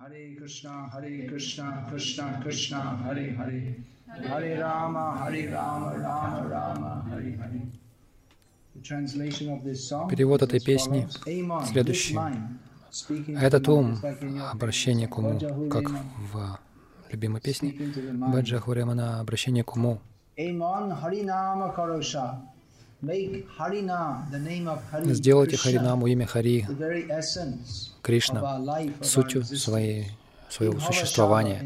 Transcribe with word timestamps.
Hare 0.00 0.34
Krishna, 0.36 0.90
Hare 0.92 1.24
Krishna, 1.28 1.86
Krishna 1.88 2.40
Krishna, 2.42 2.80
Hare 3.04 3.32
Hare. 3.38 3.76
Hare 4.28 4.58
Rama, 4.60 5.16
Hare 5.22 5.46
Rama, 5.48 5.96
Rama 5.96 6.48
Rama, 6.48 7.04
Hare 7.10 7.36
Hare. 7.38 7.60
Перевод 10.10 10.42
этой 10.42 10.60
песни 10.60 11.08
следующий. 11.64 12.18
Этот 13.28 13.68
ум, 13.68 13.96
обращение 14.52 15.06
к 15.08 15.16
уму, 15.16 15.38
как 15.70 15.88
в 16.32 16.58
любимой 17.10 17.40
песне. 17.40 17.72
Баджа 18.12 18.58
Хуремана, 18.58 19.20
обращение 19.20 19.62
к 19.62 19.76
уму. 19.76 20.00
Сделайте 25.04 25.56
Харинаму 25.56 26.06
имя 26.06 26.26
Хари, 26.26 26.66
Кришна, 28.02 28.60
сутью 29.02 29.44
своей, 29.44 30.10
своего 30.48 30.80
существования. 30.80 31.62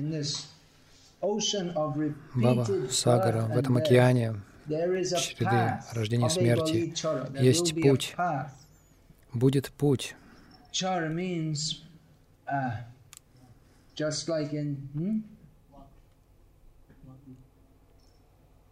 Баба 2.35 2.67
Сагара, 2.91 3.43
в 3.43 3.57
этом 3.57 3.77
океане 3.77 4.37
череды 4.69 5.81
рождения 5.93 6.27
и 6.27 6.31
смерти 6.31 6.95
есть 7.41 7.75
путь. 7.81 8.15
будет 9.33 9.71
путь. 9.73 10.15
Uh. 12.51 12.71
Hmm? 14.95 15.21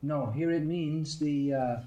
No, 0.03 0.31
here 0.31 0.51
it 0.53 0.65
means 0.65 1.19
the. 1.19 1.53
Uh, 1.53 1.81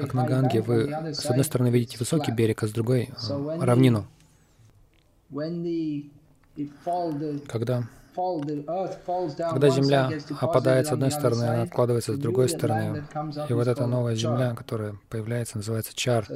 Как 0.00 0.14
на 0.14 0.26
Ганге, 0.26 0.60
вы 0.62 0.88
с 1.12 1.26
одной 1.26 1.44
стороны 1.44 1.68
видите 1.68 1.98
высокий 1.98 2.32
берег, 2.32 2.62
а 2.62 2.66
с 2.66 2.72
другой 2.72 3.10
э, 3.10 3.58
равнину. 3.60 4.06
Когда, 7.48 7.82
когда 9.50 9.68
земля 9.70 10.10
опадает 10.40 10.86
с 10.86 10.92
одной 10.92 11.10
стороны, 11.10 11.44
она 11.44 11.62
откладывается 11.62 12.14
с 12.14 12.18
другой 12.18 12.48
стороны. 12.48 13.04
И 13.48 13.52
вот 13.52 13.66
эта 13.66 13.86
новая 13.86 14.14
земля, 14.14 14.54
которая 14.54 14.94
появляется, 15.10 15.56
называется 15.58 15.94
Чар, 15.94 16.26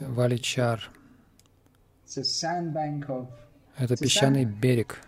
Вали 0.00 0.40
Чар. 0.40 0.90
Это 3.76 3.96
песчаный 3.96 4.44
берег. 4.44 5.00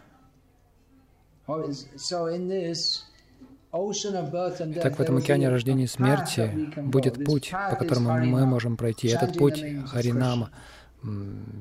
Так 4.83 4.99
в 4.99 5.01
этом 5.01 5.17
океане 5.17 5.49
рождения 5.49 5.85
и 5.85 5.89
смерти 5.89 6.51
будет 6.77 7.25
путь, 7.25 7.51
по 7.51 7.77
которому 7.77 8.13
мы 8.25 8.47
можем 8.47 8.77
пройти. 8.77 9.09
Этот 9.09 9.37
путь 9.37 9.63
Харинама, 9.87 10.51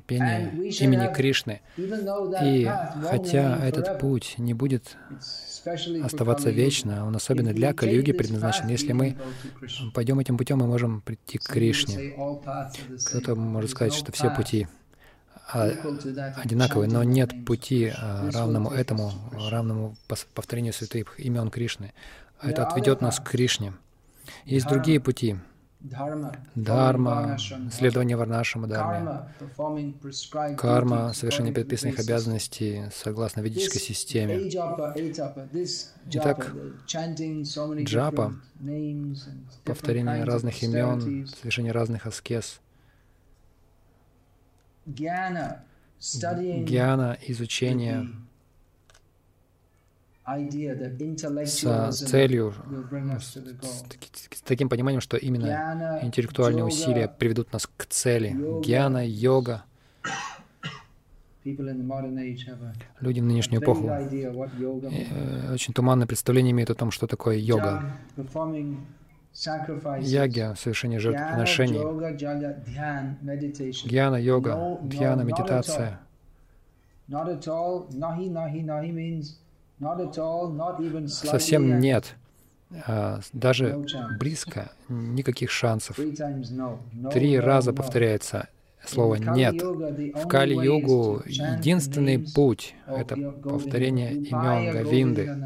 пение 0.08 0.52
имени 0.80 1.14
Кришны. 1.14 1.62
И 1.78 2.70
хотя 3.04 3.58
этот 3.66 4.00
путь 4.00 4.36
не 4.38 4.54
будет 4.54 4.98
оставаться 6.04 6.50
вечно, 6.50 7.06
он 7.06 7.16
особенно 7.16 7.54
для 7.54 7.74
Кали-юги 7.74 8.12
предназначен. 8.12 8.68
Если 8.68 8.94
мы 8.94 9.18
пойдем 9.94 10.20
этим 10.20 10.38
путем, 10.38 10.60
мы 10.60 10.68
можем 10.68 11.02
прийти 11.02 11.38
к 11.38 11.44
Кришне. 11.44 12.16
Кто-то 13.06 13.36
может 13.36 13.72
сказать, 13.72 13.94
что 13.94 14.12
все 14.12 14.30
пути 14.30 14.68
одинаковые, 15.48 16.90
но 16.90 17.04
нет 17.04 17.46
пути 17.46 17.94
а, 17.96 18.30
равному 18.32 18.72
этому, 18.72 19.12
равному 19.50 19.96
повторению 20.34 20.74
святых 20.74 21.20
имен 21.20 21.50
Кришны. 21.50 21.94
Это 22.42 22.68
отведет 22.68 23.02
нас 23.02 23.20
к. 23.20 23.30
Кришне. 23.30 23.74
Есть 24.46 24.68
другие 24.68 25.00
пути. 25.00 25.38
Varnashram 26.56 27.70
следование 27.72 28.18
Варнашама 28.18 28.68
prescribed 30.02 30.56
Карма, 30.56 31.14
совершение 31.14 31.54
предписанных 31.54 32.00
обязанностей 32.00 32.86
согласно 32.92 33.42
ведической 33.42 33.80
системе. 33.80 34.50
Итак, 36.12 36.54
джапа, 37.84 38.34
Повторение 39.64 40.24
разных 40.24 40.64
имен, 40.64 41.28
совершение 41.28 41.72
разных 41.72 42.08
аскез. 42.08 42.62
Гьяна, 46.66 47.18
изучение 47.28 48.08
с 51.46 51.98
целью, 52.10 52.54
с, 53.20 53.38
с 54.32 54.42
таким 54.42 54.70
пониманием, 54.70 55.02
что 55.02 55.18
именно 55.18 56.00
интеллектуальные 56.02 56.66
усилия 56.66 57.08
приведут 57.08 57.54
нас 57.54 57.68
к 57.78 57.86
цели. 57.86 58.36
Гьяна, 58.64 59.06
йога. 59.08 59.66
Люди 61.44 63.20
в 63.20 63.24
нынешнюю 63.24 63.62
эпоху 63.62 63.88
э, 63.88 65.54
очень 65.54 65.76
туманное 65.76 66.08
представление 66.08 66.52
имеют 66.52 66.72
о 66.72 66.76
том, 66.76 66.90
что 66.90 67.06
такое 67.06 67.38
йога. 67.38 67.98
Яги, 70.02 70.56
совершение 70.56 71.00
жертвоприношений. 71.00 71.80
Гьяна, 73.88 74.16
йога, 74.16 74.80
дхьяна, 74.82 75.22
медитация. 75.22 76.00
Совсем 81.08 81.80
нет. 81.80 82.16
А, 82.88 83.20
Даже 83.34 83.86
близко 84.20 84.72
никаких 84.90 85.52
шансов. 85.52 86.00
Три 87.12 87.40
раза 87.40 87.74
повторяется 87.74 88.48
слово 88.88 89.16
«нет». 89.16 89.62
В 89.62 90.28
the 90.28 91.24
единственный 91.26 92.20
путь— 92.20 92.76
это 92.88 93.16
повторение 93.16 94.14
имен 94.14 94.72
Говинды. 94.72 95.38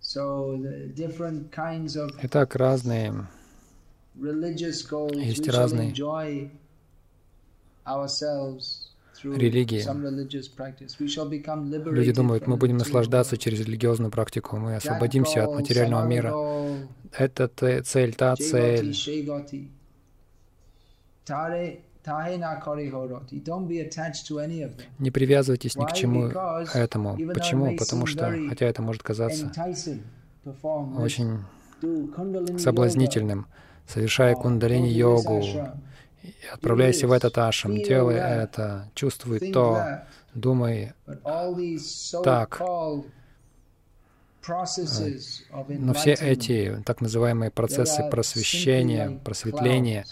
The 0.00 0.92
different 0.94 1.52
kinds 1.52 1.96
of 1.96 2.10
Итак, 2.22 2.56
разные 2.56 3.28
religious 4.16 4.82
goals 4.82 5.14
Есть 5.16 5.48
разные 5.48 5.92
enjoy 5.92 6.50
ourselves 7.86 8.88
through 9.14 9.36
религии. 9.36 9.84
люди 11.92 12.12
думают, 12.12 12.46
мы 12.46 12.56
будем 12.56 12.78
наслаждаться 12.78 13.36
через 13.36 13.60
религиозную 13.60 14.10
практику, 14.10 14.56
мы 14.56 14.76
освободимся 14.76 15.44
от 15.44 15.54
материального 15.54 16.06
мира. 16.06 16.34
Это 17.12 17.48
цель, 17.82 18.14
та 18.14 18.36
цель. 18.36 18.94
Не 24.98 25.10
привязывайтесь 25.10 25.76
ни 25.76 25.84
к 25.84 25.92
чему 25.92 26.28
этому. 26.74 27.16
Почему? 27.34 27.76
Потому 27.76 28.06
что, 28.06 28.34
хотя 28.48 28.66
это 28.66 28.82
может 28.82 29.02
казаться 29.02 29.50
очень 30.98 31.38
соблазнительным, 32.58 33.46
совершая 33.86 34.34
кундалини-йогу, 34.34 35.42
отправляйся 36.52 37.06
в 37.06 37.12
этот 37.12 37.36
ашам, 37.38 37.76
делай 37.76 38.16
это, 38.16 38.90
чувствуй 38.94 39.52
то, 39.52 40.02
думай 40.34 40.92
Так. 42.24 42.60
Of 44.48 45.66
Но 45.68 45.94
все 45.94 46.12
эти 46.12 46.82
так 46.84 47.00
называемые 47.00 47.50
процессы 47.50 48.02
просвещения, 48.10 49.20
просветления, 49.24 50.06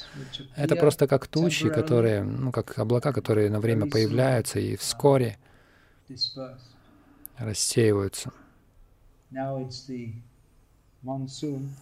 это 0.56 0.76
просто 0.76 1.06
как 1.06 1.26
тучи, 1.26 1.68
которые, 1.68 2.22
ну, 2.22 2.52
как 2.52 2.78
облака, 2.78 3.12
которые 3.12 3.50
на 3.50 3.60
время 3.60 3.90
появляются 3.90 4.58
и 4.58 4.76
вскоре 4.76 5.38
рассеиваются. 7.38 8.32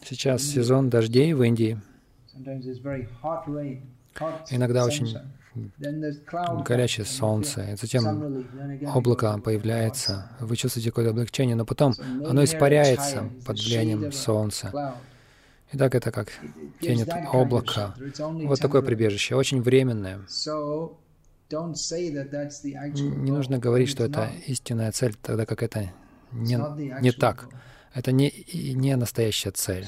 Сейчас 0.03 0.43
сезон 0.43 0.91
дождей 0.91 1.33
в 1.33 1.43
Индии. 1.43 1.81
Иногда 4.51 4.85
очень 4.85 5.17
горячее 6.65 7.07
солнце, 7.07 7.73
и 7.73 7.77
затем 7.77 8.47
облако 8.95 9.39
появляется, 9.39 10.31
вы 10.41 10.57
чувствуете 10.57 10.91
какое-то 10.91 11.11
облегчение, 11.11 11.57
но 11.57 11.65
потом 11.65 11.95
оно 12.27 12.45
испаряется 12.45 13.31
под 13.47 13.59
влиянием 13.59 14.13
солнца. 14.13 14.95
Итак, 15.73 15.95
это 15.95 16.13
как. 16.13 16.29
It's 18.01 18.21
only 18.21 18.47
Вот 18.47 18.61
такое 18.61 18.83
прибежище, 18.83 19.35
очень 19.35 19.61
временное. 19.61 20.21
Не 21.51 23.31
нужно 23.31 23.59
говорить, 23.59 23.89
что 23.89 24.05
это 24.05 24.31
истинная 24.47 24.93
цель, 24.93 25.15
тогда 25.21 25.47
как 25.47 25.63
это 25.63 25.93
не, 26.33 26.59
не 27.01 27.13
так. 27.13 27.49
Это 27.93 28.13
не, 28.13 28.33
не 28.75 28.97
настоящая 28.97 29.53
цель. 29.53 29.87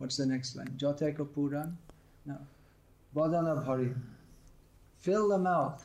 What's 0.00 0.16
the 0.16 0.26
next 0.26 0.56
line? 0.56 0.72
Jateka 0.78 1.24
Puran? 1.34 1.76
No. 2.24 2.38
Badana 3.14 3.54
Bhari. 3.64 3.94
Fill 5.04 5.28
the 5.28 5.38
mouth. 5.38 5.80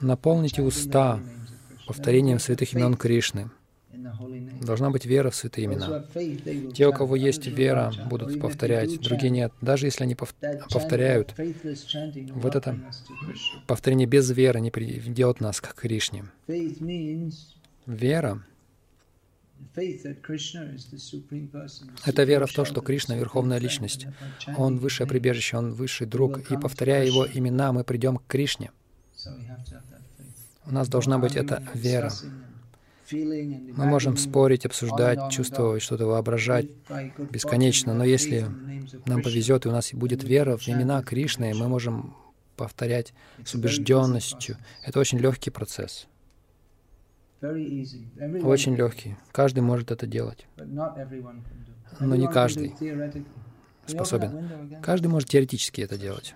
Наполните 0.00 0.62
уста 0.62 1.18
повторением 1.88 2.38
святых 2.38 2.72
имен 2.74 2.94
Кришны. 2.94 3.50
Должна 4.62 4.90
быть 4.90 5.04
вера 5.06 5.30
в 5.30 5.34
святые 5.34 5.64
имена. 5.64 6.04
Те, 6.72 6.86
у 6.86 6.92
кого 6.92 7.16
есть 7.16 7.46
вера, 7.46 7.92
будут 8.08 8.40
повторять, 8.40 9.00
другие 9.00 9.30
нет. 9.30 9.52
Даже 9.60 9.86
если 9.86 10.04
они 10.04 10.14
пов- 10.14 10.34
повторяют, 10.72 11.34
вот 12.34 12.54
это 12.54 12.78
повторение 13.66 14.06
без 14.06 14.30
веры 14.30 14.60
не 14.60 14.70
приведет 14.70 15.40
нас 15.40 15.60
к 15.60 15.74
Кришне. 15.74 16.26
Вера— 17.86 18.44
это 22.04 22.24
вера 22.24 22.46
в 22.46 22.52
то, 22.52 22.64
что 22.64 22.80
Кришна— 22.80 23.16
Верховная 23.16 23.58
Личность. 23.58 24.06
Он— 24.56 24.78
высшее 24.78 25.08
прибежище, 25.08 25.56
Он— 25.56 25.72
высший 25.74 26.06
друг. 26.06 26.50
И 26.50 26.56
повторяя 26.56 27.04
Его 27.04 27.26
имена, 27.26 27.72
мы 27.72 27.84
придем 27.84 28.18
к 28.18 28.26
Кришне. 28.26 28.70
У 30.66 30.72
нас 30.72 30.88
должна 30.88 31.18
быть 31.18 31.36
эта 31.36 31.62
вера. 31.74 32.12
Мы 33.10 33.86
можем 33.86 34.16
спорить, 34.16 34.66
обсуждать, 34.66 35.30
чувствовать, 35.32 35.82
что-то 35.82 36.06
воображать 36.06 36.66
бесконечно, 37.30 37.94
но 37.94 38.04
если 38.04 38.46
нам 39.06 39.22
повезет, 39.22 39.64
и 39.64 39.68
у 39.68 39.72
нас 39.72 39.92
будет 39.94 40.22
вера 40.24 40.56
в 40.56 40.68
имена 40.68 41.02
Кришны, 41.02 41.54
мы 41.54 41.68
можем 41.68 42.14
повторять 42.56 43.14
с 43.44 43.54
убежденностью. 43.54 44.56
Это 44.82 45.00
очень 45.00 45.18
легкий 45.18 45.50
процесс. 45.50 46.06
Очень 47.40 48.74
легкий. 48.74 49.16
Каждый 49.32 49.60
может 49.60 49.90
это 49.90 50.06
делать. 50.06 50.46
Но 50.56 52.16
не 52.16 52.26
каждый 52.26 52.74
способен. 53.86 54.80
Каждый 54.82 55.06
может 55.08 55.28
теоретически 55.28 55.80
это 55.80 55.96
делать. 55.96 56.34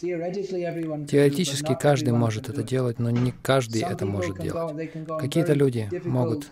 Теоретически 0.00 1.76
каждый 1.80 2.12
может 2.12 2.48
это 2.48 2.62
делать, 2.62 2.98
но 2.98 3.10
не 3.10 3.32
каждый 3.42 3.82
это 3.82 4.06
может 4.06 4.40
делать. 4.40 4.76
Какие-то 5.18 5.54
люди 5.54 5.88
могут 6.04 6.50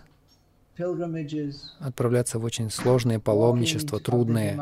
отправляться 1.79 2.39
в 2.39 2.43
очень 2.43 2.69
сложные 2.69 3.19
паломничества, 3.19 3.99
трудные, 3.99 4.59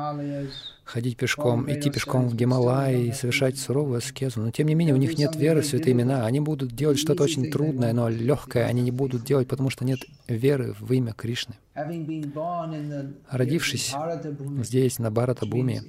ходить 0.86 1.18
пешком, 1.18 1.70
идти 1.72 1.90
пешком 1.90 2.30
в 2.30 2.36
Гималайи 2.36 3.08
и 3.08 3.12
совершать 3.12 3.58
суровую 3.58 3.98
аскезу. 3.98 4.42
Но 4.42 4.52
тем 4.52 4.68
не 4.68 4.76
менее 4.76 4.94
у 4.94 4.98
них 4.98 5.18
нет 5.18 5.36
веры 5.36 5.62
в 5.62 5.66
святые 5.66 5.94
имена. 5.94 6.26
Они 6.26 6.40
будут 6.40 6.74
делать 6.74 7.00
что-то 7.00 7.24
очень 7.24 7.52
трудное, 7.52 7.92
но 7.92 8.08
легкое 8.08 8.66
они 8.68 8.82
не 8.84 8.92
будут 8.92 9.26
делать, 9.26 9.48
потому 9.48 9.70
что 9.70 9.84
нет 9.84 10.00
веры 10.28 10.76
в 10.80 10.94
имя 10.94 11.14
Кришны. 11.14 11.56
Родившись 13.30 13.94
здесь, 14.62 15.00
на 15.00 15.12
Бхаратабуме, 15.12 15.82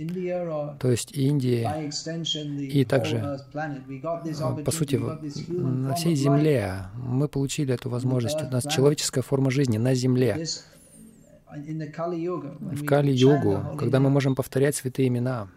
то 0.81 0.91
есть 0.91 1.13
Индии, 1.13 1.69
и 2.67 2.85
также, 2.85 3.39
по 4.65 4.71
сути, 4.73 4.97
на 4.97 5.95
всей 5.95 6.17
Земле 6.17 6.87
мы 6.97 7.29
получили 7.29 7.73
эту 7.75 7.91
возможность. 7.91 8.43
У 8.43 8.51
нас 8.51 8.65
человеческая 8.65 9.23
форма 9.23 9.51
жизни 9.51 9.79
на 9.79 9.95
Земле. 9.95 10.47
В 11.49 12.85
Кали-югу, 12.85 13.77
когда 13.79 14.01
мы 14.01 14.11
можем 14.11 14.35
повторять 14.35 14.77
святые 14.77 15.09
имена 15.09 15.49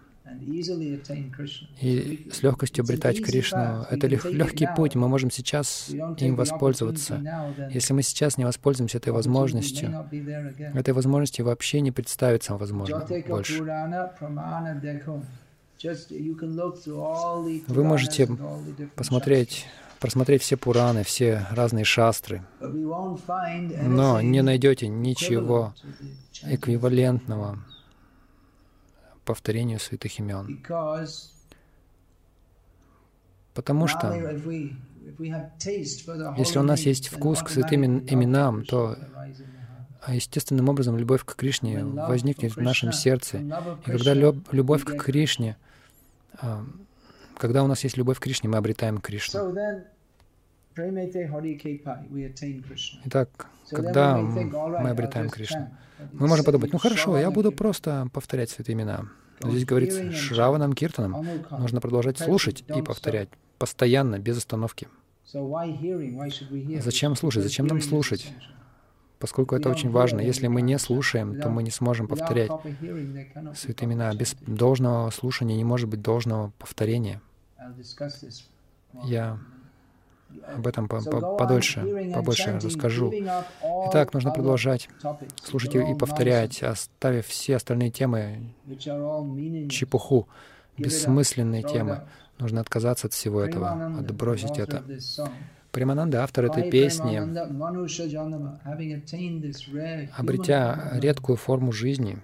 и 1.81 2.29
с 2.31 2.43
легкостью 2.43 2.83
обретать 2.83 3.23
Кришну, 3.23 3.85
это 3.89 4.07
легкий 4.07 4.67
путь, 4.75 4.95
мы 4.95 5.07
можем 5.07 5.31
сейчас 5.31 5.89
им 5.89 6.35
воспользоваться. 6.35 7.19
Если 7.71 7.93
мы 7.93 8.03
сейчас 8.03 8.37
не 8.37 8.45
воспользуемся 8.45 8.99
этой 8.99 9.11
возможностью, 9.11 10.07
этой 10.75 10.93
возможности 10.93 11.41
вообще 11.41 11.81
не 11.81 11.91
представится 11.91 12.55
возможно 12.55 13.05
больше. 13.27 13.63
Вы 17.67 17.83
можете 17.83 18.29
посмотреть 18.95 19.65
просмотреть 19.99 20.41
все 20.41 20.57
Пураны, 20.57 21.03
все 21.03 21.45
разные 21.51 21.83
шастры, 21.83 22.43
но 22.59 24.21
не 24.21 24.41
найдете 24.41 24.87
ничего 24.87 25.73
эквивалентного 26.43 27.59
повторению 29.25 29.79
святых 29.79 30.19
имен. 30.19 30.63
Потому 33.53 33.87
что 33.87 34.13
если 36.37 36.59
у 36.59 36.63
нас 36.63 36.81
есть 36.81 37.09
вкус 37.09 37.41
к 37.41 37.49
святым 37.49 37.99
именам, 38.07 38.63
то 38.63 38.97
естественным 40.07 40.69
образом 40.69 40.97
любовь 40.97 41.25
к 41.25 41.35
Кришне 41.35 41.83
возникнет 41.83 42.55
в 42.55 42.61
нашем 42.61 42.93
сердце. 42.93 43.39
И 43.85 43.91
когда 43.91 44.13
любовь 44.13 44.85
к 44.85 44.95
Кришне 44.95 45.57
когда 47.39 47.63
у 47.63 47.67
нас 47.67 47.83
есть 47.83 47.97
любовь 47.97 48.19
к 48.19 48.21
Кришне, 48.21 48.49
мы 48.49 48.57
обретаем 48.57 48.99
Кришну. 48.99 49.55
Итак, 53.05 53.47
когда 53.71 54.17
мы 54.17 54.89
обретаем 54.89 55.29
Кришну, 55.29 55.69
мы 56.13 56.27
можем 56.27 56.45
подумать, 56.45 56.71
ну 56.71 56.79
хорошо, 56.79 57.17
я 57.17 57.31
буду 57.31 57.51
просто 57.51 58.07
повторять 58.13 58.49
святые 58.51 58.75
имена. 58.75 59.05
Но 59.41 59.51
здесь 59.51 59.65
говорится, 59.65 60.11
Шраванам 60.11 60.73
Киртанам 60.73 61.25
нужно 61.49 61.81
продолжать 61.81 62.19
слушать 62.19 62.63
и 62.75 62.81
повторять 62.81 63.29
постоянно, 63.57 64.19
без 64.19 64.37
остановки. 64.37 64.87
Зачем 66.81 67.15
слушать? 67.15 67.43
Зачем 67.43 67.67
нам 67.67 67.81
слушать? 67.81 68.31
Поскольку 69.19 69.55
это 69.55 69.69
очень 69.69 69.89
важно. 69.91 70.21
Если 70.21 70.47
мы 70.47 70.61
не 70.61 70.79
слушаем, 70.79 71.39
то 71.39 71.49
мы 71.49 71.63
не 71.63 71.71
сможем 71.71 72.07
повторять 72.07 72.51
святые 73.55 73.87
имена. 73.87 74.13
Без 74.13 74.35
должного 74.45 75.09
слушания 75.11 75.55
не 75.55 75.65
может 75.65 75.89
быть 75.89 76.01
должного 76.01 76.51
повторения. 76.57 77.21
Я 79.03 79.39
об 80.55 80.67
этом 80.67 80.87
подольше, 80.87 82.11
побольше 82.13 82.59
расскажу. 82.61 83.11
Итак, 83.87 84.13
нужно 84.13 84.31
продолжать 84.31 84.89
слушать 85.43 85.75
и 85.75 85.95
повторять, 85.95 86.61
оставив 86.63 87.27
все 87.27 87.55
остальные 87.55 87.91
темы, 87.91 88.53
чепуху, 89.69 90.27
бессмысленные 90.77 91.63
темы. 91.63 92.03
Нужно 92.37 92.61
отказаться 92.61 93.07
от 93.07 93.13
всего 93.13 93.41
этого, 93.41 93.97
отбросить 93.99 94.59
это. 94.59 94.83
Примананда, 95.71 96.23
автор 96.23 96.45
этой 96.45 96.71
песни, 96.71 97.17
обретя 100.17 100.91
редкую 100.93 101.35
форму 101.35 101.71
жизни, 101.71 102.17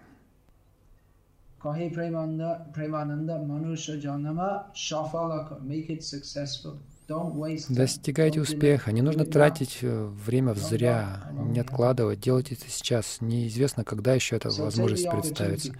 Достигайте 7.69 8.41
успеха. 8.41 8.91
Не 8.91 9.01
нужно 9.01 9.25
тратить 9.25 9.79
э, 9.81 10.05
время 10.25 10.53
взря, 10.53 11.31
не 11.31 11.59
откладывать, 11.59 12.19
делать 12.19 12.51
это 12.51 12.65
сейчас. 12.67 13.17
Неизвестно, 13.21 13.83
когда 13.83 14.13
еще 14.13 14.35
эта 14.35 14.49
возможность 14.49 15.09
представится. 15.09 15.73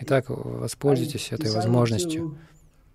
Итак, 0.00 0.26
воспользуйтесь 0.28 1.32
этой 1.32 1.50
возможностью. 1.50 2.38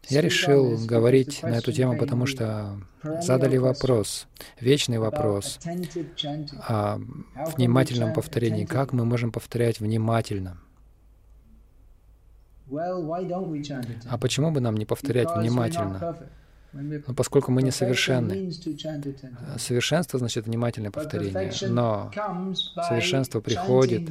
Я 0.09 0.21
решил 0.21 0.77
говорить 0.85 1.43
на 1.43 1.55
эту 1.57 1.71
тему, 1.71 1.97
потому 1.97 2.25
что 2.25 2.77
задали 3.21 3.57
вопрос, 3.57 4.27
вечный 4.59 4.99
вопрос 4.99 5.59
о 6.67 6.99
внимательном 7.55 8.13
повторении. 8.13 8.65
Как 8.65 8.91
мы 8.93 9.05
можем 9.05 9.31
повторять 9.31 9.79
внимательно? 9.79 10.57
А 14.09 14.17
почему 14.17 14.51
бы 14.51 14.59
нам 14.61 14.75
не 14.75 14.85
повторять 14.85 15.29
внимательно? 15.35 16.15
Но 16.73 17.13
поскольку 17.13 17.51
мы 17.51 17.61
несовершенны, 17.61 18.51
совершенство 19.59 20.17
значит 20.17 20.47
внимательное 20.47 20.89
повторение, 20.89 21.51
но 21.69 22.11
совершенство 22.87 23.41
приходит, 23.41 24.09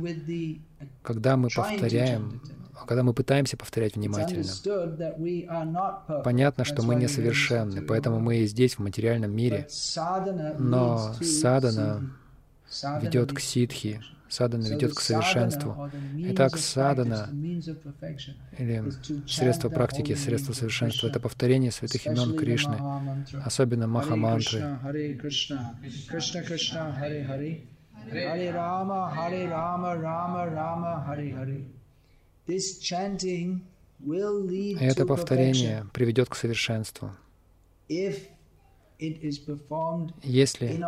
когда 1.03 1.37
мы 1.37 1.49
повторяем, 1.49 2.41
когда 2.87 3.03
мы 3.03 3.15
пытаемся 3.15 3.57
повторять 3.57 3.97
внимательно. 3.97 4.45
Понятно, 6.23 6.65
что 6.65 6.83
мы 6.83 6.95
несовершенны, 6.95 7.83
поэтому 7.83 8.21
мы 8.21 8.39
и 8.39 8.47
здесь, 8.47 8.77
в 8.77 8.79
материальном 8.79 9.35
мире, 9.35 9.67
но 10.59 11.15
садана 11.21 12.13
ведет 13.01 13.33
к 13.33 13.41
ситхи, 13.41 14.01
Садана 14.33 14.67
ведет 14.67 14.95
к 14.95 15.01
совершенству. 15.01 15.91
Итак, 16.17 16.57
садана 16.57 17.29
или 18.59 18.83
средство 19.29 19.69
практики, 19.69 20.15
средство 20.15 20.55
совершенства— 20.55 21.07
это 21.09 21.21
повторение 21.21 21.71
святых 21.71 22.07
имен 22.07 22.35
Кришны, 22.35 22.79
особенно 23.45 23.87
Махамантры. 23.87 24.79
Харе. 24.81 25.21
Это 34.81 35.07
повторение 35.07 35.87
приведет 35.93 36.31
к 36.31 36.35
совершенству 36.35 37.11
если 40.23 40.81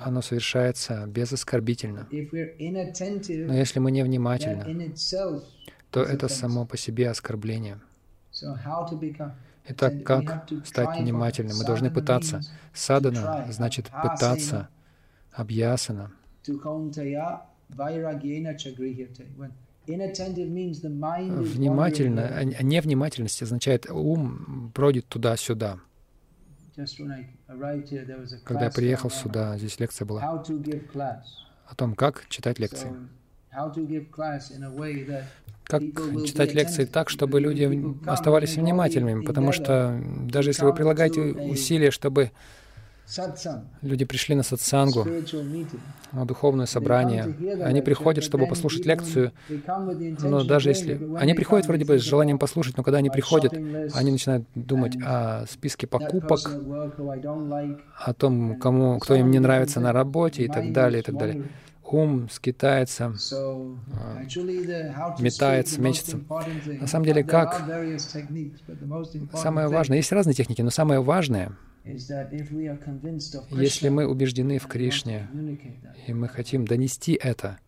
оно 0.00 0.22
совершается 0.22 1.06
безоскорбительно. 1.06 2.06
Но 2.10 3.54
если 3.54 3.78
мы 3.80 3.90
не 3.90 4.02
внимательны, 4.02 4.94
то 5.90 6.02
это 6.02 6.28
само 6.28 6.66
по 6.66 6.76
себе 6.76 7.10
оскорбление. 7.10 7.80
Итак, 9.68 10.04
как 10.04 10.48
стать 10.64 11.00
внимательным? 11.00 11.56
Мы 11.56 11.64
должны 11.64 11.90
пытаться. 11.90 12.40
Садана 12.72 13.46
значит 13.50 13.86
пытаться, 13.86 14.68
абьясана. 15.32 16.12
Внимательно, 21.42 22.22
а 22.26 22.62
невнимательность 22.62 23.42
означает 23.42 23.90
ум 23.90 24.70
бродит 24.74 25.06
туда-сюда. 25.06 25.78
Когда 28.44 28.64
я 28.64 28.70
приехал 28.70 29.10
сюда, 29.10 29.56
здесь 29.56 29.80
лекция 29.80 30.04
была. 30.04 30.22
О 31.66 31.74
том, 31.74 31.94
как 31.94 32.26
читать 32.28 32.58
лекции. 32.58 32.92
Как 35.64 35.82
читать 35.82 36.54
лекции 36.54 36.84
так, 36.84 37.08
чтобы 37.08 37.40
люди 37.40 37.96
оставались 38.08 38.56
внимательными, 38.56 39.24
потому 39.24 39.52
что 39.52 40.00
даже 40.30 40.50
если 40.50 40.64
вы 40.64 40.74
прилагаете 40.74 41.20
усилия, 41.20 41.90
чтобы 41.90 42.30
Люди 43.82 44.04
пришли 44.04 44.34
на 44.34 44.42
сатсангу, 44.42 45.06
на 46.12 46.24
духовное 46.24 46.66
собрание. 46.66 47.36
Они 47.62 47.80
приходят, 47.80 48.24
чтобы 48.24 48.46
послушать 48.46 48.84
лекцию, 48.84 49.32
но 50.22 50.44
даже 50.44 50.70
если... 50.70 51.00
Они 51.16 51.34
приходят 51.34 51.66
вроде 51.66 51.84
бы 51.84 51.98
с 51.98 52.02
желанием 52.02 52.38
послушать, 52.38 52.76
но 52.76 52.82
когда 52.82 52.98
они 52.98 53.10
приходят, 53.10 53.52
они 53.52 54.10
начинают 54.10 54.46
думать 54.54 54.96
о 55.04 55.46
списке 55.46 55.86
покупок, 55.86 56.40
о 57.98 58.12
том, 58.12 58.58
кому, 58.58 58.98
кто 58.98 59.14
им 59.14 59.30
не 59.30 59.38
нравится 59.38 59.80
на 59.80 59.92
работе 59.92 60.44
и 60.44 60.48
так 60.48 60.72
далее, 60.72 61.00
и 61.00 61.04
так 61.04 61.16
далее. 61.16 61.44
ум 61.84 62.28
скитается, 62.28 63.14
а, 63.94 64.22
метается, 65.20 65.80
мечется. 65.80 66.18
На 66.80 66.88
самом 66.88 67.04
деле, 67.04 67.22
как? 67.22 67.62
самое 69.34 69.68
важное, 69.68 69.98
есть 69.98 70.10
разные 70.10 70.34
техники, 70.34 70.62
но 70.62 70.70
самое 70.70 71.00
важное— 71.00 71.52
если 73.50 73.88
мы 73.88 74.06
убеждены 74.06 74.58
в 74.58 74.66
Кришне, 74.66 75.28
и 76.06 76.12
мы 76.12 76.28
хотим 76.28 76.66
донести 76.66 77.14
это, 77.14 77.58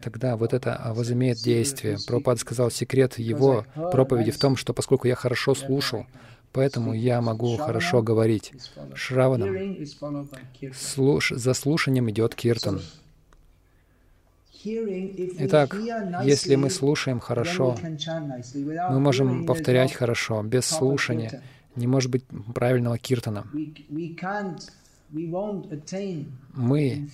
тогда 0.00 0.36
вот 0.36 0.54
это 0.54 0.80
возымеет 0.94 1.38
действие. 1.38 1.98
Пропад 2.06 2.38
сказал, 2.38 2.70
секрет 2.70 3.18
его 3.18 3.66
проповеди 3.74 4.30
в 4.30 4.38
том, 4.38 4.56
что 4.56 4.72
поскольку 4.72 5.08
я 5.08 5.14
хорошо 5.14 5.54
слушал, 5.54 6.06
поэтому 6.52 6.94
я 6.94 7.20
могу 7.20 7.56
хорошо 7.56 8.02
говорить. 8.02 8.52
Шраванам. 8.94 9.76
Слуш... 10.74 11.30
За 11.30 11.54
слушанием 11.54 12.10
идет 12.10 12.34
киртан. 12.34 12.80
Итак, 14.64 15.76
если 16.24 16.54
мы 16.54 16.70
слушаем 16.70 17.18
хорошо, 17.20 17.76
мы 17.82 19.00
можем 19.00 19.44
повторять 19.44 19.92
хорошо, 19.92 20.42
без 20.42 20.64
слушания 20.66 21.42
не 21.76 21.86
может 21.86 22.10
быть 22.10 22.24
правильного 22.54 22.98
киртана. 22.98 23.46
Мы 26.54 27.08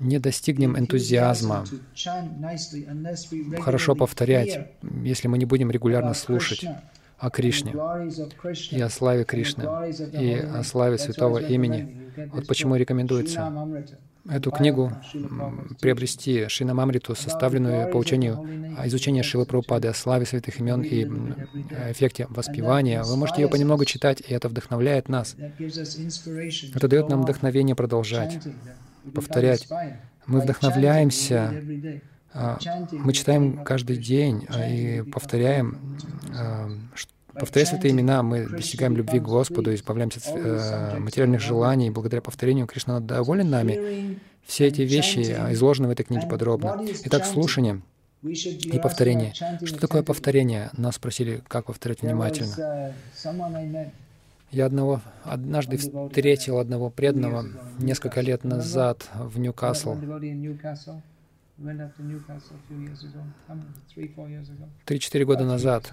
не 0.00 0.18
достигнем 0.18 0.78
энтузиазма. 0.78 1.64
хорошо 3.60 3.94
повторять, 3.94 4.70
если 5.02 5.28
мы 5.28 5.38
не 5.38 5.44
будем 5.44 5.70
регулярно 5.70 6.14
слушать 6.14 6.66
о 7.18 7.30
Кришне 7.30 7.72
и 8.70 8.80
о 8.80 8.88
славе 8.90 9.24
Кришны 9.24 9.64
и 10.12 10.34
о 10.34 10.62
славе 10.64 10.98
святого 10.98 11.38
имени. 11.38 12.12
Вот 12.32 12.46
почему 12.46 12.76
рекомендуется 12.76 13.52
эту 14.28 14.50
книгу 14.50 14.92
приобрести 15.80 16.48
Шинамамриту, 16.48 17.14
составленную 17.14 17.90
по 17.90 17.96
учению 17.96 18.44
изучения 18.84 19.22
Шивы 19.22 19.46
Прабхупады 19.46 19.88
о 19.88 19.94
славе 19.94 20.26
святых 20.26 20.60
имен 20.60 20.82
и 20.82 21.04
эффекте 21.90 22.26
воспевания. 22.30 23.02
Вы 23.02 23.16
можете 23.16 23.42
ее 23.42 23.48
понемногу 23.48 23.84
читать, 23.84 24.22
и 24.26 24.32
это 24.32 24.48
вдохновляет 24.48 25.08
нас. 25.08 25.36
Это 26.74 26.88
дает 26.88 27.08
нам 27.08 27.22
вдохновение 27.22 27.74
продолжать, 27.74 28.38
повторять. 29.14 29.68
Мы 30.26 30.40
вдохновляемся, 30.40 31.54
а, 32.34 32.58
мы 32.92 33.12
читаем 33.12 33.64
каждый 33.64 33.96
день 33.96 34.46
а, 34.48 34.68
и 34.68 35.02
повторяем, 35.02 35.96
а, 36.36 36.68
Повторяя 37.38 37.66
святые 37.66 37.92
имена, 37.92 38.22
мы 38.22 38.46
достигаем 38.46 38.96
любви 38.96 39.20
к 39.20 39.22
Господу, 39.22 39.74
избавляемся 39.74 40.20
от 40.20 40.36
э, 40.36 40.98
материальных 40.98 41.40
желаний. 41.40 41.90
Благодаря 41.90 42.22
повторению 42.22 42.66
Кришна 42.66 43.00
доволен 43.00 43.50
нами. 43.50 44.18
Все 44.46 44.66
эти 44.66 44.82
вещи 44.82 45.34
а, 45.36 45.52
изложены 45.52 45.88
в 45.88 45.90
этой 45.90 46.04
книге 46.04 46.28
подробно. 46.28 46.84
Итак, 47.04 47.26
слушание 47.26 47.82
и 48.22 48.78
повторение. 48.78 49.32
Что 49.34 49.78
такое 49.78 50.02
повторение? 50.02 50.70
Нас 50.76 50.96
спросили, 50.96 51.42
как 51.48 51.66
повторять 51.66 52.02
внимательно. 52.02 52.94
Я 54.52 54.66
одного, 54.66 55.02
однажды 55.24 55.76
встретил 55.76 56.58
одного 56.58 56.88
преданного 56.88 57.46
несколько 57.78 58.20
лет 58.20 58.44
назад 58.44 59.08
в 59.14 59.38
Ньюкасл. 59.38 59.96
Три-четыре 64.84 65.24
года 65.24 65.44
назад. 65.44 65.92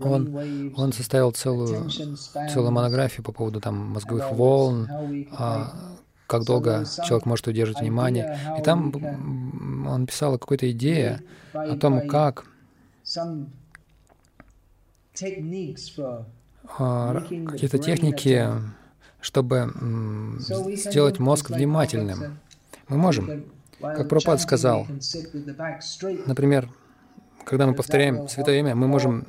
Он, 0.00 0.72
он 0.76 0.92
составил 0.92 1.32
целую, 1.32 1.88
целую 1.90 2.70
монографию 2.72 3.24
по 3.24 3.32
поводу 3.32 3.58
там 3.60 3.74
мозговых 3.74 4.30
волн, 4.32 4.86
а, 5.32 5.72
как 6.26 6.44
долго 6.44 6.84
человек 7.06 7.24
может 7.24 7.46
удерживать 7.48 7.80
внимание. 7.80 8.38
И 8.58 8.62
там 8.62 8.92
он 9.88 10.06
писал 10.06 10.34
о 10.34 10.38
какой-то 10.38 10.70
идее 10.70 11.22
о 11.54 11.74
том, 11.76 12.06
как 12.06 12.44
а, 16.78 17.14
какие-то 17.46 17.78
техники, 17.78 18.46
чтобы 19.22 19.72
сделать 20.76 21.18
мозг 21.18 21.48
внимательным. 21.48 22.38
Мы 22.88 22.98
можем 22.98 23.44
как 23.80 24.08
Пропад 24.08 24.40
сказал, 24.40 24.86
например, 26.26 26.68
когда 27.48 27.66
мы 27.66 27.74
повторяем 27.74 28.28
Святое 28.28 28.60
Имя, 28.60 28.74
мы 28.74 28.86
можем 28.88 29.24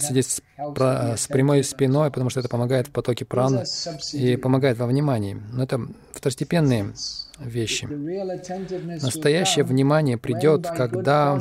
сидеть 0.00 0.26
с, 0.26 0.42
про, 0.74 1.16
с 1.16 1.28
прямой 1.28 1.62
спиной, 1.62 2.10
потому 2.10 2.28
что 2.28 2.40
это 2.40 2.48
помогает 2.48 2.88
в 2.88 2.90
потоке 2.90 3.24
праны 3.24 3.64
и 4.12 4.36
помогает 4.36 4.78
во 4.78 4.86
внимании. 4.86 5.40
Но 5.52 5.62
это 5.62 5.80
второстепенные 6.12 6.92
вещи. 7.38 7.84
Настоящее 9.02 9.64
внимание 9.64 10.18
придет, 10.18 10.66
когда 10.66 11.40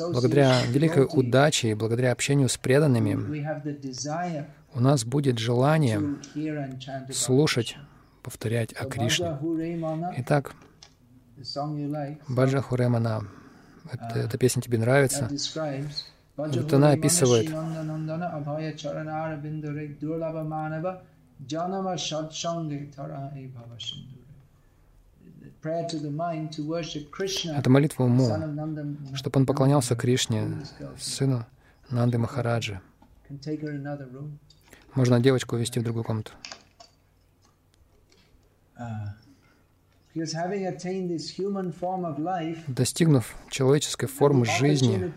благодаря 0.00 0.62
великой 0.68 1.06
удаче 1.10 1.70
и 1.70 1.74
благодаря 1.74 2.12
общению 2.12 2.48
с 2.48 2.56
преданными 2.56 3.16
у 4.74 4.80
нас 4.80 5.04
будет 5.04 5.38
желание 5.38 6.00
слушать, 7.12 7.76
повторять 8.22 8.72
о 8.72 8.86
Кришне. 8.86 9.38
Итак, 10.18 10.54
Баджа 12.28 12.60
Хуремана. 12.60 13.22
Это, 13.92 14.18
эта 14.18 14.38
песня 14.38 14.62
тебе 14.62 14.78
нравится? 14.78 15.28
Вот 16.36 16.72
она 16.72 16.90
описывает 16.90 17.50
это 27.54 27.70
молитва 27.70 28.04
уму, 28.04 28.28
чтобы 29.14 29.40
он 29.40 29.46
поклонялся 29.46 29.96
Кришне, 29.96 30.62
сыну 30.98 31.46
Нанды 31.90 32.18
Махараджи. 32.18 32.80
Можно 34.94 35.20
девочку 35.20 35.56
увести 35.56 35.80
в 35.80 35.82
другую 35.82 36.04
комнату. 36.04 36.32
Достигнув 42.68 43.34
человеческой 43.50 44.06
формы 44.06 44.46
жизни 44.46 45.12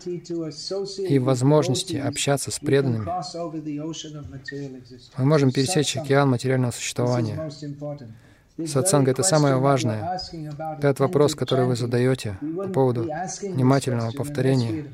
и 1.08 1.18
возможности 1.18 1.96
общаться 1.96 2.50
с 2.50 2.58
преданными, 2.58 3.06
мы 5.16 5.24
можем 5.24 5.52
пересечь 5.52 5.96
океан 5.96 6.28
материального 6.28 6.72
существования. 6.72 7.50
Сатсанга— 8.66 9.10
это 9.12 9.22
самое 9.22 9.56
важное. 9.56 10.20
Этот 10.78 11.00
вопрос, 11.00 11.34
который 11.34 11.64
вы 11.64 11.76
задаете 11.76 12.36
по 12.40 12.68
поводу 12.68 13.08
внимательного 13.42 14.10
повторения, 14.12 14.84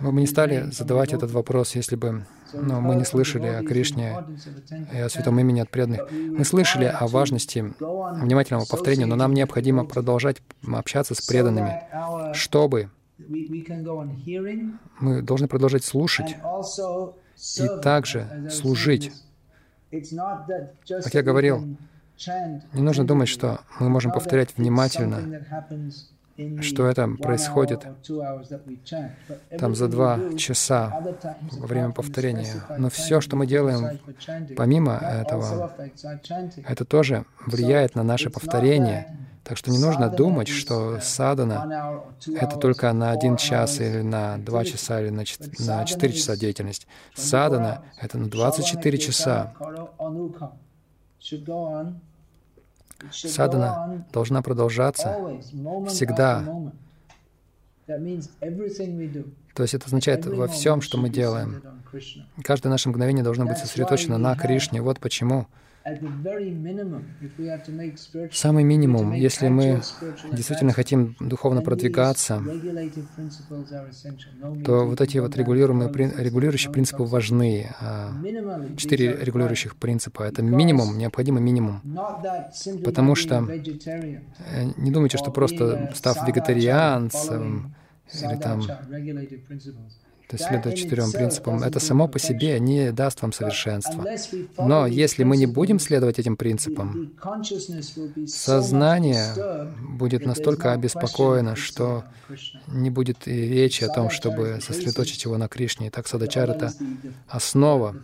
мы 0.00 0.12
бы 0.12 0.20
не 0.20 0.26
стали 0.26 0.70
задавать 0.70 1.12
этот 1.12 1.30
вопрос, 1.30 1.74
если 1.74 1.96
бы 1.96 2.24
ну, 2.52 2.80
мы 2.80 2.96
не 2.96 3.04
слышали 3.04 3.46
о 3.46 3.62
Кришне 3.62 4.16
и 4.92 4.98
о 4.98 5.08
святом 5.08 5.38
имени 5.38 5.60
от 5.60 5.70
преданных. 5.70 6.10
Мы 6.10 6.44
слышали 6.44 6.84
о 6.84 7.06
важности 7.06 7.72
внимательного 7.78 8.64
повторения, 8.64 9.06
но 9.06 9.16
нам 9.16 9.34
необходимо 9.34 9.84
продолжать 9.84 10.38
общаться 10.66 11.14
с 11.14 11.20
преданными, 11.20 11.82
чтобы 12.34 12.90
мы 15.00 15.22
должны 15.22 15.46
продолжать 15.48 15.84
слушать 15.84 16.36
и 17.58 17.82
также 17.82 18.48
служить. 18.50 19.12
Как 19.90 21.14
я 21.14 21.22
говорил, 21.22 21.76
не 22.72 22.82
нужно 22.82 23.06
думать, 23.06 23.28
что 23.28 23.60
мы 23.78 23.88
можем 23.88 24.12
повторять 24.12 24.56
внимательно 24.56 25.42
что 26.62 26.86
это 26.86 27.08
происходит 27.08 27.86
там 29.58 29.74
за 29.74 29.88
два 29.88 30.18
часа 30.36 31.02
во 31.52 31.66
время 31.66 31.90
повторения. 31.92 32.62
Но 32.78 32.90
все, 32.90 33.20
что 33.20 33.36
мы 33.36 33.46
делаем 33.46 33.98
помимо 34.56 34.94
этого, 34.96 35.72
это 36.66 36.84
тоже 36.84 37.24
влияет 37.46 37.94
на 37.94 38.02
наше 38.02 38.30
повторение. 38.30 39.16
Так 39.42 39.56
что 39.56 39.70
не 39.70 39.78
нужно 39.78 40.10
думать, 40.10 40.48
что 40.48 41.00
садана— 41.00 42.04
это 42.26 42.56
только 42.56 42.92
на 42.92 43.10
один 43.10 43.36
час 43.36 43.80
или 43.80 44.02
на 44.02 44.38
два 44.38 44.64
часа 44.64 45.00
или 45.00 45.10
на 45.10 45.24
четыре 45.24 46.12
часа 46.12 46.36
деятельность. 46.36 46.86
Садана— 47.14 47.82
это 48.00 48.18
на 48.18 48.28
24 48.28 48.98
часа. 48.98 49.54
Садана 53.12 54.04
должна 54.12 54.42
продолжаться 54.42 55.40
всегда. 55.88 56.44
То 57.86 59.62
есть 59.62 59.74
это 59.74 59.86
означает 59.86 60.26
во 60.26 60.46
всем, 60.46 60.80
что 60.80 60.98
мы 60.98 61.10
делаем. 61.10 61.62
Каждое 62.44 62.68
наше 62.68 62.88
мгновение 62.88 63.24
должно 63.24 63.46
быть 63.46 63.58
сосредоточено 63.58 64.16
на 64.18 64.36
Кришне. 64.36 64.80
Вот 64.80 65.00
почему 65.00 65.46
Самый 68.32 68.64
минимум, 68.64 69.12
если 69.12 69.48
мы 69.48 69.80
действительно 70.32 70.72
хотим 70.72 71.16
духовно 71.20 71.62
продвигаться, 71.62 72.42
то 74.64 74.86
вот 74.86 75.00
эти 75.00 75.18
вот 75.18 75.36
регулируемые, 75.36 75.90
регулирующие 76.18 76.70
принципы 76.70 77.04
важны. 77.04 77.70
А 77.80 78.12
четыре 78.76 79.16
регулирующих 79.16 79.76
принципа— 79.76 80.22
это 80.24 80.42
минимум, 80.42 80.98
необходимый 80.98 81.42
минимум. 81.42 81.80
Потому 82.84 83.14
что 83.14 83.48
э, 83.48 84.64
не 84.76 84.90
думайте, 84.90 85.16
что 85.16 85.30
просто 85.30 85.90
став 85.94 86.26
вегетарианцем 86.28 87.74
или 88.12 88.36
там 88.36 88.62
то 90.30 90.36
есть 90.36 90.46
следуя 90.46 90.76
четырем 90.76 91.10
принципам, 91.10 91.60
это 91.64 91.80
само 91.80 92.06
по 92.06 92.20
себе 92.20 92.60
не 92.60 92.92
даст 92.92 93.20
вам 93.20 93.32
совершенства. 93.32 94.06
Но 94.58 94.86
если 94.86 95.24
мы 95.24 95.36
не 95.36 95.46
будем 95.46 95.80
следовать 95.80 96.20
этим 96.20 96.36
принципам, 96.36 97.12
сознание 98.28 99.34
будет 99.88 100.24
настолько 100.24 100.72
обеспокоено, 100.72 101.56
что 101.56 102.04
не 102.68 102.90
будет 102.90 103.26
и 103.26 103.48
речи 103.48 103.82
о 103.82 103.88
том, 103.88 104.08
чтобы 104.10 104.60
сосредоточить 104.62 105.24
его 105.24 105.36
на 105.36 105.48
Кришне. 105.48 105.88
Итак, 105.88 106.06
садачар— 106.06 106.48
это 106.50 106.72
основа, 107.26 107.96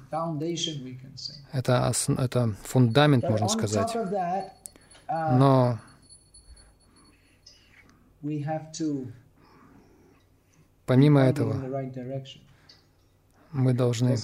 это, 1.52 1.88
ос, 1.88 2.09
это 2.09 2.56
фундамент, 2.64 3.23
можно 3.28 3.49
сказать. 3.49 3.95
Но 5.09 5.78
Помимо 10.87 11.21
этого, 11.21 11.55
мы 13.50 13.75
должны, 13.75 14.16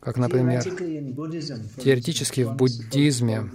как, 0.00 0.16
например, 0.16 0.62
теоретически 0.62 2.42
в 2.42 2.54
буддизме 2.54 3.50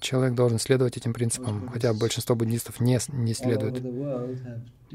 человек 0.00 0.34
должен 0.34 0.58
следовать 0.58 0.98
этим 0.98 1.14
принципам, 1.14 1.68
хотя 1.68 1.94
большинство 1.94 2.36
буддистов 2.36 2.80
не, 2.80 2.98
не 3.08 3.32
следует. 3.32 3.82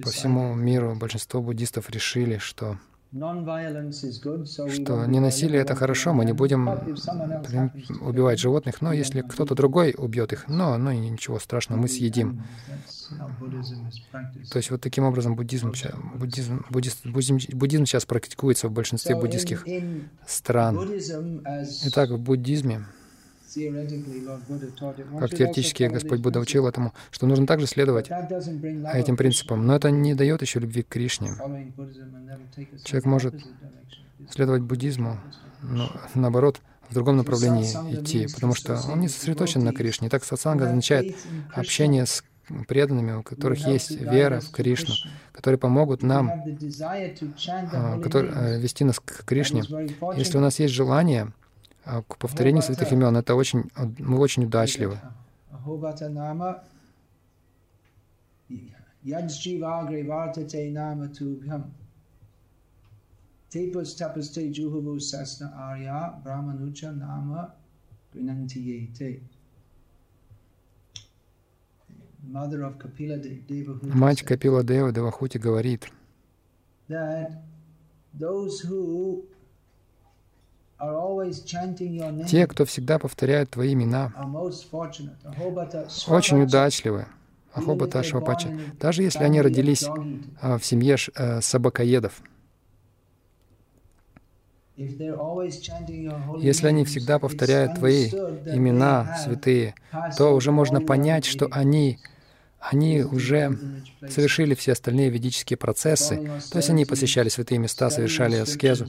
По 0.01 0.09
всему 0.11 0.53
миру 0.53 0.95
большинство 0.95 1.41
буддистов 1.41 1.89
решили, 1.89 2.37
что 2.37 2.77
что 3.13 5.05
ненасилие— 5.05 5.61
это 5.61 5.75
хорошо, 5.75 6.13
мы 6.13 6.23
не 6.23 6.31
будем 6.31 6.69
убивать 8.01 8.39
животных, 8.39 8.81
но 8.81 8.93
если 8.93 9.21
кто-то 9.21 9.53
другой 9.53 9.93
убьет 9.97 10.31
их, 10.31 10.47
но, 10.47 10.77
но 10.77 10.93
ничего 10.93 11.37
страшного, 11.39 11.81
мы 11.81 11.89
съедим. 11.89 12.43
То 14.49 14.57
есть 14.57 14.71
вот 14.71 14.79
таким 14.79 15.03
образом 15.03 15.35
буддизм, 15.35 15.73
буддизм, 16.15 16.65
буддизм, 16.69 17.39
буддизм 17.53 17.85
сейчас 17.85 18.05
практикуется 18.05 18.69
в 18.69 18.71
большинстве 18.71 19.15
буддийских 19.15 19.65
стран. 20.25 20.79
Итак, 21.83 22.11
в 22.11 22.17
буддизме 22.17 22.85
как 25.19 25.29
теоретически 25.31 25.83
Господь 25.83 26.19
Будда 26.19 26.39
учил 26.39 26.67
этому, 26.67 26.93
что 27.11 27.25
нужно 27.25 27.45
также 27.47 27.67
следовать 27.67 28.09
этим 28.09 29.17
принципам. 29.17 29.65
Но 29.65 29.75
это 29.75 29.91
не 29.91 30.13
дает 30.15 30.41
еще 30.41 30.59
любви 30.59 30.83
к 30.83 30.87
Кришне. 30.87 31.31
Человек 32.83 33.05
может 33.05 33.35
следовать 34.29 34.61
буддизму, 34.61 35.19
но 35.61 35.91
наоборот, 36.15 36.59
в 36.89 36.93
другом 36.93 37.17
направлении 37.17 37.65
идти, 37.93 38.27
потому 38.33 38.53
что 38.53 38.79
он 38.89 38.99
не 38.99 39.07
сосредоточен 39.07 39.63
на 39.63 39.73
Кришне. 39.73 40.09
Так 40.09 40.23
сатсанга 40.23 40.65
означает 40.65 41.15
общение 41.53 42.05
с 42.05 42.23
преданными, 42.67 43.13
у 43.13 43.23
которых 43.23 43.65
есть 43.67 43.91
вера 43.91 44.41
в 44.41 44.51
Кришну, 44.51 44.93
которые 45.31 45.57
помогут 45.57 46.03
нам 46.03 46.29
а, 47.71 47.99
которые, 48.01 48.33
э, 48.33 48.59
вести 48.59 48.83
нас 48.83 48.99
к 48.99 49.23
Кришне. 49.23 49.63
Если 50.17 50.37
у 50.37 50.41
нас 50.41 50.59
есть 50.59 50.73
желание 50.73 51.31
к 51.83 52.17
повторению 52.17 52.61
святых 52.61 52.91
имен. 52.91 53.15
Это 53.17 53.35
очень, 53.35 53.69
мы 53.99 54.19
очень 54.19 54.45
удачливы. 54.45 54.99
Мать 73.81 74.21
Капила 74.21 74.63
Дева 74.63 74.91
Девахути 74.91 75.37
говорит, 75.37 75.91
те, 82.27 82.47
кто 82.47 82.65
всегда 82.65 82.99
повторяют 82.99 83.51
Твои 83.51 83.73
имена, 83.73 84.13
очень 86.07 86.43
удачливы. 86.43 87.05
Ахобата 87.53 88.01
Швапача. 88.01 88.49
Даже 88.79 89.03
если 89.03 89.23
они 89.23 89.41
родились 89.41 89.85
а, 90.41 90.57
в 90.57 90.65
семье 90.65 90.95
э, 91.15 91.41
собакоедов, 91.41 92.21
если 94.77 96.67
они 96.67 96.85
всегда 96.85 97.19
повторяют 97.19 97.75
Твои 97.75 98.07
имена 98.07 99.17
святые, 99.23 99.75
то 100.17 100.33
уже 100.33 100.51
можно 100.51 100.81
понять, 100.81 101.25
что 101.25 101.47
они, 101.51 101.99
они 102.59 103.03
уже 103.03 103.59
совершили 104.09 104.55
все 104.55 104.71
остальные 104.71 105.09
ведические 105.09 105.57
процессы. 105.57 106.15
То 106.51 106.57
есть 106.57 106.69
они 106.69 106.85
посещали 106.85 107.29
святые 107.29 107.59
места, 107.59 107.89
совершали 107.89 108.37
аскезу, 108.37 108.87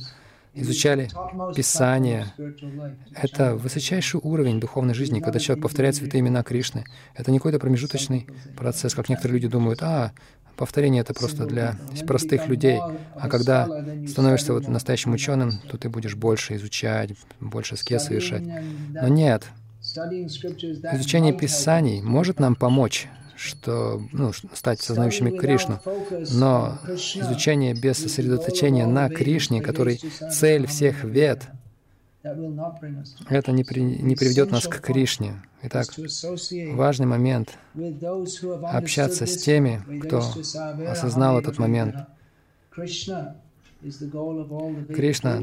изучали 0.55 1.09
Писание. 1.55 2.33
Это 3.15 3.57
высочайший 3.57 4.21
уровень 4.23 4.61
духовной 4.61 4.95
жизни, 4.95 5.21
когда 5.21 5.39
человек 5.39 5.63
повторяет 5.63 5.97
святые 5.97 6.21
имена 6.21 6.43
Кришны. 6.43 6.85
Это 7.15 7.31
не 7.31 7.39
какой-то 7.39 7.59
промежуточный 7.59 8.27
процесс, 8.57 8.95
как 8.95 9.09
некоторые 9.09 9.35
люди 9.35 9.49
думают, 9.49 9.83
а, 9.83 10.13
повторение— 10.57 11.01
это 11.03 11.15
просто 11.15 11.47
для 11.47 11.77
простых 12.07 12.49
людей. 12.49 12.79
А 13.15 13.29
когда 13.29 13.67
становишься 14.07 14.53
вот 14.53 14.69
настоящим 14.69 15.13
ученым, 15.13 15.53
то 15.71 15.79
ты 15.79 15.89
будешь 15.89 16.15
больше 16.15 16.57
изучать, 16.57 17.11
больше 17.41 17.77
скес 17.77 18.05
совершать. 18.05 18.43
Но 18.91 19.09
нет. 19.09 19.45
Изучение 19.83 21.33
Писаний 21.33 22.03
может 22.03 22.39
нам 22.39 22.55
помочь 22.55 23.09
что, 23.43 24.01
ну, 24.13 24.33
стать 24.33 24.81
сознающими 24.81 25.37
Кришну. 25.37 25.81
Но 26.33 26.79
изучение 26.87 27.75
без 27.75 27.99
сосредоточения 27.99 28.87
на 28.87 29.09
Кришне, 29.09 29.61
который 29.61 30.01
цель 30.31 30.67
всех 30.67 31.03
вед, 31.05 31.49
это 32.23 33.51
не, 33.51 33.65
при, 33.65 33.81
не 33.81 34.15
приведет 34.15 34.53
нас 34.53 34.69
к 34.69 34.81
Кришне. 34.81 35.43
Итак, 35.63 35.89
важный 36.75 37.07
момент— 37.07 37.59
общаться 38.63 39.27
с 39.27 39.37
теми, 39.39 39.83
кто 40.01 40.23
осознал 40.89 41.41
этот 41.41 41.59
момент. 41.59 41.97
Кришна 42.71 43.35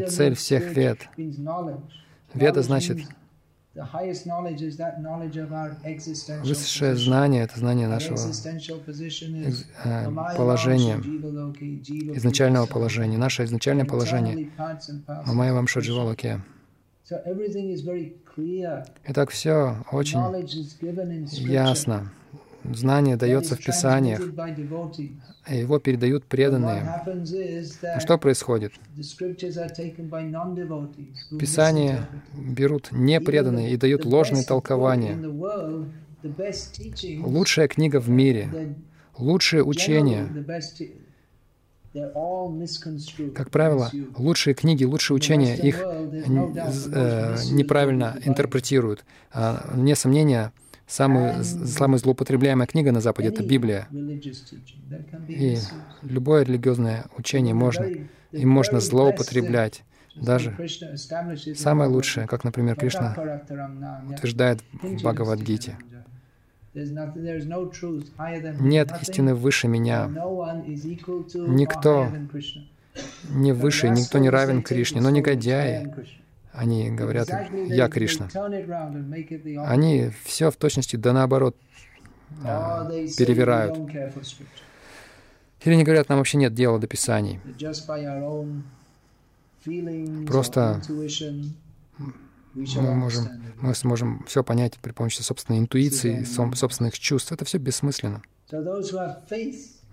—цель 0.07 0.35
всех 0.35 0.71
вед. 0.75 0.99
Веда 2.33 2.61
значит 2.61 2.99
Высшее 6.43 6.95
знание— 6.95 7.43
это 7.43 7.59
знание 7.59 7.87
нашего 7.87 8.17
э, 8.17 10.05
положения, 10.35 10.95
изначального 12.15 12.65
положения. 12.65 13.17
Наше 13.17 13.43
изначальное 13.43 13.85
положение— 13.85 14.49
Мамая 15.25 15.53
вам 15.53 15.67
Шадживалаке. 15.67 16.41
Итак, 19.05 19.29
все 19.29 19.75
очень 19.91 20.19
ясно. 21.47 22.11
Знание 22.63 23.15
дается 23.15 23.55
в 23.55 23.59
Писаниях, 23.63 24.21
и 25.47 25.57
его 25.57 25.79
передают 25.79 26.25
преданные. 26.25 26.81
А 27.83 27.99
что 27.99 28.17
происходит? 28.17 28.73
Писание 31.39 32.07
берут 32.33 32.89
непреданные 32.91 33.71
и 33.71 33.77
дают 33.77 34.05
ложные 34.05 34.43
толкования. 34.43 35.17
лучшая 37.23 37.67
книга 37.67 37.99
в 37.99 38.09
мире, 38.09 38.75
лучшее 39.17 39.63
учение, 39.63 40.27
как 43.35 43.49
правило, 43.49 43.91
лучшие 44.15 44.53
книги, 44.53 44.83
лучшие 44.83 45.15
учения, 45.15 45.55
их 45.55 45.81
э, 45.81 47.35
неправильно 47.51 48.17
интерпретируют. 48.23 49.03
А, 49.31 49.71
вне 49.73 49.95
сомнения, 49.95 50.51
самая, 50.89 51.43
самая 51.43 51.99
злоупотребляемая 51.99 52.67
книга 52.67 52.91
на 52.91 52.99
Западе— 52.99 53.27
это 53.29 53.43
Библия. 53.43 53.87
И 55.27 55.57
любое 56.01 56.43
религиозное 56.43 57.05
учение 57.17 57.53
можно, 57.53 57.85
им 58.31 58.49
можно 58.49 58.79
злоупотреблять. 58.79 59.83
Даже 60.15 60.57
самое 61.55 61.89
лучшее, 61.89 62.27
как, 62.27 62.43
например, 62.43 62.75
Кришна 62.75 63.15
утверждает 64.09 64.61
в 64.73 64.95
Бхагавадгите. 64.95 65.77
Нет 68.59 68.91
истины 69.01 69.33
выше 69.33 69.67
меня. 69.67 70.07
Никто 71.33 72.11
не 73.29 73.53
выше, 73.53 73.89
никто 73.89 74.17
не 74.19 74.29
равен 74.29 74.61
Кришне, 74.61 75.01
но 75.01 75.09
негодяи. 75.09 75.93
Они 76.51 76.89
говорят, 76.89 77.29
я 77.67 77.87
Кришна. 77.89 78.27
Они 79.65 80.11
все 80.23 80.51
в 80.51 80.55
точности 80.57 80.95
да 80.95 81.13
наоборот 81.13 81.55
э, 82.43 83.07
перевирают. 83.17 83.77
Или 85.63 85.73
они 85.73 85.83
говорят, 85.83 86.09
нам 86.09 86.17
вообще 86.17 86.37
нет 86.37 86.53
дела 86.53 86.79
до 86.79 86.87
Писаний. 86.87 87.39
Просто 90.27 90.81
мы 92.55 92.95
можем, 92.95 93.27
мы 93.61 93.75
сможем 93.75 94.23
все 94.25 94.43
понять 94.43 94.79
при 94.81 94.91
помощи 94.91 95.21
собственной 95.21 95.59
интуиции, 95.59 96.23
собственных 96.23 96.97
чувств. 96.97 97.31
Это 97.31 97.45
все 97.45 97.57
бессмысленно. 97.57 98.21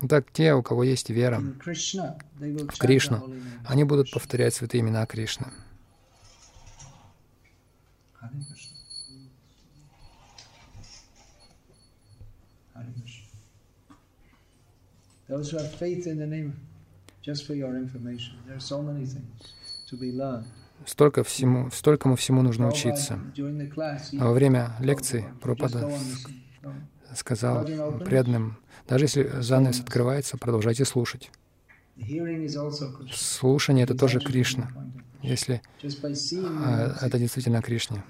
Так 0.08 0.30
те, 0.30 0.54
у 0.54 0.62
кого 0.62 0.84
есть 0.84 1.10
вера 1.10 1.40
в 1.40 2.78
Кришну, 2.78 3.34
они 3.64 3.84
будут 3.84 4.10
повторять 4.10 4.54
святые 4.54 4.82
имена 4.82 5.06
Кришны. 5.06 5.46
Those 15.28 15.50
who 15.50 15.58
have 15.58 15.74
faith 15.74 16.06
in 16.06 16.18
the 16.18 16.26
name, 16.26 16.54
just 17.20 17.46
for 17.46 17.54
your 17.54 17.76
information, 17.76 18.36
there 18.46 18.56
are 18.56 18.60
so 18.60 18.80
many 18.80 19.04
things 19.04 19.54
to 19.88 19.96
be 19.96 20.12
learned. 20.12 20.46
Столько 20.84 21.24
всему, 21.24 21.70
столькому 21.70 22.16
всему 22.16 22.42
нужно 22.42 22.68
учиться. 22.68 23.18
А 24.20 24.24
во 24.24 24.32
время 24.32 24.76
лекции 24.78 25.24
Пропада 25.40 25.90
сказал 27.14 27.64
преданным, 28.04 28.58
даже 28.86 29.06
если 29.06 29.40
занавес 29.40 29.80
открывается, 29.80 30.36
продолжайте 30.36 30.84
слушать. 30.84 31.30
Слушание— 33.12 33.84
это 33.84 33.96
тоже 33.96 34.20
Кришна, 34.20 34.70
если 35.22 35.62
а, 35.82 36.98
это 37.02 37.18
действительно 37.18 37.62
Кришна. 37.62 38.04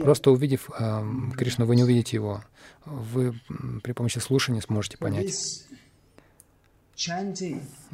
Просто 0.00 0.30
увидев 0.30 0.70
а, 0.78 1.04
Кришну, 1.36 1.66
вы 1.66 1.76
не 1.76 1.82
увидите 1.84 2.16
его. 2.16 2.42
Вы 2.84 3.38
при 3.82 3.92
помощи 3.92 4.18
слушания 4.18 4.60
сможете 4.60 4.98
понять. 4.98 5.66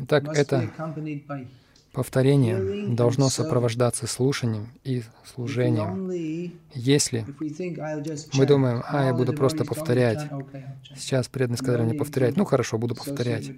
Так 0.08 0.28
это 0.28 0.70
Повторение 1.94 2.88
должно 2.88 3.28
сопровождаться 3.28 4.06
слушанием 4.06 4.68
и 4.82 5.02
служением. 5.24 6.10
Если 6.74 7.24
мы 8.34 8.46
думаем, 8.46 8.82
а, 8.86 9.06
я 9.06 9.14
буду 9.14 9.32
просто 9.32 9.64
повторять, 9.64 10.20
сейчас 10.96 11.28
преданные 11.28 11.58
сказали 11.58 11.82
мне 11.82 11.94
повторять, 11.94 12.36
ну 12.36 12.44
хорошо, 12.44 12.78
буду 12.78 12.94
повторять. 12.94 13.50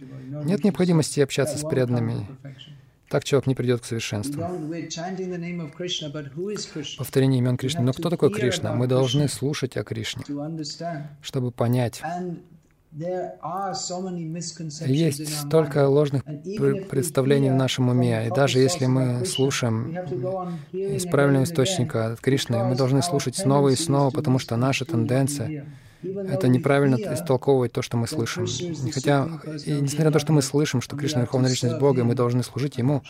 Нет 0.44 0.64
необходимости 0.64 1.20
общаться 1.20 1.56
с 1.56 1.62
преданными. 1.62 2.26
Так 3.08 3.22
человек 3.24 3.46
не 3.46 3.54
придет 3.54 3.82
к 3.82 3.84
совершенству. 3.84 4.42
Повторение 6.98 7.38
имен 7.38 7.56
Кришны. 7.56 7.82
Но 7.82 7.92
кто 7.92 8.10
такой 8.10 8.32
Кришна? 8.32 8.74
Мы 8.74 8.86
должны 8.86 9.28
слушать 9.28 9.76
о 9.76 9.84
Кришне, 9.84 10.24
чтобы 11.22 11.52
понять. 11.52 12.02
Есть 14.86 15.38
столько 15.38 15.86
ложных 15.86 16.22
представлений 16.24 17.50
в 17.50 17.54
нашем 17.54 17.90
уме, 17.90 18.26
и 18.26 18.30
даже 18.30 18.58
если 18.58 18.86
мы 18.86 19.26
слушаем 19.26 19.94
из 20.72 21.04
правильного 21.04 21.44
источника 21.44 22.12
от 22.12 22.20
Кришны, 22.22 22.64
мы 22.64 22.74
должны 22.74 23.02
слушать 23.02 23.36
снова 23.36 23.68
и 23.68 23.76
снова, 23.76 24.10
потому 24.10 24.38
что 24.38 24.56
наша 24.56 24.86
тенденция— 24.86 25.66
это 26.02 26.48
неправильно 26.48 26.96
истолковывать 26.96 27.72
то, 27.72 27.82
что 27.82 27.98
мы 27.98 28.06
слышим. 28.06 28.46
Хотя, 28.92 29.28
и 29.66 29.72
несмотря 29.72 30.06
на 30.06 30.12
то, 30.12 30.18
что 30.18 30.32
мы 30.32 30.40
слышим, 30.40 30.80
что 30.80 30.96
Кришна— 30.96 31.20
Верховная 31.22 31.50
Личность 31.50 31.78
Бога, 31.78 32.00
и 32.00 32.04
мы 32.04 32.14
должны 32.14 32.42
служить 32.42 32.78
Ему, 32.78 33.02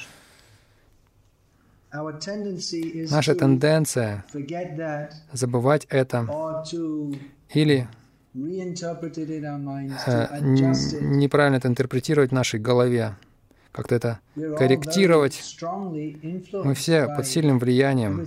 наша 1.93 3.37
тенденция 3.37 4.25
забывать 5.33 5.87
это 5.91 6.65
или 7.55 7.87
неправильно 11.01 11.57
это 11.57 11.69
интерпретировать 11.69 12.31
в 12.31 12.35
нашей 12.35 12.61
голове, 12.61 13.17
как-то 13.73 13.95
это 13.95 14.21
корректировать. 14.35 15.59
Мы 16.53 16.75
все 16.75 17.07
под 17.07 17.27
сильным 17.27 17.59
влиянием 17.59 18.27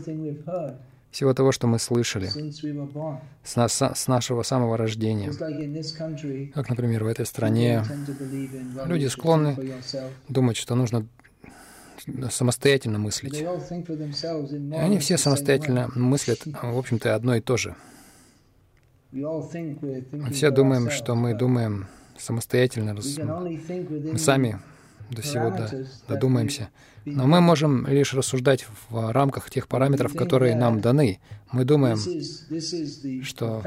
всего 1.11 1.33
того, 1.33 1.51
что 1.51 1.67
мы 1.67 1.79
слышали 1.79 2.29
с, 3.43 3.55
нас, 3.55 3.81
с 3.81 4.07
нашего 4.07 4.43
самого 4.43 4.77
рождения. 4.77 5.31
Как, 6.53 6.69
например, 6.69 7.03
в 7.03 7.07
этой 7.07 7.25
стране 7.25 7.83
люди 8.85 9.07
склонны 9.07 9.57
думать, 10.27 10.57
что 10.57 10.75
нужно 10.75 11.07
самостоятельно 12.31 12.99
мыслить. 12.99 13.41
И 13.41 13.45
они 14.75 14.99
все 14.99 15.17
самостоятельно 15.17 15.89
мыслят, 15.95 16.39
в 16.45 16.77
общем-то, 16.77 17.15
одно 17.15 17.35
и 17.35 17.41
то 17.41 17.57
же. 17.57 17.75
Мы 19.11 20.29
все 20.31 20.51
думаем, 20.51 20.89
что 20.89 21.15
мы 21.15 21.33
думаем 21.33 21.87
самостоятельно, 22.17 22.93
мы 22.93 24.17
сами 24.17 24.59
до 25.09 25.21
всего 25.21 25.53
додумаемся. 26.07 26.69
Но 27.05 27.25
мы 27.25 27.41
можем 27.41 27.87
лишь 27.87 28.13
рассуждать 28.13 28.67
в 28.89 29.11
рамках 29.11 29.49
тех 29.49 29.67
параметров, 29.67 30.13
которые 30.15 30.55
нам 30.55 30.79
даны. 30.81 31.19
Мы 31.51 31.65
думаем, 31.65 31.97
что 33.23 33.63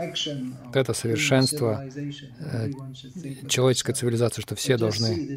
это 0.73 0.93
совершенство 0.93 1.83
э, 1.85 2.71
человеческой 3.49 3.95
цивилизации, 3.95 4.43
что 4.43 4.55
все 4.55 4.77
должны 4.77 5.37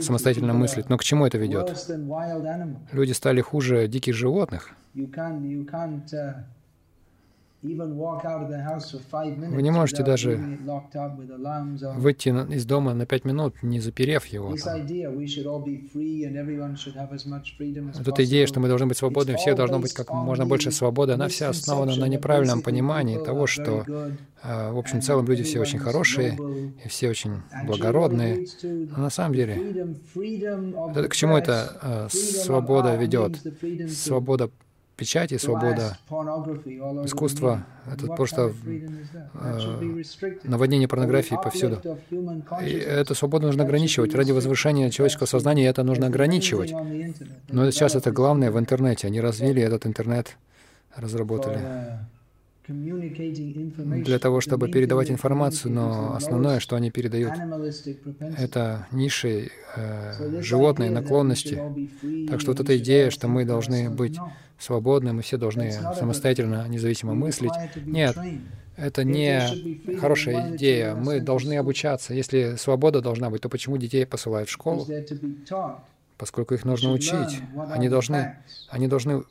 самостоятельно 0.00 0.52
мыслить. 0.52 0.88
Но 0.88 0.98
к 0.98 1.04
чему 1.04 1.26
это 1.26 1.38
ведет? 1.38 1.70
Люди 2.90 3.12
стали 3.12 3.40
хуже 3.40 3.86
диких 3.86 4.14
животных. 4.14 4.70
Вы 7.64 9.62
не 9.62 9.70
можете 9.70 10.02
даже 10.02 10.36
выйти 11.96 12.28
из 12.52 12.66
дома 12.66 12.92
на 12.92 13.06
пять 13.06 13.24
минут, 13.24 13.62
не 13.62 13.80
заперев 13.80 14.26
его. 14.26 14.50
Вот 17.94 18.08
эта 18.08 18.24
идея, 18.24 18.46
что 18.46 18.60
мы 18.60 18.68
должны 18.68 18.86
быть 18.86 18.98
свободны, 18.98 19.36
всех 19.36 19.56
должно 19.56 19.78
быть 19.78 19.94
как 19.94 20.10
можно 20.10 20.44
больше 20.44 20.70
свободы, 20.72 21.12
она 21.12 21.28
вся 21.28 21.48
основана 21.48 21.96
на 21.96 22.04
неправильном 22.04 22.60
понимании 22.60 23.16
того, 23.16 23.46
что 23.46 23.86
а, 24.42 24.70
в 24.70 24.78
общем 24.78 25.00
целом 25.00 25.26
люди 25.26 25.42
все 25.42 25.60
очень 25.60 25.78
хорошие, 25.78 26.38
и 26.84 26.88
все 26.88 27.08
очень 27.08 27.40
благородные. 27.66 28.46
Но 28.62 29.04
на 29.04 29.10
самом 29.10 29.34
деле, 29.34 29.96
к 31.08 31.14
чему 31.14 31.38
эта 31.38 31.78
а, 31.80 32.08
свобода 32.10 32.94
ведет? 32.94 33.40
Свобода 33.90 34.50
печати, 34.96 35.38
свобода 35.38 35.98
искусства— 37.04 37.64
это 37.92 38.06
просто 38.06 38.52
э, 39.34 40.02
наводнение 40.44 40.88
порнографии 40.88 41.36
повсюду. 41.42 41.80
И 42.62 42.70
эту 42.70 43.14
свободу 43.14 43.46
нужно 43.46 43.64
ограничивать. 43.64 44.14
Ради 44.14 44.32
возвышения 44.32 44.90
человеческого 44.90 45.26
сознания 45.26 45.66
это 45.66 45.82
нужно 45.82 46.06
ограничивать. 46.06 46.72
Но 47.48 47.70
сейчас 47.70 47.94
это 47.94 48.10
главное 48.12 48.50
в 48.50 48.58
интернете. 48.58 49.06
Они 49.08 49.20
развили 49.20 49.62
этот 49.62 49.86
интернет, 49.86 50.36
разработали 50.96 51.60
для 52.66 54.18
того, 54.18 54.40
чтобы 54.40 54.68
передавать 54.68 55.10
информацию, 55.10 55.72
но 55.72 56.14
основное, 56.14 56.60
что 56.60 56.76
они 56.76 56.90
передают, 56.90 57.32
это 58.38 58.86
ниши, 58.90 59.50
э, 59.76 60.40
животные 60.40 60.90
наклонности. 60.90 61.60
Так 62.28 62.40
что 62.40 62.52
вот 62.52 62.60
эта 62.60 62.78
идея, 62.78 63.10
что 63.10 63.28
мы 63.28 63.44
должны 63.44 63.90
быть 63.90 64.18
свободны, 64.58 65.12
мы 65.12 65.22
все 65.22 65.36
должны 65.36 65.72
самостоятельно, 65.72 66.66
независимо 66.68 67.14
мыслить, 67.14 67.52
нет, 67.84 68.16
это 68.76 69.04
не 69.04 69.96
хорошая 69.98 70.56
идея. 70.56 70.94
Мы 70.94 71.20
должны 71.20 71.56
обучаться. 71.56 72.14
Если 72.14 72.56
свобода 72.56 73.00
должна 73.00 73.30
быть, 73.30 73.42
то 73.42 73.48
почему 73.48 73.76
детей 73.76 74.06
посылают 74.06 74.48
в 74.48 74.52
школу? 74.52 74.86
Поскольку 76.24 76.54
их 76.54 76.64
нужно 76.64 76.90
учить. 76.90 77.42
Они 77.70 77.90
должны, 77.90 78.38
они 78.70 78.88
должны 78.88 79.24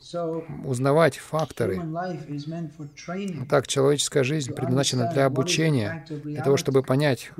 узнавать 0.64 1.18
факторы. 1.18 1.82
Так, 3.50 3.66
человеческая 3.66 4.22
жизнь 4.22 4.52
предназначена 4.52 5.10
для 5.12 5.26
обучения, 5.26 6.06
для 6.08 6.40
того, 6.44 6.56
чтобы 6.56 6.84
понять 6.84 7.32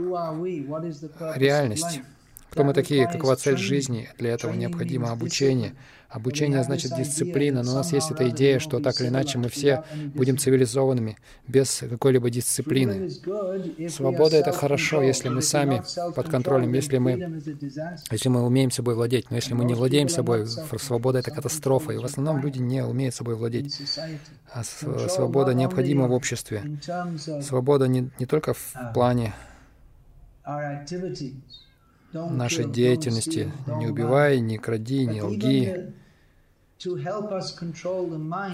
реальность. 1.36 2.00
Кто 2.54 2.62
мы 2.62 2.72
такие, 2.72 3.08
какова 3.08 3.34
цель 3.34 3.56
жизни? 3.56 4.08
Для 4.16 4.30
этого 4.30 4.52
необходимо 4.52 5.10
обучение. 5.10 5.74
Обучение 6.08 6.62
значит 6.62 6.94
дисциплина, 6.96 7.64
но 7.64 7.72
у 7.72 7.74
нас 7.74 7.92
есть 7.92 8.12
эта 8.12 8.28
идея, 8.28 8.60
что 8.60 8.78
так 8.78 9.00
или 9.00 9.08
иначе 9.08 9.38
мы 9.38 9.48
все 9.48 9.82
будем 10.14 10.38
цивилизованными, 10.38 11.18
без 11.48 11.82
какой-либо 11.90 12.30
дисциплины. 12.30 13.10
Свобода— 13.90 14.36
это 14.38 14.52
хорошо, 14.52 15.02
если 15.02 15.30
мы 15.30 15.42
сами 15.42 15.82
под 16.14 16.28
контролем, 16.28 16.72
если 16.74 16.98
мы, 16.98 17.42
если 18.12 18.28
мы 18.28 18.46
умеем 18.46 18.70
собой 18.70 18.94
владеть. 18.94 19.30
Но 19.30 19.36
если 19.36 19.54
мы 19.54 19.64
не 19.64 19.74
владеем 19.74 20.08
собой, 20.08 20.46
свобода— 20.46 21.18
это 21.20 21.32
катастрофа. 21.32 21.90
И 21.90 21.96
в 21.96 22.04
основном 22.04 22.40
люди 22.40 22.58
не 22.58 22.84
умеют 22.84 23.16
собой 23.16 23.34
владеть. 23.34 23.82
А 24.52 24.62
свобода 24.62 25.54
необходима 25.54 26.06
в 26.06 26.12
обществе. 26.12 26.62
Свобода 27.42 27.88
не, 27.88 28.10
не 28.20 28.26
только 28.26 28.54
в 28.54 28.92
плане 28.94 29.34
нашей 32.14 32.70
деятельности. 32.70 33.52
Не 33.78 33.88
убивай, 33.88 34.40
не 34.40 34.58
кради, 34.58 35.06
не 35.06 35.22
лги. 35.22 35.92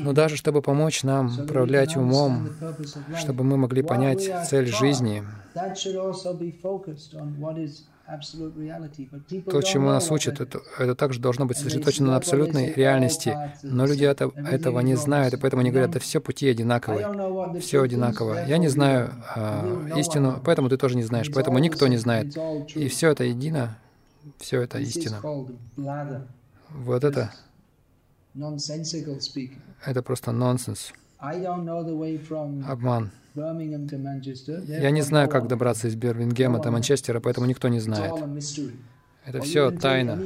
Но 0.01 0.13
даже 0.13 0.37
чтобы 0.37 0.63
помочь 0.63 1.03
нам 1.03 1.41
управлять 1.41 1.97
умом, 1.97 2.51
чтобы 3.17 3.45
мы 3.45 3.57
могли 3.57 3.83
понять 3.83 4.23
цель 4.49 4.67
жизни, 4.67 5.25
то, 9.51 9.63
чему 9.63 9.89
нас 9.89 10.11
учат, 10.11 10.41
это, 10.41 10.61
это 10.79 10.95
также 10.95 11.21
должно 11.21 11.47
быть 11.47 11.57
сосредоточено 11.57 12.09
на 12.09 12.17
абсолютной 12.17 12.73
реальности. 12.73 13.37
Но 13.63 13.87
люди 13.87 14.05
это, 14.05 14.31
этого 14.37 14.81
не 14.81 14.97
знают, 14.97 15.35
и 15.35 15.37
поэтому 15.37 15.61
они 15.61 15.71
говорят, 15.71 15.91
да 15.91 16.01
все 16.01 16.21
пути 16.21 16.49
одинаковые, 16.49 17.61
все 17.61 17.83
одинаково. 17.83 18.47
Я 18.47 18.59
не 18.59 18.69
знаю 18.69 19.13
э, 19.37 19.91
истину, 19.99 20.41
поэтому 20.45 20.69
ты 20.69 20.77
тоже 20.77 20.97
не 20.97 21.03
знаешь, 21.03 21.31
поэтому 21.33 21.59
никто 21.59 21.87
не 21.87 21.97
знает. 21.97 22.37
И 22.75 22.89
все 22.89 23.11
это 23.11 23.25
едино, 23.25 23.79
все 24.39 24.63
это 24.63 24.79
истина. 24.79 25.21
Вот 26.71 27.05
это, 27.05 27.33
это 29.85 30.03
просто 30.03 30.33
нонсенс, 30.33 30.93
обман. 32.69 33.11
Я 33.35 34.91
не 34.91 35.03
знаю, 35.03 35.29
как 35.29 35.47
добраться 35.47 35.89
из 35.89 35.95
Бирмингема 35.95 36.61
до 36.61 36.71
Манчестера, 36.71 37.21
поэтому 37.21 37.47
никто 37.47 37.69
не 37.69 37.81
знает. 37.81 38.13
Это 39.25 39.41
все 39.43 39.71
тайна. 39.71 40.19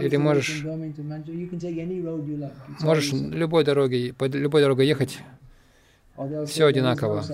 Или 0.00 0.16
можешь, 0.16 0.64
можешь 2.80 3.12
любой 3.12 3.64
дорогой, 3.64 4.14
по 4.16 4.24
любой 4.24 4.62
дорогой 4.62 4.86
ехать 4.86 5.18
все 6.46 6.66
одинаково. 6.66 7.24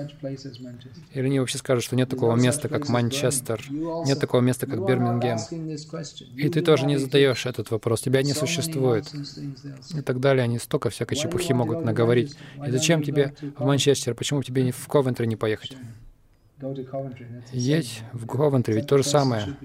Или 1.13 1.27
они 1.27 1.41
вообще 1.41 1.59
скажут, 1.59 1.85
что 1.85 1.97
нет 1.97 2.09
такого 2.09 2.37
места, 2.37 2.69
как 2.69 2.89
Манчестер, 2.89 3.65
нет 3.71 4.19
такого 4.19 4.41
места, 4.41 4.67
как 4.67 4.87
Бирмингем. 4.87 5.39
И 6.37 6.49
ты 6.49 6.63
тоже 6.63 6.87
не 6.87 6.97
задаешь 6.97 7.47
этот 7.47 7.71
вопрос, 7.71 8.01
тебя 8.01 8.23
не 8.23 8.33
существует. 8.33 9.13
И 9.95 10.01
так 10.01 10.21
далее. 10.21 10.45
Они 10.45 10.59
столько 10.59 10.91
всякой 10.91 11.17
чепухи 11.17 11.53
могут 11.53 11.85
наговорить. 11.85 12.37
И 12.67 12.71
зачем 12.71 13.03
тебе 13.03 13.35
в 13.57 13.65
Манчестер? 13.65 14.15
Почему 14.15 14.43
тебе 14.43 14.71
в 14.73 14.89
Ковентри 14.89 15.27
не 15.27 15.37
поехать? 15.37 15.77
Едь 17.53 18.03
в 18.13 18.27
Ковентри, 18.27 18.75
ведь 18.75 18.87
то 18.87 18.99
же 18.99 19.05
самое. 19.05 19.57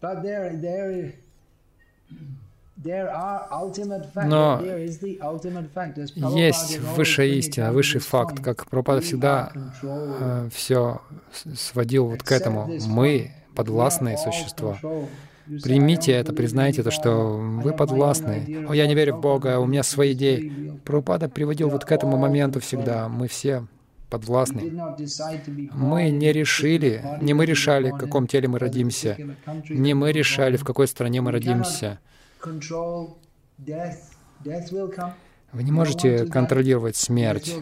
Но 4.16 4.60
есть 6.34 6.78
высшая 6.78 7.28
истина, 7.28 7.72
высший 7.72 8.00
факт, 8.00 8.42
как 8.42 8.66
Пропада 8.66 9.00
всегда 9.00 9.50
э, 9.82 10.48
все 10.52 11.00
сводил 11.54 12.06
вот 12.06 12.22
к 12.22 12.32
этому. 12.32 12.70
Мы 12.86 13.32
подвластные 13.54 14.18
существа. 14.18 14.78
Примите 15.62 16.12
это, 16.12 16.32
признайте 16.32 16.80
это, 16.80 16.90
что 16.90 17.38
вы 17.38 17.72
подвластны. 17.72 18.66
О, 18.68 18.74
я 18.74 18.86
не 18.86 18.94
верю 18.94 19.14
в 19.16 19.20
Бога, 19.20 19.58
у 19.58 19.66
меня 19.66 19.82
свои 19.82 20.12
идеи. 20.12 20.78
Прабхупада 20.84 21.28
приводил 21.28 21.70
вот 21.70 21.84
к 21.84 21.92
этому 21.92 22.16
моменту 22.16 22.60
всегда. 22.60 23.08
Мы 23.08 23.28
все 23.28 23.66
подвластны. 24.10 24.72
Мы 25.72 26.10
не 26.10 26.32
решили, 26.32 27.02
не 27.20 27.34
мы 27.34 27.46
решали, 27.46 27.90
в 27.90 27.96
каком 27.96 28.26
теле 28.26 28.48
мы 28.48 28.58
родимся, 28.58 29.16
не 29.68 29.94
мы 29.94 30.12
решали, 30.12 30.56
в 30.56 30.64
какой 30.64 30.88
стране 30.88 31.20
мы 31.20 31.32
родимся. 31.32 32.00
Вы 35.52 35.62
не 35.62 35.72
можете 35.72 36.26
контролировать 36.26 36.96
смерть. 36.96 37.54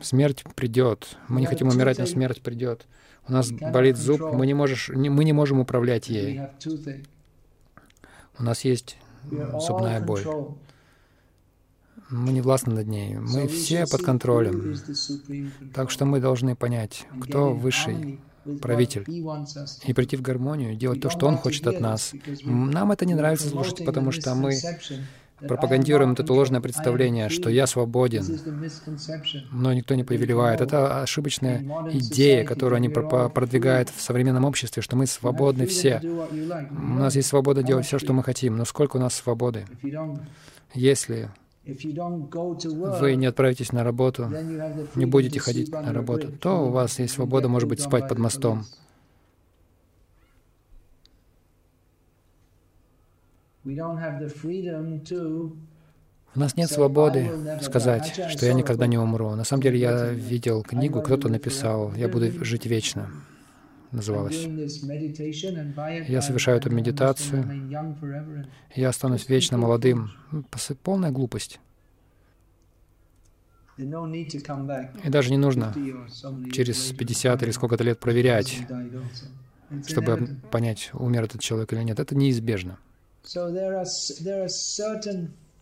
Смерть 0.00 0.44
придет. 0.54 1.16
Мы 1.28 1.40
не 1.40 1.46
хотим 1.46 1.68
умирать, 1.68 1.98
но 1.98 2.06
смерть 2.06 2.42
придет. 2.42 2.86
У 3.28 3.32
нас 3.32 3.50
болит 3.52 3.96
зуб, 3.96 4.20
мы 4.32 4.46
не, 4.46 4.54
можешь, 4.54 4.88
мы 4.88 5.24
не 5.24 5.32
можем 5.32 5.60
управлять 5.60 6.08
ей. 6.08 6.40
У 8.38 8.42
нас 8.42 8.64
есть 8.64 8.96
зубная 9.30 10.00
боль. 10.00 10.24
Мы 12.10 12.32
не 12.32 12.40
властны 12.40 12.74
над 12.74 12.88
ней. 12.88 13.16
Мы 13.16 13.46
все 13.48 13.86
под 13.86 14.02
контролем. 14.02 14.74
Так 15.74 15.90
что 15.90 16.04
мы 16.04 16.20
должны 16.20 16.56
понять, 16.56 17.06
кто 17.20 17.52
высший 17.52 18.20
правитель, 18.60 19.04
и 19.86 19.92
прийти 19.92 20.16
в 20.16 20.22
гармонию, 20.22 20.74
делать 20.74 21.00
то, 21.00 21.10
что 21.10 21.26
он 21.26 21.36
хочет 21.36 21.66
от 21.66 21.80
нас. 21.80 22.12
Нам 22.44 22.92
это 22.92 23.06
не 23.06 23.14
нравится 23.14 23.48
слушать, 23.48 23.84
потому 23.84 24.12
что 24.12 24.34
мы 24.34 24.54
пропагандируем 25.48 26.12
это 26.12 26.32
ложное 26.32 26.60
представление, 26.60 27.28
что 27.28 27.50
я 27.50 27.66
свободен, 27.66 28.24
но 29.50 29.72
никто 29.72 29.96
не 29.96 30.04
повелевает. 30.04 30.60
Это 30.60 31.02
ошибочная 31.02 31.64
идея, 31.90 32.44
которую 32.44 32.76
они 32.76 32.88
продвигают 32.88 33.88
в 33.88 34.00
современном 34.00 34.44
обществе, 34.44 34.82
что 34.82 34.94
мы 34.94 35.06
свободны 35.06 35.66
все. 35.66 36.00
У 36.00 36.98
нас 36.98 37.16
есть 37.16 37.28
свобода 37.28 37.64
делать 37.64 37.86
все, 37.86 37.98
что 37.98 38.12
мы 38.12 38.22
хотим, 38.22 38.56
но 38.56 38.64
сколько 38.64 38.98
у 38.98 39.00
нас 39.00 39.14
свободы? 39.14 39.66
Если 40.74 41.28
вы 41.64 43.14
не 43.14 43.26
отправитесь 43.26 43.72
на 43.72 43.84
работу, 43.84 44.28
не 44.96 45.06
будете 45.06 45.38
ходить 45.38 45.70
на 45.70 45.92
работу, 45.92 46.32
то 46.32 46.66
у 46.66 46.70
вас 46.70 46.98
есть 46.98 47.14
свобода, 47.14 47.48
может 47.48 47.68
быть, 47.68 47.80
спать 47.80 48.08
под 48.08 48.18
мостом. 48.18 48.64
У 56.34 56.40
нас 56.40 56.56
нет 56.56 56.70
свободы 56.70 57.30
сказать, 57.60 58.12
что 58.30 58.46
я 58.46 58.54
никогда 58.54 58.86
не 58.86 58.98
умру. 58.98 59.30
На 59.36 59.44
самом 59.44 59.62
деле 59.62 59.78
я 59.78 60.08
видел 60.08 60.62
книгу, 60.62 61.00
кто-то 61.00 61.28
написал, 61.28 61.92
я 61.94 62.08
буду 62.08 62.44
жить 62.44 62.66
вечно 62.66 63.08
называлась. 63.92 64.44
Я 66.08 66.22
совершаю 66.22 66.58
эту 66.58 66.70
медитацию, 66.70 67.70
я 68.74 68.88
останусь 68.88 69.28
вечно 69.28 69.58
молодым. 69.58 70.10
Полная 70.82 71.10
глупость. 71.10 71.60
И 73.78 73.84
даже 75.08 75.30
не 75.30 75.38
нужно 75.38 75.74
через 76.52 76.92
50 76.92 77.42
или 77.42 77.50
сколько-то 77.50 77.84
лет 77.84 77.98
проверять, 77.98 78.58
чтобы 79.86 80.36
понять, 80.50 80.90
умер 80.92 81.24
этот 81.24 81.40
человек 81.40 81.72
или 81.72 81.82
нет. 81.82 81.98
Это 81.98 82.14
неизбежно. 82.14 82.78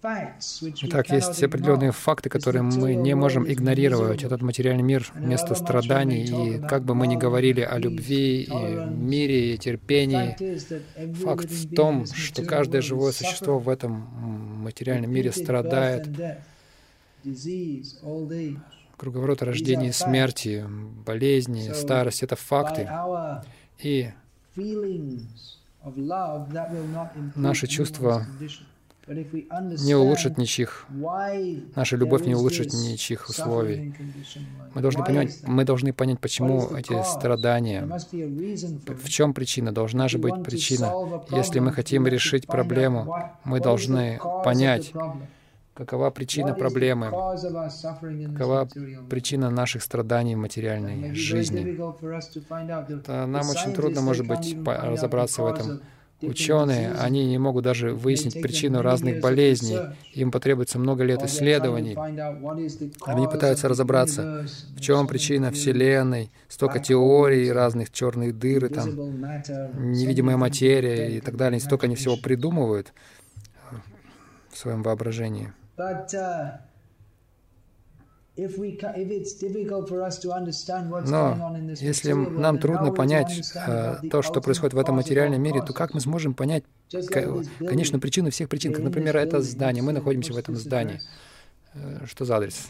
Итак, 0.03 1.11
есть 1.11 1.43
определенные 1.43 1.93
факты, 1.93 2.31
которые 2.31 2.63
мы 2.63 2.95
не 2.95 3.15
можем 3.15 3.47
игнорировать. 3.51 4.23
Этот 4.23 4.41
материальный 4.41 4.83
мир— 4.83 5.13
место 5.15 5.55
страданий, 5.55 6.25
и 6.25 6.59
как 6.59 6.85
бы 6.85 6.95
мы 6.95 7.07
ни 7.07 7.17
говорили 7.17 7.61
о 7.61 7.77
любви, 7.79 8.45
и 8.45 8.85
мире, 8.91 9.55
и 9.55 9.59
терпении, 9.59 10.37
факт 11.23 11.51
в 11.51 11.75
том, 11.75 12.07
что 12.07 12.43
каждое 12.45 12.81
живое 12.81 13.13
существо 13.13 13.59
в 13.59 13.69
этом 13.69 13.93
материальном 14.63 15.13
мире 15.13 15.33
страдает. 15.33 16.09
Круговорот 18.97 19.43
рождения 19.43 19.89
и 19.89 19.93
смерти, 19.93 20.67
болезни, 21.05 21.73
старость— 21.75 22.23
это 22.25 22.37
факты. 22.37 22.89
И 23.79 24.11
наши 27.35 27.67
чувства 27.67 28.27
не 29.11 29.95
улучшит 29.95 30.39
ничьих, 30.39 30.87
наша 31.75 31.97
любовь 31.97 32.25
не 32.27 32.35
улучшит 32.35 32.73
ничьих 32.73 33.29
условий. 33.29 33.95
Мы 34.75 34.83
должны 34.83 35.05
понимать, 35.05 35.43
мы 35.45 35.65
должны 35.65 35.93
понять, 35.93 36.21
почему 36.21 36.69
эти 36.77 37.03
страдания, 37.03 37.89
в 38.87 39.09
чем 39.09 39.35
причина, 39.35 39.73
должна 39.73 40.09
же 40.09 40.19
быть 40.19 40.43
причина. 40.45 40.93
Если 41.31 41.59
мы 41.59 41.73
хотим 41.73 42.07
решить 42.07 42.47
проблему, 42.47 43.15
мы 43.45 43.61
должны 43.61 44.21
понять, 44.45 44.93
какова 45.75 46.11
причина 46.11 46.55
проблемы, 46.55 47.11
какова 48.33 48.69
причина 49.09 49.51
наших 49.51 49.83
страданий 49.83 50.37
в 50.37 50.39
материальной 50.39 51.15
жизни. 51.15 51.63
Это 53.01 53.27
нам 53.27 53.49
очень 53.49 53.73
трудно, 53.73 54.03
может 54.03 54.27
быть, 54.27 54.57
разобраться 54.65 55.43
в 55.43 55.47
этом. 55.47 55.81
Ученые, 56.23 56.93
они 56.93 57.27
не 57.27 57.39
могут 57.39 57.65
даже 57.65 57.95
выяснить 57.95 58.41
причину 58.41 58.83
разных 58.83 59.21
болезней. 59.21 59.79
Им 60.13 60.31
потребуется 60.31 60.79
много 60.79 61.05
лет 61.05 61.23
исследований. 61.23 61.97
Они 63.07 63.27
пытаются 63.27 63.69
разобраться, 63.69 64.47
в 64.77 64.81
чем 64.81 65.07
причина 65.07 65.51
Вселенной, 65.51 66.31
столько 66.49 66.79
теорий 66.79 67.51
разных, 67.51 67.91
черных 67.91 68.39
дыры, 68.39 68.69
там, 68.69 68.91
невидимая 69.93 70.37
материя 70.37 71.17
и 71.17 71.21
так 71.21 71.37
далее. 71.37 71.61
Столько 71.61 71.87
они 71.87 71.97
всего 71.97 72.17
придумывают 72.17 72.93
в 74.51 74.59
своем 74.59 74.83
воображении. 74.83 75.53
Но 81.11 81.57
если 81.81 82.13
нам 82.13 82.59
трудно 82.59 82.93
понять 82.93 83.53
э, 83.55 83.97
то, 84.11 84.23
что 84.23 84.41
происходит 84.41 84.75
в 84.75 84.79
этом 84.79 84.97
материальном 84.97 85.43
мире, 85.43 85.63
то 85.63 85.73
как 85.73 85.95
мы 85.95 86.01
сможем 86.01 86.35
понять 86.35 86.65
конечную 86.91 88.01
причину 88.01 88.31
всех 88.31 88.49
причин? 88.49 88.73
Как, 88.73 88.83
например, 88.85 89.17
это 89.17 89.41
здание. 89.43 89.83
Мы 89.83 89.93
находимся 89.93 90.33
в 90.33 90.37
этом 90.37 90.57
здании. 90.57 91.01
Э, 91.75 92.05
что 92.07 92.25
за 92.25 92.37
адрес? 92.37 92.69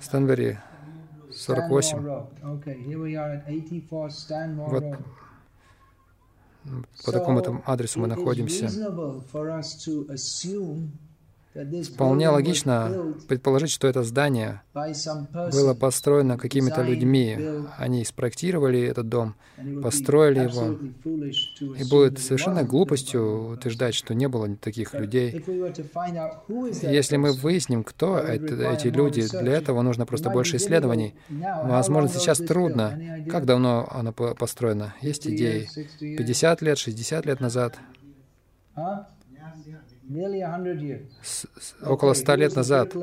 Станбери, 0.00 0.58
48. 1.32 1.98
Вот 4.68 4.84
по 7.04 7.12
такому 7.12 7.62
адресу 7.64 8.00
мы 8.00 8.06
находимся. 8.08 8.68
Вполне 11.94 12.28
логично 12.28 13.14
предположить, 13.28 13.70
что 13.70 13.88
это 13.88 14.02
здание 14.02 14.62
было 14.74 15.74
построено 15.74 16.36
какими-то 16.36 16.82
людьми. 16.82 17.38
Они 17.78 18.04
спроектировали 18.04 18.82
этот 18.82 19.08
дом, 19.08 19.34
построили 19.82 20.40
его. 20.40 20.78
И 21.76 21.84
будет 21.84 22.18
совершенно 22.18 22.62
глупостью 22.64 23.52
утверждать, 23.52 23.94
что 23.94 24.14
не 24.14 24.28
было 24.28 24.54
таких 24.56 24.92
людей. 24.94 25.44
Если 26.82 27.16
мы 27.16 27.32
выясним, 27.32 27.84
кто 27.84 28.18
это, 28.18 28.54
эти 28.70 28.88
люди, 28.88 29.26
для 29.28 29.52
этого 29.52 29.82
нужно 29.82 30.04
просто 30.06 30.30
больше 30.30 30.56
исследований. 30.56 31.14
Возможно, 31.30 32.08
сейчас 32.10 32.38
трудно. 32.38 32.98
Как 33.30 33.46
давно 33.46 33.88
оно 33.90 34.12
построено? 34.12 34.94
Есть 35.00 35.26
идеи? 35.26 35.68
50 36.00 36.62
лет, 36.62 36.78
60 36.78 37.26
лет 37.26 37.40
назад? 37.40 37.78
Около 41.82 42.14
ста 42.14 42.36
лет 42.36 42.56
назад. 42.56 42.94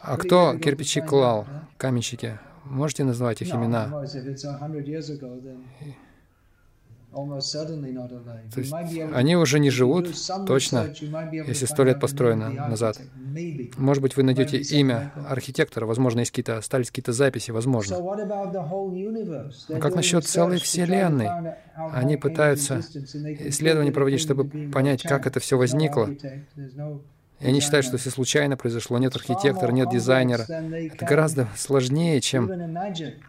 А 0.00 0.16
кто 0.16 0.58
кирпичи 0.58 1.00
клал, 1.00 1.46
каменщики? 1.78 2.38
Можете 2.64 3.04
назвать 3.04 3.42
их 3.42 3.54
имена? 3.54 3.90
То 7.12 8.60
есть 8.60 8.72
они 9.12 9.36
уже 9.36 9.58
не 9.58 9.70
живут, 9.70 10.14
точно, 10.46 10.92
если 11.46 11.66
сто 11.66 11.84
лет 11.84 12.00
построено 12.00 12.50
назад. 12.50 13.00
Может 13.76 14.02
быть, 14.02 14.16
вы 14.16 14.22
найдете 14.22 14.58
имя 14.58 15.12
архитектора, 15.28 15.86
возможно, 15.86 16.20
есть 16.20 16.30
какие-то, 16.30 16.58
остались 16.58 16.88
какие-то 16.88 17.12
записи, 17.12 17.50
возможно. 17.50 17.98
Но 19.68 19.78
как 19.80 19.94
насчет 19.94 20.24
целой 20.26 20.58
Вселенной? 20.58 21.28
Они 21.92 22.16
пытаются 22.16 22.80
исследования 22.80 23.92
проводить, 23.92 24.20
чтобы 24.20 24.44
понять, 24.70 25.02
как 25.02 25.26
это 25.26 25.40
все 25.40 25.56
возникло. 25.56 26.08
И 27.40 27.46
они 27.46 27.60
считают, 27.60 27.86
что 27.86 27.96
все 27.96 28.10
случайно 28.10 28.56
произошло, 28.56 28.98
нет 28.98 29.16
архитектора, 29.16 29.72
нет 29.72 29.88
дизайнера. 29.90 30.42
Это 30.42 31.06
гораздо 31.06 31.48
сложнее, 31.56 32.20
чем... 32.20 32.50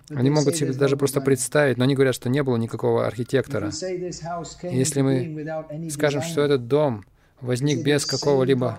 Они 0.09 0.29
могут 0.29 0.57
себе 0.57 0.73
даже 0.73 0.97
просто 0.97 1.21
представить, 1.21 1.77
но 1.77 1.85
они 1.85 1.95
говорят, 1.95 2.15
что 2.15 2.29
не 2.29 2.43
было 2.43 2.57
никакого 2.57 3.07
архитектора. 3.07 3.71
Если 4.63 5.01
мы 5.01 5.89
скажем, 5.89 6.21
что 6.21 6.41
этот 6.41 6.67
дом 6.67 7.05
возник 7.39 7.83
без 7.83 8.05
какого-либо 8.05 8.77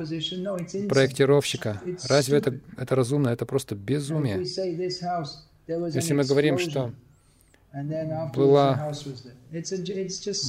проектировщика, 0.88 1.80
разве 2.08 2.38
это, 2.38 2.60
это 2.76 2.94
разумно? 2.94 3.30
Это 3.30 3.46
просто 3.46 3.74
безумие. 3.74 4.38
Если 4.38 6.12
мы 6.12 6.24
говорим, 6.24 6.58
что 6.58 6.92
была, 8.34 8.92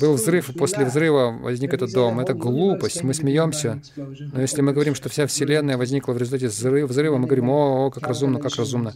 был 0.02 0.14
взрыв, 0.14 0.50
и 0.50 0.54
после 0.54 0.86
взрыва 0.86 1.32
возник 1.32 1.74
этот 1.74 1.94
дом. 1.94 2.20
Это 2.20 2.34
глупость, 2.34 3.04
мы 3.04 3.14
смеемся. 3.14 3.82
Но 3.96 4.42
если 4.42 4.62
мы 4.62 4.74
говорим, 4.74 4.94
что 4.94 5.08
вся 5.10 5.26
Вселенная 5.26 5.78
возникла 5.78 6.12
в 6.14 6.18
результате 6.18 6.48
взрыва, 6.48 7.18
мы 7.18 7.28
говорим, 7.28 7.50
о, 7.50 7.86
о, 7.86 7.92
как 7.92 8.08
разумно, 8.08 8.40
как 8.40 8.56
разумно. 8.56 8.94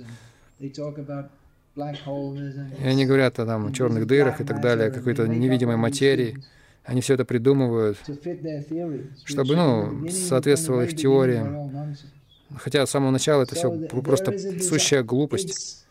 И 0.59 0.73
они 2.83 3.05
говорят 3.05 3.39
о 3.39 3.45
там, 3.45 3.71
черных 3.71 4.07
дырах 4.07 4.41
и 4.41 4.43
так 4.43 4.61
далее, 4.61 4.91
какой-то 4.91 5.27
невидимой 5.27 5.77
материи. 5.77 6.43
Они 6.83 7.01
все 7.01 7.13
это 7.13 7.25
придумывают, 7.25 7.97
чтобы, 9.25 9.55
ну, 9.55 10.09
соответствовало 10.09 10.81
их 10.83 10.95
теориям. 10.95 11.95
Хотя 12.55 12.85
с 12.85 12.89
самого 12.89 13.11
начала 13.11 13.43
это 13.43 13.55
все 13.55 13.71
просто 13.87 14.37
сущая 14.59 15.03
глупость. 15.03 15.85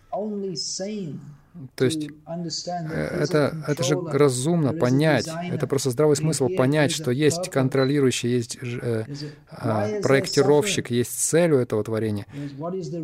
То 1.74 1.84
есть 1.84 2.08
э, 2.08 3.18
это, 3.20 3.56
это 3.66 3.82
же 3.82 3.96
разумно 4.00 4.72
понять, 4.72 5.28
это 5.50 5.66
просто 5.66 5.90
здравый 5.90 6.16
смысл 6.16 6.48
понять, 6.48 6.90
что 6.90 7.10
есть 7.10 7.50
контролирующий, 7.50 8.30
есть 8.30 8.58
э, 8.60 9.04
э, 9.50 10.00
проектировщик, 10.02 10.90
есть 10.90 11.12
цель 11.18 11.52
у 11.52 11.58
этого 11.58 11.82
творения. 11.84 12.26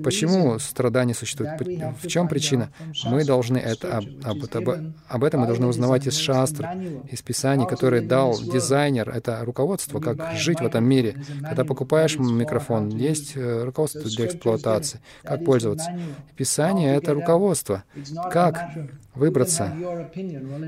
Почему 0.02 0.58
страдания 0.58 1.14
существуют? 1.14 1.60
В 2.02 2.08
чем 2.08 2.28
причина? 2.28 2.70
Мы 3.04 3.24
должны 3.24 3.58
это, 3.58 3.98
об, 3.98 4.04
об, 4.24 4.56
об, 4.56 4.68
об 5.08 5.24
этом 5.24 5.40
мы 5.40 5.46
должны 5.46 5.66
узнавать 5.66 6.06
из 6.06 6.16
шастр, 6.16 6.68
из 7.10 7.22
писаний, 7.22 7.66
которые 7.66 8.02
дал 8.02 8.38
дизайнер. 8.40 9.08
Это 9.08 9.40
руководство, 9.44 10.00
как 10.00 10.36
жить 10.36 10.60
в 10.60 10.64
этом 10.64 10.84
мире. 10.84 11.16
Когда 11.42 11.64
покупаешь 11.64 12.18
микрофон, 12.18 12.88
есть 12.88 13.32
э, 13.36 13.64
руководство 13.64 14.02
для 14.02 14.26
эксплуатации, 14.26 15.00
как 15.22 15.44
пользоваться. 15.44 15.90
Писание— 16.36 16.96
это 16.96 17.14
руководство. 17.14 17.84
Как 18.30 18.41
как 18.50 18.70
выбраться. 19.14 19.72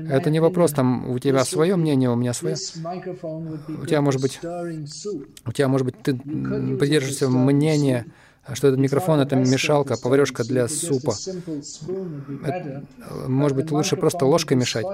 Это 0.09 0.29
не 0.29 0.39
вопрос, 0.39 0.71
там, 0.71 1.09
у 1.09 1.19
тебя 1.19 1.43
свое 1.45 1.75
мнение, 1.75 2.09
у 2.09 2.15
меня 2.15 2.33
свое. 2.33 2.55
У 2.55 3.85
тебя, 3.85 4.01
может 4.01 4.21
быть, 4.21 4.39
у 4.43 5.51
тебя, 5.51 5.67
может 5.67 5.85
быть, 5.85 6.01
ты 6.01 6.15
придерживаешься 6.15 7.29
мнения, 7.29 8.05
что 8.53 8.67
этот 8.67 8.79
микрофон— 8.79 9.19
это 9.21 9.35
мешалка, 9.35 9.97
поварешка 9.97 10.43
для 10.43 10.67
супа. 10.67 11.15
Это, 12.45 12.83
может 13.27 13.57
быть, 13.57 13.71
лучше 13.71 13.95
просто 13.95 14.25
ложкой 14.25 14.57
мешать. 14.57 14.85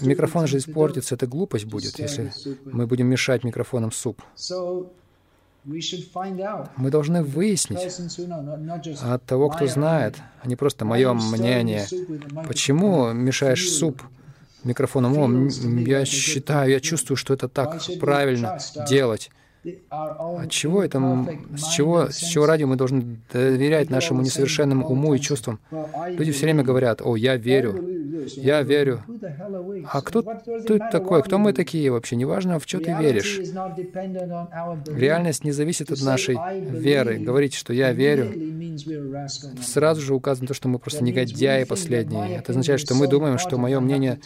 Микрофон 0.00 0.46
же 0.46 0.58
испортится, 0.58 1.14
это 1.14 1.26
глупость 1.26 1.66
будет, 1.66 1.98
если 1.98 2.32
мы 2.64 2.86
будем 2.86 3.06
мешать 3.06 3.44
микрофоном 3.44 3.92
суп. 3.92 4.22
Мы 6.76 6.90
должны 6.90 7.22
выяснить 7.22 7.78
от 9.02 9.24
того, 9.24 9.50
кто 9.50 9.66
знает, 9.66 10.16
а 10.42 10.48
не 10.48 10.56
просто 10.56 10.84
мое 10.84 11.12
мнение. 11.12 11.86
Почему 12.46 13.12
мешаешь 13.12 13.68
суп 13.70 14.02
микрофоном? 14.64 15.18
О, 15.18 15.50
я 15.80 16.04
считаю, 16.04 16.70
я 16.70 16.80
чувствую, 16.80 17.16
что 17.16 17.34
это 17.34 17.48
так 17.48 17.82
правильно 18.00 18.58
делать. 18.88 19.30
От 19.90 20.50
чего 20.50 20.82
это, 20.82 20.98
с 21.56 21.68
чего, 21.68 22.08
с 22.08 22.16
чего 22.16 22.46
ради 22.46 22.64
мы 22.64 22.76
должны 22.76 23.18
доверять 23.32 23.90
нашему 23.90 24.22
несовершенному 24.22 24.86
уму 24.86 25.14
и 25.14 25.18
чувствам? 25.18 25.58
Люди 26.08 26.32
все 26.32 26.46
время 26.46 26.62
говорят, 26.62 27.02
о, 27.02 27.16
я 27.16 27.36
верю, 27.36 27.74
я 28.36 28.62
верю. 28.62 29.02
А 29.90 30.00
кто 30.02 30.22
ты 30.22 30.78
такой? 30.92 31.22
Кто 31.22 31.38
мы 31.38 31.52
такие 31.52 31.90
вообще? 31.90 32.16
Неважно, 32.16 32.58
в 32.58 32.64
что 32.66 32.78
ты 32.78 32.94
веришь. 32.94 33.40
Реальность 34.86 35.44
не 35.44 35.52
зависит 35.52 35.90
от 35.90 36.02
нашей 36.02 36.38
веры. 36.60 37.18
Говорить, 37.18 37.54
что 37.54 37.72
я 37.72 37.92
верю, 37.92 38.32
сразу 39.62 40.00
же 40.00 40.14
указано 40.14 40.48
то, 40.48 40.54
что 40.54 40.68
мы 40.68 40.78
просто 40.78 41.04
негодяи 41.04 41.64
последние. 41.64 42.36
Это 42.36 42.52
означает, 42.52 42.80
что 42.80 42.94
мы 42.94 43.08
думаем, 43.08 43.38
что 43.38 43.58
мое 43.58 43.80
мнение 43.80 44.20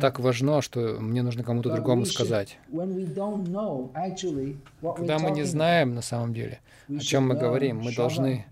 так 0.00 0.20
важно, 0.20 0.62
что 0.62 0.96
мне 1.00 1.22
нужно 1.22 1.42
кому-то 1.42 1.72
другому 1.72 2.06
сказать. 2.06 2.58
Когда 2.68 5.18
мы 5.18 5.30
не 5.30 5.44
знаем 5.44 5.94
на 5.94 6.02
самом 6.02 6.34
деле, 6.34 6.60
о 6.88 6.98
чем 6.98 7.28
мы 7.28 7.34
говорим, 7.34 7.80
мы 7.80 7.94
должны 7.94 8.46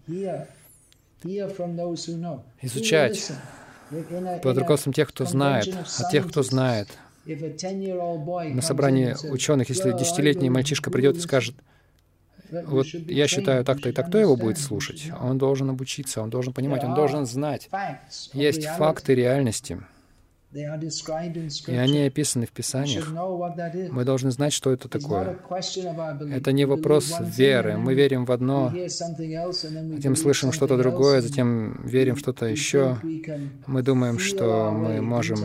изучать 2.62 3.32
под 4.42 4.58
руководством 4.58 4.92
тех, 4.92 5.08
кто 5.08 5.24
знает, 5.24 5.74
от 5.98 6.10
тех, 6.10 6.28
кто 6.28 6.42
знает. 6.42 6.88
На 7.24 8.62
собрании 8.62 9.14
ученых, 9.30 9.68
если 9.68 9.92
десятилетний 9.92 10.48
мальчишка 10.48 10.90
придет 10.90 11.16
и 11.16 11.20
скажет, 11.20 11.54
вот 12.66 12.86
я 12.86 13.26
считаю 13.28 13.64
так-то 13.64 13.88
и 13.88 13.92
так, 13.92 14.08
кто 14.08 14.18
его 14.18 14.36
будет 14.36 14.58
слушать? 14.58 15.10
Он 15.20 15.38
должен 15.38 15.70
обучиться, 15.70 16.22
он 16.22 16.30
должен 16.30 16.52
понимать, 16.52 16.84
он 16.84 16.94
должен 16.94 17.26
знать. 17.26 17.68
Есть 18.32 18.66
факты 18.66 19.14
реальности. 19.14 19.78
И 20.50 21.74
они 21.74 22.06
описаны 22.06 22.46
в 22.46 22.52
Писаниях. 22.52 23.12
Мы 23.90 24.04
должны 24.04 24.30
знать, 24.30 24.54
что 24.54 24.72
это 24.72 24.88
такое. 24.88 25.38
Это 26.32 26.52
не 26.52 26.64
вопрос 26.64 27.14
веры. 27.20 27.76
Мы 27.76 27.92
верим 27.94 28.24
в 28.24 28.32
одно, 28.32 28.72
затем 28.74 30.16
слышим 30.16 30.52
что-то 30.52 30.78
другое, 30.78 31.20
затем 31.20 31.82
верим 31.84 32.14
в 32.14 32.20
что-то 32.20 32.46
еще. 32.46 32.98
Мы 33.66 33.82
думаем, 33.82 34.18
что 34.18 34.70
мы 34.70 35.02
можем 35.02 35.38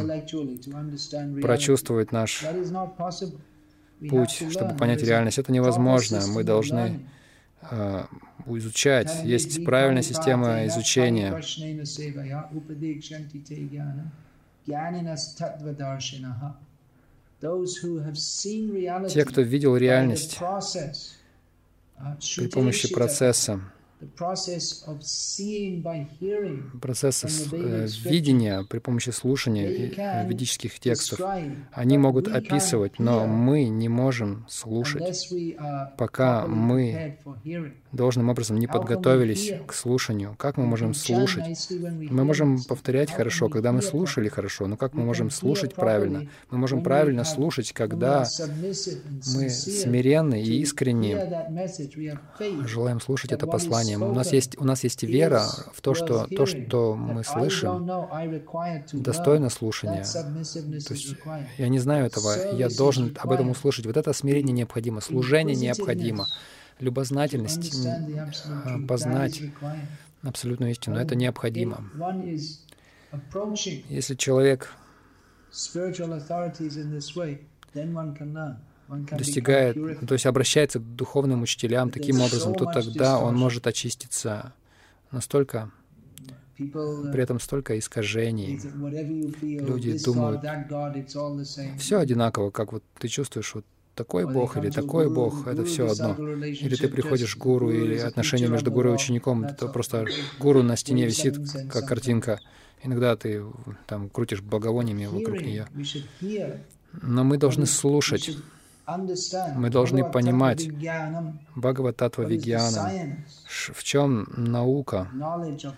прочувствовать 1.41 2.13
наш 2.13 2.45
путь, 4.09 4.43
чтобы 4.51 4.75
понять 4.75 5.01
реальность. 5.03 5.37
Это 5.37 5.51
невозможно. 5.51 6.21
Мы 6.27 6.43
должны 6.43 7.01
uh, 7.61 8.07
изучать. 8.45 9.23
Есть 9.23 9.63
правильная 9.65 10.01
система 10.01 10.65
изучения. 10.67 11.41
Те, 19.09 19.25
кто 19.25 19.41
видел 19.41 19.75
реальность 19.75 20.39
при 22.37 22.47
помощи 22.47 22.93
процесса, 22.93 23.61
процесс 26.81 27.49
э, 27.51 27.87
видения 28.03 28.63
при 28.69 28.79
помощи 28.79 29.09
слушания 29.09 30.23
ведических 30.25 30.79
текстов, 30.79 31.19
они 31.71 31.97
могут 31.97 32.27
описывать, 32.27 32.99
но 32.99 33.25
мы 33.27 33.65
не 33.65 33.89
можем 33.89 34.45
слушать, 34.49 35.29
пока 35.97 36.47
мы 36.47 37.17
должным 37.93 38.29
образом 38.29 38.57
не 38.57 38.67
подготовились 38.67 39.53
к 39.67 39.73
слушанию. 39.73 40.35
Как 40.37 40.57
мы 40.57 40.65
можем 40.65 40.93
слушать? 40.93 41.69
Мы 41.69 42.23
можем 42.23 42.61
повторять 42.63 43.11
хорошо, 43.11 43.49
когда 43.49 43.71
мы 43.71 43.81
слушали 43.81 44.27
хорошо, 44.29 44.67
но 44.67 44.77
как 44.77 44.93
мы 44.93 45.03
можем 45.03 45.29
слушать 45.29 45.75
правильно? 45.75 46.27
Мы 46.49 46.57
можем 46.57 46.83
правильно 46.83 47.23
слушать, 47.23 47.71
когда 47.71 48.25
мы 49.35 49.49
смиренны 49.49 50.41
и 50.41 50.61
искренне 50.61 51.47
желаем 52.65 52.99
слушать 52.99 53.31
это 53.31 53.47
послание. 53.47 53.97
У 53.97 54.13
нас 54.13 54.33
есть, 54.33 54.59
у 54.59 54.65
нас 54.65 54.83
есть 54.83 55.03
вера 55.03 55.43
в 55.73 55.81
то, 55.81 55.93
что 55.93 56.27
то, 56.27 56.45
что 56.45 56.95
мы 56.95 57.23
слышим, 57.23 57.89
достойно 58.91 59.49
слушания. 59.49 60.03
То 60.03 60.93
есть 60.93 61.15
я 61.57 61.67
не 61.67 61.79
знаю 61.79 62.07
этого, 62.07 62.55
я 62.55 62.69
должен 62.69 63.15
об 63.19 63.31
этом 63.31 63.51
услышать. 63.51 63.85
Вот 63.85 63.97
это 63.97 64.13
смирение 64.13 64.53
необходимо, 64.53 65.01
служение 65.01 65.55
необходимо 65.55 66.25
любознательность, 66.79 67.87
познать 68.87 69.41
абсолютную 70.21 70.71
истину. 70.71 70.97
Это 70.97 71.15
необходимо. 71.15 71.89
Если 73.89 74.15
человек 74.15 74.73
достигает, 79.11 79.75
то 80.07 80.13
есть 80.13 80.25
обращается 80.25 80.79
к 80.79 80.95
духовным 80.95 81.41
учителям 81.41 81.89
таким 81.89 82.21
образом, 82.21 82.55
то 82.55 82.65
тогда 82.65 83.19
он 83.19 83.35
может 83.35 83.67
очиститься 83.67 84.53
настолько, 85.11 85.71
при 86.57 87.21
этом 87.21 87.39
столько 87.39 87.77
искажений. 87.79 88.59
Люди 89.41 90.03
думают, 90.03 90.41
все 91.79 91.99
одинаково, 91.99 92.51
как 92.51 92.73
вот 92.73 92.83
ты 92.99 93.07
чувствуешь, 93.07 93.55
вот 93.55 93.65
такой 93.95 94.25
Бог 94.31 94.57
или 94.57 94.69
такой 94.69 95.09
Бог, 95.09 95.47
это 95.47 95.65
все 95.65 95.89
одно. 95.89 96.15
Или 96.45 96.75
ты 96.75 96.87
приходишь 96.87 97.35
к 97.35 97.39
гуру, 97.39 97.71
или 97.71 97.97
отношения 97.97 98.47
между 98.47 98.71
гуру 98.71 98.91
и 98.91 98.93
учеником, 98.93 99.43
это 99.43 99.67
просто 99.67 100.05
гуру 100.39 100.63
на 100.63 100.75
стене 100.75 101.05
висит, 101.05 101.37
как 101.71 101.85
картинка. 101.85 102.39
Иногда 102.83 103.15
ты 103.15 103.43
там 103.87 104.09
крутишь 104.09 104.41
благовониями 104.41 105.05
вокруг 105.05 105.41
нее. 105.41 105.67
Но 107.01 107.23
мы 107.23 107.37
должны 107.37 107.65
слушать. 107.65 108.37
Мы 109.55 109.69
должны 109.69 110.03
понимать 110.11 110.67
Бхагавататва 111.55 112.23
Вигьяна, 112.23 113.23
в 113.47 113.81
чем 113.81 114.27
наука, 114.35 115.07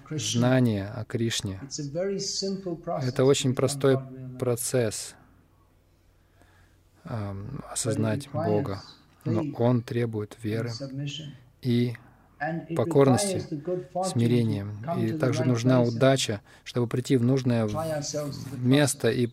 знание 0.09 0.87
о 0.87 1.05
Кришне. 1.05 1.61
Это 3.03 3.25
очень 3.25 3.53
простой 3.53 3.99
процесс— 4.39 5.13
осознать 7.71 8.29
Бога, 8.31 8.81
но 9.23 9.43
Он 9.57 9.81
требует 9.81 10.37
веры 10.41 10.71
и 11.61 11.95
покорности, 12.75 13.41
смирения. 14.05 14.67
И 14.97 15.13
также 15.13 15.45
нужна 15.45 15.81
удача, 15.81 16.41
чтобы 16.63 16.87
прийти 16.87 17.17
в 17.17 17.23
нужное 17.23 17.69
место 18.57 19.09
и, 19.09 19.29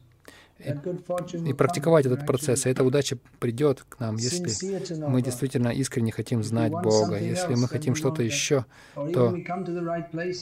и, 0.59 1.49
и 1.49 1.53
практиковать 1.53 2.07
этот 2.07 2.27
процесс. 2.27 2.67
И 2.67 2.71
эта 2.71 2.85
удача 2.85 3.19
придет 3.41 3.85
к 3.89 3.99
нам, 4.01 4.17
если 4.17 5.07
мы 5.07 5.21
действительно 5.21 5.69
искренне 5.69 6.13
хотим 6.13 6.43
знать 6.43 6.73
Бога. 6.73 7.19
Если 7.19 7.55
мы 7.55 7.69
хотим 7.69 7.95
что-то 7.95 8.23
еще, 8.23 8.65
то 8.95 9.37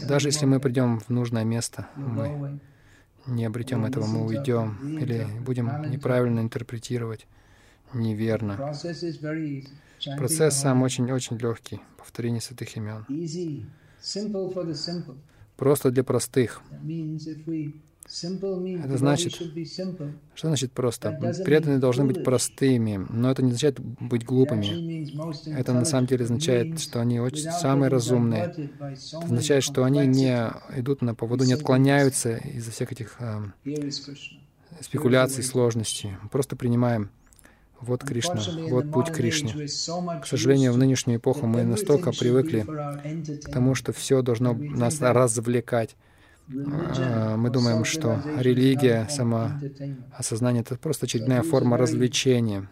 даже 0.07 0.29
если 0.29 0.47
мы 0.47 0.61
придем 0.61 1.01
в 1.01 1.09
нужное 1.09 1.45
место, 1.45 1.89
мы 1.97 2.61
не 3.31 3.45
обретем 3.45 3.85
этого, 3.85 4.07
мы 4.07 4.27
уйдем 4.27 4.99
или 4.99 5.27
будем 5.45 5.91
неправильно 5.91 6.41
интерпретировать, 6.41 7.27
неверно. 7.95 8.57
Процесс 10.17 10.57
сам 10.57 10.83
очень-очень 10.83 11.37
легкий, 11.39 11.81
повторение 11.97 12.41
святых 12.41 12.77
имен. 12.77 13.07
Просто 15.57 15.91
для 15.91 16.05
простых. 16.05 16.63
Это 18.07 18.99
значит, 18.99 19.35
что 20.35 20.49
значит 20.49 20.73
просто? 20.73 21.13
Преданные 21.45 21.79
должны 21.79 22.05
быть 22.05 22.25
простыми, 22.25 23.07
но 23.09 23.31
это 23.31 23.43
не 23.43 23.51
означает 23.51 23.79
быть 23.79 24.25
глупыми. 24.25 25.07
Это 25.57 25.73
на 25.73 25.85
самом 25.85 26.07
деле 26.07 26.25
означает, 26.25 26.81
что 26.81 27.01
они 27.01 27.21
очень 27.21 27.51
самые 27.51 27.89
разумные. 27.89 28.45
Это 28.47 29.19
означает, 29.23 29.63
что 29.63 29.85
они 29.85 30.07
не 30.07 30.51
идут 30.77 31.03
на 31.03 31.15
поводу, 31.15 31.45
не 31.45 31.53
отклоняются 31.53 32.39
из-за 32.39 32.73
всех 32.73 32.91
этих 32.91 33.17
э, 33.21 33.43
спекуляций, 34.81 35.45
сложностей. 35.45 36.17
Просто 36.33 36.57
принимаем 36.57 37.11
вот 37.81 38.03
Кришна, 38.05 38.41
вот 38.69 38.91
путь 38.91 39.11
Кришны. 39.11 39.69
К 40.21 40.27
сожалению, 40.27 40.73
в 40.73 40.79
нынешнюю 40.79 41.19
эпоху 41.19 41.47
мы 41.47 41.63
настолько 41.63 42.13
привыкли 42.13 42.67
к 43.41 43.51
тому, 43.51 43.75
что 43.75 43.93
все 43.93 44.23
должно 44.23 44.53
нас 44.53 45.01
развлекать. 45.01 45.97
А, 46.53 47.37
мы 47.37 47.51
думаем, 47.51 47.85
что 47.85 48.21
религия, 48.39 49.07
самоосознание— 49.09 50.63
это 50.63 50.77
просто 50.77 51.07
очередная 51.07 51.43
форма 51.43 51.77
развлечения. 51.77 52.69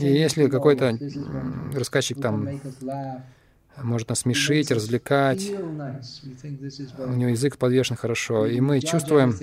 И 0.00 0.06
если 0.06 0.46
какой-то 0.46 0.96
рассказчик 1.74 2.20
там 2.20 2.48
может 3.82 4.08
нас 4.08 4.20
смешить, 4.20 4.70
развлекать, 4.70 5.50
у 5.50 7.12
него 7.12 7.30
язык 7.30 7.58
подвешен 7.58 7.96
хорошо, 7.96 8.46
и 8.46 8.60
мы 8.60 8.80
чувствуем, 8.80 9.34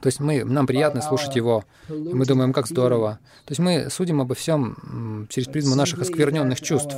то 0.00 0.06
есть 0.06 0.20
мы, 0.20 0.44
нам 0.44 0.66
приятно 0.66 1.00
слушать 1.00 1.34
его, 1.34 1.64
и 1.88 1.92
мы 1.92 2.26
думаем, 2.26 2.52
как 2.52 2.66
здорово. 2.66 3.20
То 3.46 3.52
есть 3.52 3.60
мы 3.60 3.88
судим 3.88 4.20
обо 4.20 4.34
всем 4.34 5.26
через 5.30 5.48
призму 5.48 5.76
наших 5.76 6.00
оскверненных 6.00 6.60
чувств. 6.60 6.94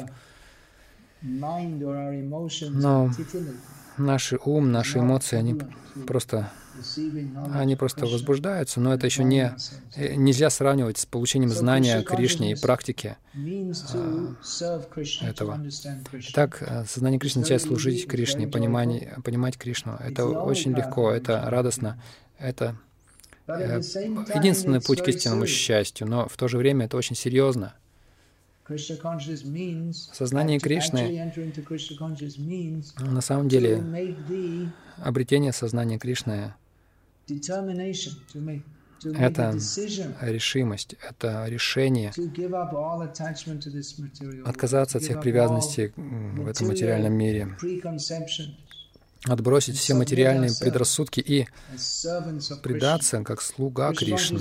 Но 2.70 3.10
наш 3.98 4.32
ум, 4.44 4.72
наши 4.72 4.98
эмоции, 4.98 5.36
они 5.36 5.60
просто, 6.06 6.50
они 7.52 7.76
просто 7.76 8.06
возбуждаются, 8.06 8.80
но 8.80 8.94
это 8.94 9.06
еще 9.06 9.24
не, 9.24 9.54
э, 9.96 10.14
нельзя 10.14 10.50
сравнивать 10.50 10.98
с 10.98 11.06
получением 11.06 11.50
знания 11.50 11.96
о 11.96 12.02
Кришне 12.02 12.52
и 12.52 12.54
практике 12.54 13.18
а, 13.34 14.34
этого. 15.22 15.60
Итак, 16.12 16.62
э, 16.62 16.84
сознание 16.86 17.20
Кришны 17.20 17.40
означает 17.40 17.62
служить 17.62 18.06
Кришне, 18.06 18.48
понимать, 18.48 19.22
понимать 19.22 19.58
Кришну. 19.58 19.96
Это 20.00 20.26
очень 20.26 20.72
легко, 20.74 21.10
это 21.10 21.44
радостно, 21.48 22.02
это 22.38 22.76
э, 23.46 23.80
единственный 24.34 24.80
путь 24.80 25.02
к 25.02 25.08
истинному 25.08 25.46
счастью, 25.46 26.06
но 26.08 26.28
в 26.28 26.36
то 26.36 26.48
же 26.48 26.56
время 26.56 26.86
это 26.86 26.96
очень 26.96 27.16
серьезно. 27.16 27.74
Сознание 30.12 30.58
Кришны 30.58 31.32
на 32.98 33.20
самом 33.20 33.48
деле 33.48 33.82
обретение 34.98 35.52
сознания 35.52 35.98
Кришны. 35.98 36.54
это 39.04 39.58
решимость, 40.20 40.94
это 41.08 41.46
решение 41.46 42.12
отказаться 44.44 44.98
от 44.98 45.04
всех 45.04 45.20
привязанностей 45.20 45.92
в 45.96 46.46
этом 46.46 46.68
материальном 46.68 47.14
мире, 47.14 47.56
отбросить 49.24 49.76
все 49.76 49.94
материальные 49.94 50.50
предрассудки 50.58 51.20
и 51.20 51.46
предаться 52.62 53.22
как 53.22 53.42
слуга 53.42 53.92
Кришны. 53.92 54.40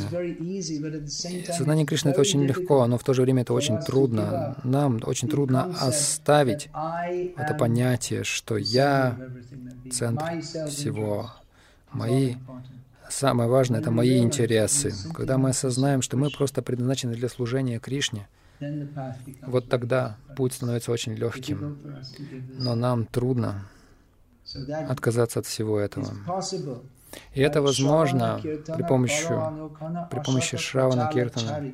Сознание 1.07 1.85
Кришны— 1.85 2.09
это 2.11 2.21
очень 2.21 2.43
легко, 2.45 2.85
но 2.87 2.97
в 2.97 3.03
то 3.03 3.13
же 3.13 3.21
время 3.23 3.41
это 3.41 3.53
очень 3.53 3.77
трудно. 3.79 4.57
Нам 4.63 5.01
очень 5.03 5.27
трудно 5.27 5.65
оставить 5.79 6.69
это 7.35 7.53
понятие, 7.57 8.23
что 8.23 8.57
я— 8.57 9.17
центр 9.91 10.41
всего. 10.41 11.31
Мои 11.91 12.35
Самое 13.09 13.49
важное— 13.49 13.79
это 13.81 13.89
мои 13.89 14.19
интересы. 14.19 14.93
Когда 15.15 15.39
мы 15.39 15.49
осознаем, 15.49 16.03
что 16.03 16.15
мы 16.15 16.29
просто 16.29 16.61
предназначены 16.61 17.15
для 17.15 17.27
служения 17.27 17.79
Кришне, 17.79 18.27
вот 19.41 19.67
тогда 19.67 20.17
путь 20.37 20.53
становится 20.53 20.91
очень 20.91 21.15
легким. 21.15 21.79
Но 22.59 22.75
нам 22.75 23.07
трудно 23.07 23.65
отказаться 24.87 25.39
от 25.39 25.45
всего 25.45 25.79
этого. 25.79 26.13
И 27.33 27.41
это 27.41 27.61
возможно 27.61 28.39
при 28.41 28.87
помощи, 28.87 29.27
при 30.11 30.23
помощи 30.23 30.57
Шравана 30.57 31.09
Киртана, 31.11 31.73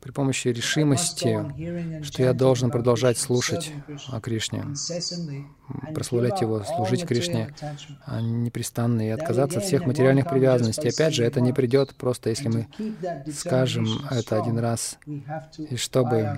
при 0.00 0.10
помощи 0.10 0.48
решимости, 0.48 2.02
что 2.02 2.22
я 2.22 2.32
должен 2.32 2.70
продолжать 2.70 3.18
слушать 3.18 3.72
о 4.08 4.20
Кришне, 4.20 4.64
прославлять 5.94 6.40
Его, 6.40 6.62
служить 6.64 7.06
Кришне 7.06 7.54
а 8.04 8.20
непрестанно 8.20 9.06
и 9.06 9.10
отказаться 9.10 9.58
от 9.58 9.64
всех 9.64 9.86
материальных 9.86 10.28
привязанностей. 10.28 10.88
Опять 10.88 11.14
же, 11.14 11.24
это 11.24 11.40
не 11.40 11.52
придет 11.52 11.94
просто, 11.94 12.30
если 12.30 12.48
мы 12.48 12.68
скажем 13.32 13.86
это 14.10 14.40
один 14.40 14.58
раз. 14.58 14.98
И 15.58 15.76
чтобы 15.76 16.36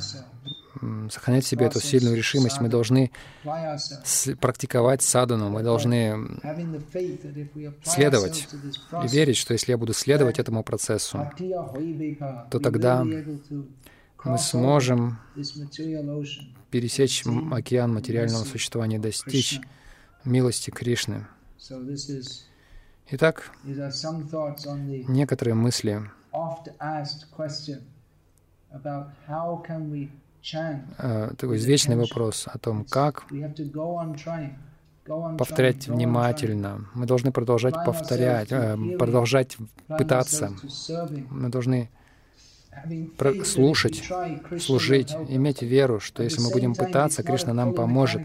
сохранять 1.11 1.45
в 1.45 1.49
себе 1.49 1.67
эту 1.67 1.81
сильную 1.81 2.17
решимость, 2.17 2.61
мы 2.61 2.69
должны 2.69 3.11
практиковать 4.41 5.03
садану, 5.03 5.49
мы 5.51 5.63
должны 5.63 6.17
следовать 7.83 8.49
и 9.03 9.09
верить, 9.09 9.37
что 9.37 9.53
если 9.53 9.73
я 9.73 9.79
буду 9.79 9.93
следовать 9.93 10.39
этому 10.39 10.63
процессу, 10.63 11.31
то 12.51 12.59
тогда 12.59 13.05
мы 14.25 14.39
сможем 14.39 15.19
пересечь 16.75 17.23
океан 17.53 17.95
материального 17.95 18.43
существования, 18.43 18.99
достичь 18.99 19.61
милости 20.25 20.71
Кришны. 20.71 21.25
Итак, 23.11 23.53
некоторые 23.63 25.55
мысли 25.55 26.03
Э, 30.99 31.31
такой 31.39 31.57
извечный 31.59 31.95
вопрос 31.95 32.49
о 32.53 32.59
том, 32.59 32.85
как 32.85 33.25
повторять 35.39 35.87
внимательно. 35.87 36.89
Мы 36.95 37.07
должны 37.07 37.31
продолжать 37.31 37.77
повторять, 37.87 38.51
э, 38.51 38.77
продолжать 38.99 39.57
пытаться. 39.87 40.53
Мы 41.31 41.51
должны 41.51 41.89
слушать, 43.45 44.03
служить, 44.61 45.13
иметь 45.29 45.63
веру, 45.63 46.01
что 46.01 46.23
если 46.23 46.41
мы 46.41 46.51
будем 46.51 46.75
пытаться, 46.75 47.23
Кришна 47.23 47.53
нам 47.53 47.75
поможет. 47.75 48.23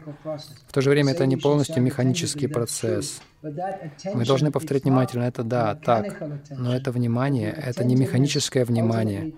В 0.68 0.74
то 0.74 0.82
же 0.82 0.89
время 0.89 1.14
это 1.14 1.26
не 1.26 1.38
полностью 1.38 1.82
механический 1.82 2.47
процесс. 2.47 3.22
Мы 3.41 4.26
должны 4.26 4.52
повторять 4.52 4.84
внимательно, 4.84 5.24
это 5.24 5.43
да, 5.43 5.76
так, 5.76 6.22
но 6.50 6.76
это 6.76 6.91
внимание, 6.91 7.52
это 7.52 7.84
не 7.84 7.95
механическое 7.95 8.66
внимание. 8.66 9.34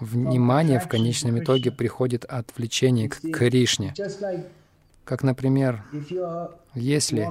Внимание 0.00 0.80
в 0.80 0.88
конечном 0.88 1.38
итоге 1.38 1.70
приходит 1.70 2.24
от 2.24 2.56
влечения 2.56 3.08
к 3.08 3.20
Кришне. 3.20 3.92
Как, 5.04 5.22
например, 5.22 5.84
если 6.74 7.28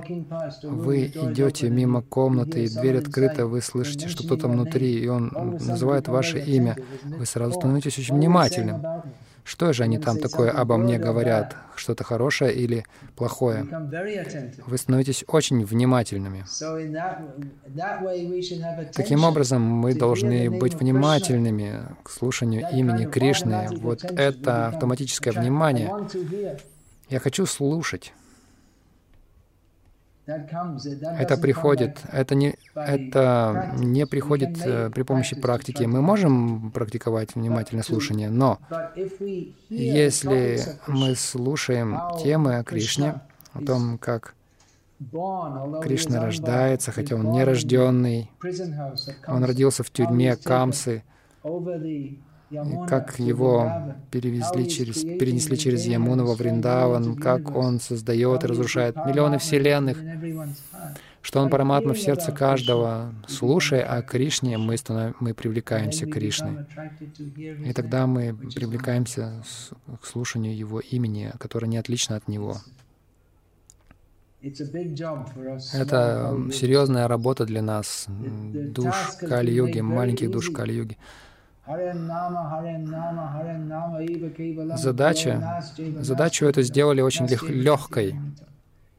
вы 0.64 1.08
идете 1.08 1.70
мимо 1.70 2.02
комнаты, 2.02 2.66
и 2.66 2.70
дверь 2.70 2.98
открыта, 2.98 3.48
вы 3.48 3.62
слышите, 3.62 4.08
что 4.08 4.24
кто-то 4.24 4.48
внутри, 4.48 5.00
и 5.00 5.08
он 5.08 5.30
называет 5.60 6.08
ваше 6.08 6.40
имя, 6.40 6.78
вы 7.04 7.26
сразу 7.26 7.54
становитесь 7.54 7.98
очень 7.98 8.16
внимательным. 8.16 8.84
Что 9.44 9.74
же 9.74 9.84
они 9.84 9.98
там 9.98 10.20
такое 10.20 10.52
обо 10.52 10.78
мне 10.78 10.98
говорят? 10.98 11.58
Что-то 11.76 12.04
хорошее 12.06 12.54
или 12.54 12.86
плохое? 13.16 13.66
Вы 14.66 14.78
становитесь 14.78 15.26
очень 15.28 15.66
внимательными. 15.66 16.46
Таким 18.94 19.24
образом, 19.26 19.62
мы 19.62 19.96
должны 19.96 20.50
быть 20.50 20.76
внимательными 20.76 21.82
к 22.04 22.10
слушанию 22.10 22.70
имени 22.72 23.06
Кришны. 23.06 23.68
Вот 23.82 24.06
это 24.06 24.68
автоматическое 24.68 25.34
внимание. 25.34 25.92
Я 27.14 27.20
хочу 27.20 27.46
слушать. 27.46 28.12
Это 30.26 31.38
приходит, 31.40 32.00
это 32.12 32.34
не, 32.34 32.56
это 32.74 33.72
не 33.78 34.08
приходит 34.08 34.58
э, 34.66 34.90
при 34.90 35.04
помощи 35.04 35.40
практики. 35.40 35.84
Мы 35.84 36.02
можем 36.02 36.72
практиковать 36.72 37.36
внимательное 37.36 37.84
слушание, 37.84 38.32
но 38.32 38.58
если 39.70 40.60
мы 40.88 41.14
слушаем 41.16 42.00
темы 42.24 42.56
о 42.58 42.64
Кришне, 42.64 43.22
о 43.52 43.62
том, 43.64 44.00
как 44.00 44.34
Кришна 45.84 46.20
рождается, 46.20 46.92
хотя 46.92 47.16
он 47.16 47.32
нерожденный, 47.32 48.32
он 49.28 49.44
родился 49.44 49.84
в 49.84 49.92
тюрьме 49.92 50.36
Камсы, 50.36 51.04
как 52.88 53.20
его 53.20 53.96
перевезли 54.12 54.70
через, 54.70 55.04
перенесли 55.04 55.58
через 55.58 55.86
Ямуну 55.86 56.26
во 56.26 56.36
Вриндаван, 56.36 57.16
как 57.16 57.56
он 57.56 57.80
создает 57.80 58.44
и 58.44 58.48
разрушает 58.48 58.96
миллионы 58.96 59.38
вселенных, 59.38 59.98
что 61.22 61.42
он 61.42 61.50
параматма 61.50 61.94
в 61.94 62.00
сердце 62.00 62.32
каждого. 62.32 63.14
Слушая 63.28 63.84
о 63.84 64.02
Кришне, 64.02 64.58
мы, 64.58 64.78
станов... 64.78 65.16
мы 65.22 65.34
привлекаемся 65.34 66.06
к 66.06 66.12
Кришне. 66.12 66.66
И 67.66 67.74
тогда 67.74 68.08
мы 68.08 68.36
привлекаемся 68.36 69.44
к 70.02 70.06
слушанию 70.06 70.56
Его 70.56 70.80
имени, 70.80 71.32
которое 71.40 71.68
не 71.68 71.78
отлично 71.78 72.18
от 72.18 72.28
Него. 72.28 72.58
Это 74.42 76.38
серьезная 76.52 77.08
работа 77.08 77.46
для 77.46 77.62
нас, 77.62 78.08
душ 78.10 78.96
Кали-йоги, 79.22 79.80
маленьких 79.80 80.30
душ 80.30 80.50
Кали-йоги. 80.50 80.98
Задача, 84.76 85.64
задачу 86.00 86.46
эту 86.46 86.62
сделали 86.62 87.00
очень 87.02 87.26
лег, 87.26 87.44
легкой 87.44 88.16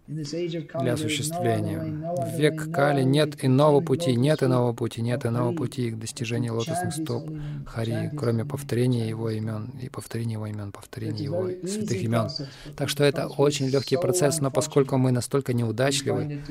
для 0.07 0.95
осуществления. 0.95 1.81
В 1.81 2.39
век 2.39 2.71
Кали 2.73 3.03
нет 3.03 3.45
иного 3.45 3.81
пути, 3.81 4.15
нет 4.17 4.43
иного 4.43 4.73
пути, 4.73 5.03
нет 5.03 5.25
иного 5.27 5.55
пути 5.55 5.91
к 5.91 5.99
достижению 5.99 6.55
лотосных 6.55 6.95
стоп 6.95 7.31
Хари, 7.67 8.11
кроме 8.17 8.45
повторения 8.45 9.09
Его 9.09 9.31
имен 9.31 9.73
и 9.81 9.89
повторения 9.89 10.35
Его 10.35 10.47
имен, 10.47 10.73
повторения 10.73 11.25
Его 11.25 11.49
святых 11.67 12.03
имен. 12.03 12.29
Так 12.77 12.89
что 12.89 13.05
это 13.05 13.29
очень 13.29 13.67
легкий 13.67 13.97
процесс, 13.97 14.41
но 14.41 14.51
поскольку 14.51 14.99
мы 14.99 15.13
настолько 15.13 15.53
неудачливы, 15.53 16.43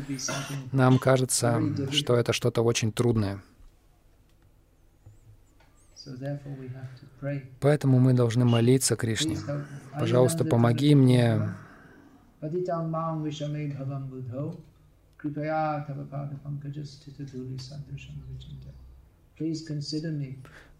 нам 0.72 0.99
кажется, 0.99 1.61
что 1.91 2.16
это 2.16 2.34
что-то 2.34 2.61
очень 2.64 2.91
трудное. 2.91 3.39
Поэтому 7.60 7.99
мы 7.99 8.14
должны 8.14 8.45
молиться 8.45 8.95
Кришне. 8.95 9.38
Пожалуйста, 9.93 10.45
помоги 10.45 10.95
мне. 10.95 11.49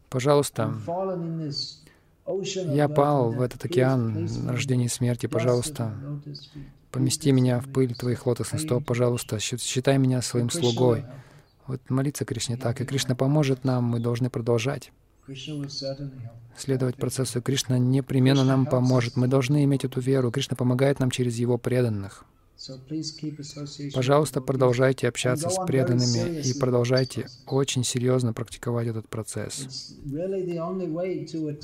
Пожалуйста, 0.10 0.74
я 2.56 2.90
пал 2.90 3.32
в 3.32 3.42
этот 3.42 3.66
океан 3.66 4.28
рождения 4.48 4.86
и 4.86 4.90
смерти. 4.90 5.28
Пожалуйста, 5.28 5.94
помести 6.92 7.32
меня 7.32 7.60
в 7.60 7.70
пыль 7.70 7.96
Твоих 7.96 8.26
лотосных 8.28 8.62
стоп. 8.62 8.86
Пожалуйста, 8.86 9.40
считай 9.40 9.98
меня 9.98 10.22
своим 10.22 10.50
слугой. 10.50 11.06
Вот 11.66 11.90
молиться 11.90 12.26
Кришне 12.26 12.58
так, 12.58 12.82
и 12.82 12.86
Кришна 12.86 13.16
поможет 13.16 13.64
нам, 13.64 13.86
мы 13.86 14.02
должны 14.02 14.30
продолжать 14.30 14.92
следовать 16.58 16.96
процессу. 16.98 17.42
Кришна 17.42 17.78
непременно 17.78 18.44
нам 18.44 18.66
поможет. 18.66 19.16
Мы 19.16 19.28
должны 19.28 19.64
иметь 19.64 19.86
эту 19.86 20.00
веру. 20.00 20.32
Кришна 20.32 20.56
помогает 20.56 21.00
нам 21.00 21.12
через 21.12 21.36
Его 21.38 21.58
преданных. 21.58 22.26
Пожалуйста, 23.94 24.40
продолжайте 24.40 25.08
общаться 25.08 25.50
с 25.50 25.66
преданными 25.66 26.42
и 26.42 26.58
продолжайте 26.58 27.28
очень 27.48 27.84
серьезно 27.84 28.32
практиковать 28.32 28.88
этот 28.88 29.10
процесс. 29.10 29.96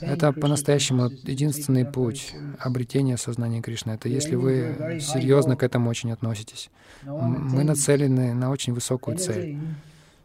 Это 0.02 0.34
по-настоящему 0.34 1.10
единственный 1.24 1.86
путь 1.86 2.34
обретения 2.58 3.18
сознания 3.18 3.62
Кришны. 3.62 3.92
Это 3.92 4.10
если 4.10 4.36
вы 4.36 5.00
серьезно 5.00 5.56
к 5.56 5.64
этому 5.64 5.90
очень 5.90 6.12
относитесь. 6.12 6.70
Мы 7.04 7.64
нацелены 7.64 8.34
на 8.34 8.50
очень 8.50 8.74
высокую 8.74 9.18
цель. 9.18 9.58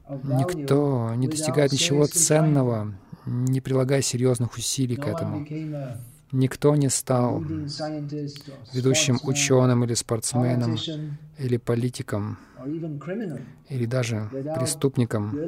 Никто 0.09 1.15
не 1.15 1.29
достигает 1.29 1.73
ничего 1.73 2.07
ценного, 2.07 2.95
не 3.27 3.61
прилагая 3.61 4.03
серьезных 4.03 4.55
усилий 4.55 4.97
к 4.97 5.07
этому. 5.07 5.47
Никто 6.33 6.75
не 6.75 6.89
стал 6.89 7.45
ведущим 8.73 9.21
ученым 9.23 9.85
или 9.85 9.95
спортсменом, 9.95 10.77
или 11.39 11.57
политиком, 11.59 12.39
или 13.69 13.87
даже 13.87 14.29
преступником, 14.59 15.39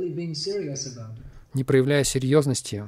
не 1.54 1.64
проявляя 1.64 2.04
серьезности 2.04 2.84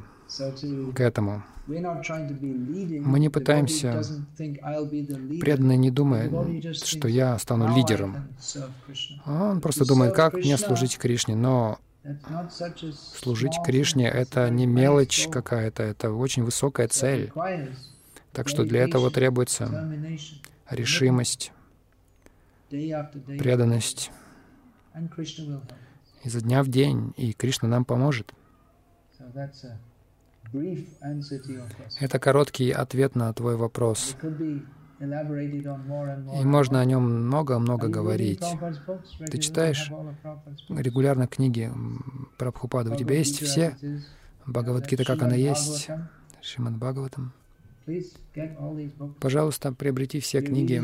к 0.94 1.00
этому. 1.00 1.42
Мы 1.66 3.18
не 3.18 3.28
пытаемся, 3.28 4.02
преданный 5.40 5.76
не 5.76 5.90
думает, 5.90 6.76
что 6.76 7.08
я 7.08 7.38
стану 7.38 7.74
лидером. 7.74 8.28
Он 9.26 9.60
просто 9.60 9.86
думает, 9.86 10.14
как 10.14 10.34
мне 10.34 10.56
служить 10.56 10.98
Кришне, 10.98 11.34
но 11.34 11.78
Служить 13.16 13.54
Кришне— 13.64 14.08
это 14.10 14.48
не 14.50 14.66
мелочь 14.66 15.28
какая-то, 15.28 15.82
это 15.82 16.12
очень 16.12 16.44
высокая 16.44 16.88
цель. 16.88 17.32
Так 18.32 18.48
что 18.48 18.64
для 18.64 18.82
этого 18.84 19.10
требуется 19.10 19.90
решимость, 20.70 21.52
преданность. 22.70 24.10
Изо 26.24 26.40
дня 26.40 26.62
в 26.62 26.68
день, 26.68 27.14
и 27.16 27.32
Кришна 27.32 27.68
нам 27.68 27.84
поможет. 27.84 28.32
Это 32.00 32.18
короткий 32.18 32.70
ответ 32.70 33.14
на 33.14 33.32
твой 33.34 33.56
вопрос. 33.56 34.16
И 35.00 36.44
можно 36.44 36.80
о 36.80 36.84
нем 36.84 37.26
много-много 37.26 37.88
говорить. 37.88 38.44
Ты 39.30 39.38
читаешь 39.38 39.90
регулярно 40.68 41.26
книги 41.26 41.70
Прабхупады. 42.36 42.90
У 42.90 42.96
тебя 42.96 43.16
есть 43.16 43.40
все 43.40 43.76
Бхагавадгита, 44.46 45.04
как 45.04 45.22
она 45.22 45.34
есть, 45.34 45.88
Шримад 46.40 46.76
Бхагаватам. 46.76 47.32
Пожалуйста, 49.20 49.72
приобрети 49.72 50.20
все 50.20 50.42
книги. 50.42 50.82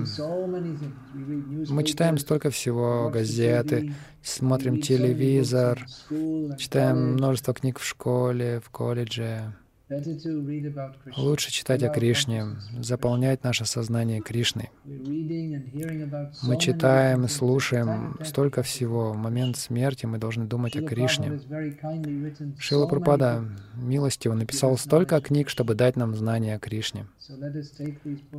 Мы 1.71 1.85
читаем 1.85 2.19
столько 2.19 2.51
всего, 2.51 3.11
газеты, 3.11 3.95
смотрим 4.23 4.81
телевизор, 4.81 5.87
читаем 6.57 7.15
множество 7.15 7.53
книг 7.53 7.79
в 7.79 7.85
школе, 7.85 8.61
в 8.65 8.71
колледже. 8.71 9.55
Лучше 11.16 11.53
читать 11.53 11.82
о 11.82 11.88
Кришне, 11.88 12.47
заполнять 12.80 13.45
наше 13.45 13.64
сознание 13.64 14.20
Кришной. 14.20 14.70
Мы 14.84 16.59
читаем, 16.59 17.28
слушаем 17.28 18.18
столько 18.24 18.62
всего. 18.62 19.12
В 19.12 19.16
момент 19.16 19.57
смерти 19.57 20.07
мы 20.07 20.18
должны 20.18 20.47
думать 20.47 20.76
о 20.76 20.82
Кришне. 20.82 21.40
Шила 22.59 22.86
Прупада 22.86 23.45
милостиво 23.76 24.34
написал 24.34 24.76
столько 24.78 25.20
книг, 25.20 25.49
чтобы 25.49 25.74
дать 25.74 25.97
нам 25.97 26.14
знания 26.14 26.55
о 26.57 26.59
Кришне. 26.59 27.07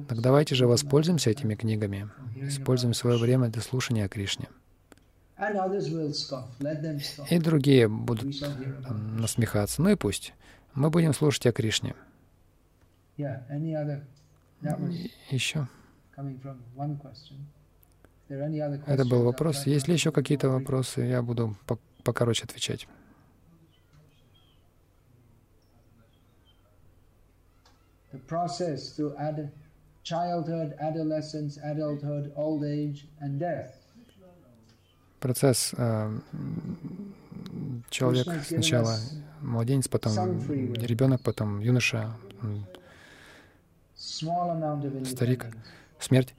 Так 0.08 0.22
давайте 0.22 0.56
же 0.56 0.68
воспользуемся 0.68 1.30
этими 1.30 1.56
книгами, 1.56 2.10
используем 2.41 2.93
свое 2.93 3.18
время 3.18 3.49
для 3.49 3.62
слушания 3.62 4.06
о 4.06 4.10
Кришне. 4.10 4.47
И 7.30 7.39
другие 7.39 7.88
будут 7.89 8.39
там, 8.39 9.18
насмехаться. 9.18 9.82
Ну 9.82 9.89
и 9.89 9.95
пусть. 9.95 10.34
Мы 10.76 10.90
будем 10.90 11.14
слушать 11.14 11.46
о 11.46 11.54
Кришне. 11.54 11.96
Еще. 15.30 15.68
Это 18.88 19.06
был 19.06 19.24
вопрос. 19.24 19.66
Есть 19.66 19.88
ли 19.88 19.94
еще 19.94 20.12
какие-то 20.12 20.50
вопросы? 20.50 21.02
Я 21.02 21.22
буду 21.22 21.56
покороче 22.04 22.44
отвечать. 22.44 22.88
Процесс 35.20 35.74
э, 35.78 36.20
человек 37.90 38.28
сначала 38.46 38.98
младенец, 39.46 39.88
потом 39.88 40.39
ребенок, 40.76 41.22
потом 41.22 41.60
юноша, 41.60 42.16
старик, 45.06 45.46
смерть. 46.00 46.34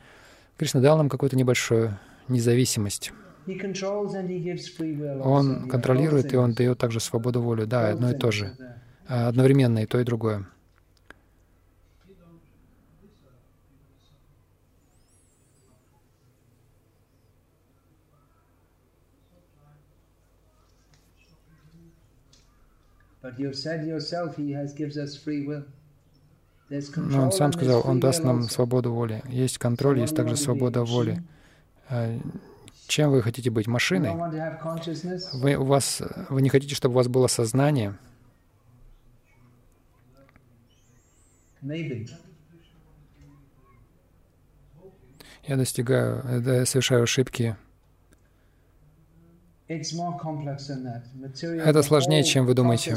Кришна 0.56 0.80
дал 0.80 0.96
нам 0.96 1.08
какую-то 1.08 1.36
небольшую 1.36 1.98
независимость. 2.28 3.12
Он 5.22 5.68
контролирует, 5.68 6.32
и 6.32 6.36
он 6.36 6.54
дает 6.54 6.78
также 6.78 7.00
свободу 7.00 7.40
воли. 7.42 7.64
Да, 7.64 7.90
одно 7.90 8.10
и 8.10 8.14
то 8.18 8.30
же. 8.30 8.56
Одновременно 9.06 9.80
и 9.80 9.86
то, 9.86 10.00
и 10.00 10.04
другое. 10.04 10.46
Но 26.96 27.24
он 27.24 27.32
сам 27.32 27.52
сказал, 27.52 27.82
он 27.84 28.00
даст 28.00 28.24
нам 28.24 28.42
свободу 28.42 28.92
воли. 28.92 29.22
Есть 29.28 29.58
контроль, 29.58 30.00
есть 30.00 30.16
также 30.16 30.36
свобода 30.36 30.82
воли. 30.84 31.22
А 31.88 32.18
чем 32.88 33.10
вы 33.10 33.22
хотите 33.22 33.50
быть? 33.50 33.66
Машиной? 33.66 34.14
Вы, 35.34 35.54
у 35.54 35.64
вас, 35.64 36.02
вы 36.28 36.42
не 36.42 36.48
хотите, 36.48 36.74
чтобы 36.74 36.94
у 36.94 36.96
вас 36.96 37.08
было 37.08 37.26
сознание? 37.26 37.96
Я 45.44 45.56
достигаю, 45.56 46.42
я 46.44 46.66
совершаю 46.66 47.04
ошибки 47.04 47.56
это 49.68 49.82
сложнее, 51.82 52.22
чем 52.22 52.46
вы 52.46 52.54
думаете. 52.54 52.96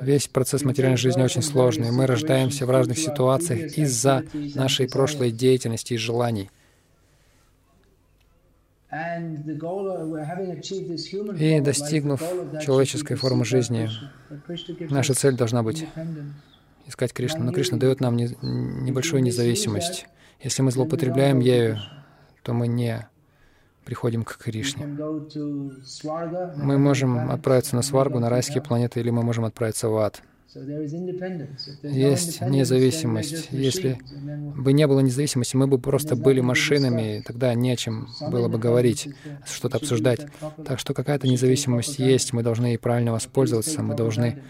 Весь 0.00 0.28
процесс 0.28 0.62
материальной 0.62 0.96
жизни 0.96 1.22
очень 1.22 1.42
сложный. 1.42 1.90
Мы 1.90 2.06
рождаемся 2.06 2.64
в 2.64 2.70
разных 2.70 2.98
ситуациях 2.98 3.76
из-за 3.76 4.24
нашей 4.54 4.88
прошлой 4.88 5.30
деятельности 5.30 5.92
и 5.94 5.98
желаний. 5.98 6.50
И 11.38 11.60
достигнув 11.60 12.22
человеческой 12.62 13.16
формы 13.16 13.44
жизни, 13.44 13.90
наша 14.88 15.14
цель 15.14 15.36
должна 15.36 15.62
быть 15.62 15.86
искать 16.86 17.12
Кришну. 17.12 17.44
Но 17.44 17.52
Кришна 17.52 17.76
дает 17.76 18.00
нам 18.00 18.16
не, 18.16 18.34
небольшую 18.40 19.22
независимость. 19.22 20.06
Если 20.40 20.62
мы 20.62 20.70
злоупотребляем 20.70 21.40
ею, 21.40 21.78
то 22.42 22.54
мы 22.54 22.68
не 22.68 23.06
приходим 23.84 24.24
к 24.24 24.36
Кришне. 24.36 24.86
Мы 26.56 26.78
можем 26.78 27.30
отправиться 27.30 27.76
на 27.76 27.82
Сваргу, 27.82 28.18
на 28.18 28.30
райские 28.30 28.62
планеты, 28.62 29.00
или 29.00 29.10
мы 29.10 29.22
можем 29.22 29.44
отправиться 29.44 29.88
в 29.88 29.96
ад. 29.96 30.22
Есть 31.82 32.40
независимость. 32.40 33.48
Если 33.50 33.98
бы 34.56 34.72
не 34.72 34.86
было 34.86 35.00
независимости, 35.00 35.56
мы 35.56 35.66
бы 35.66 35.78
просто 35.78 36.14
были 36.14 36.40
машинами, 36.40 37.18
и 37.18 37.22
тогда 37.22 37.52
не 37.54 37.72
о 37.72 37.76
чем 37.76 38.08
было 38.30 38.48
бы 38.48 38.58
говорить, 38.58 39.08
что-то 39.44 39.78
обсуждать. 39.78 40.26
Так 40.64 40.78
что 40.78 40.94
какая-то 40.94 41.26
независимость 41.26 41.98
есть, 41.98 42.32
мы 42.32 42.44
должны 42.44 42.66
ей 42.66 42.78
правильно 42.78 43.10
воспользоваться, 43.10 43.82
мы 43.82 43.96
должны 43.96 44.42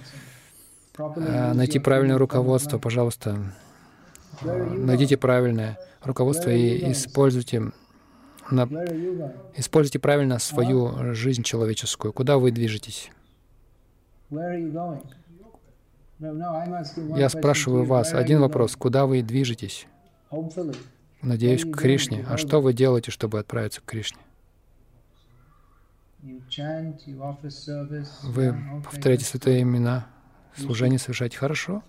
э, 0.98 1.52
найти 1.54 1.78
правильное 1.78 2.18
руководство, 2.18 2.78
пожалуйста. 2.78 3.38
Найдите 4.42 5.16
правильное 5.16 5.78
руководство 6.02 6.50
и 6.50 6.92
используйте 6.92 7.72
на... 8.50 8.68
Используйте 9.56 9.98
правильно 9.98 10.38
свою 10.38 11.14
жизнь 11.14 11.42
человеческую. 11.42 12.12
Куда 12.12 12.38
вы 12.38 12.50
движетесь? 12.50 13.10
Я 17.16 17.28
спрашиваю 17.28 17.84
вас 17.84 18.14
один 18.14 18.40
вопрос. 18.40 18.76
Куда 18.76 19.06
вы 19.06 19.22
движетесь? 19.22 19.86
Надеюсь, 21.22 21.64
к 21.64 21.76
Кришне. 21.76 22.24
А 22.28 22.36
что 22.36 22.60
вы 22.60 22.72
делаете, 22.72 23.10
чтобы 23.10 23.38
отправиться 23.38 23.80
к 23.80 23.84
Кришне? 23.84 24.20
Вы 28.22 28.56
повторяете 28.84 29.24
святые 29.24 29.62
имена, 29.62 30.06
служение 30.56 30.98
совершаете 30.98 31.36
хорошо. 31.36 31.82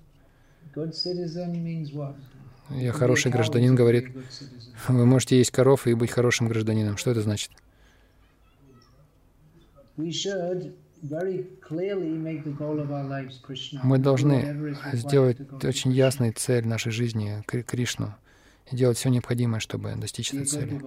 Я 2.69 2.91
хороший 2.91 3.31
гражданин, 3.31 3.75
говорит, 3.75 4.09
вы 4.87 5.05
можете 5.05 5.37
есть 5.37 5.51
коров 5.51 5.87
и 5.87 5.93
быть 5.93 6.11
хорошим 6.11 6.47
гражданином. 6.47 6.97
Что 6.97 7.11
это 7.11 7.21
значит? 7.21 7.51
Мы 13.83 13.97
должны 13.99 14.75
сделать 14.93 15.37
очень 15.63 15.91
ясной 15.91 16.31
цель 16.31 16.67
нашей 16.67 16.91
жизни, 16.91 17.43
Кришну, 17.45 18.15
и 18.71 18.75
делать 18.75 18.97
все 18.97 19.09
необходимое, 19.09 19.59
чтобы 19.59 19.93
достичь 19.95 20.33
этой 20.33 20.45
цели. 20.45 20.81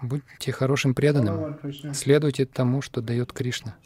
Будьте 0.00 0.52
хорошим 0.52 0.94
преданным, 0.94 1.58
следуйте 1.94 2.46
тому, 2.46 2.82
что 2.82 3.00
дает 3.02 3.32
Кришна. 3.32 3.76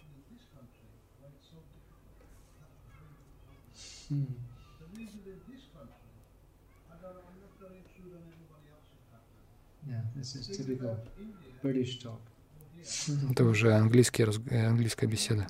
Это 13.31 13.45
уже 13.45 13.73
английский, 13.75 14.25
э, 14.51 14.67
английская 14.67 15.07
беседа. 15.07 15.47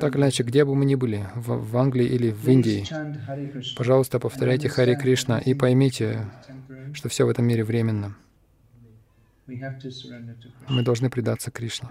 Так 0.00 0.14
или 0.14 0.22
иначе, 0.22 0.42
где 0.42 0.64
бы 0.64 0.74
мы 0.74 0.84
ни 0.84 0.94
были, 0.94 1.26
в, 1.34 1.70
в 1.70 1.76
Англии 1.76 2.06
или 2.06 2.30
в 2.30 2.48
Индии, 2.48 2.86
пожалуйста, 3.76 4.18
повторяйте 4.20 4.68
Хари 4.68 4.94
Кришна 4.94 5.38
и 5.38 5.54
поймите, 5.54 6.30
что 6.92 7.08
все 7.08 7.26
в 7.26 7.28
этом 7.28 7.46
мире 7.46 7.64
временно. 7.64 8.16
Мы 9.46 10.82
должны 10.82 11.10
предаться 11.10 11.50
Кришне. 11.50 11.88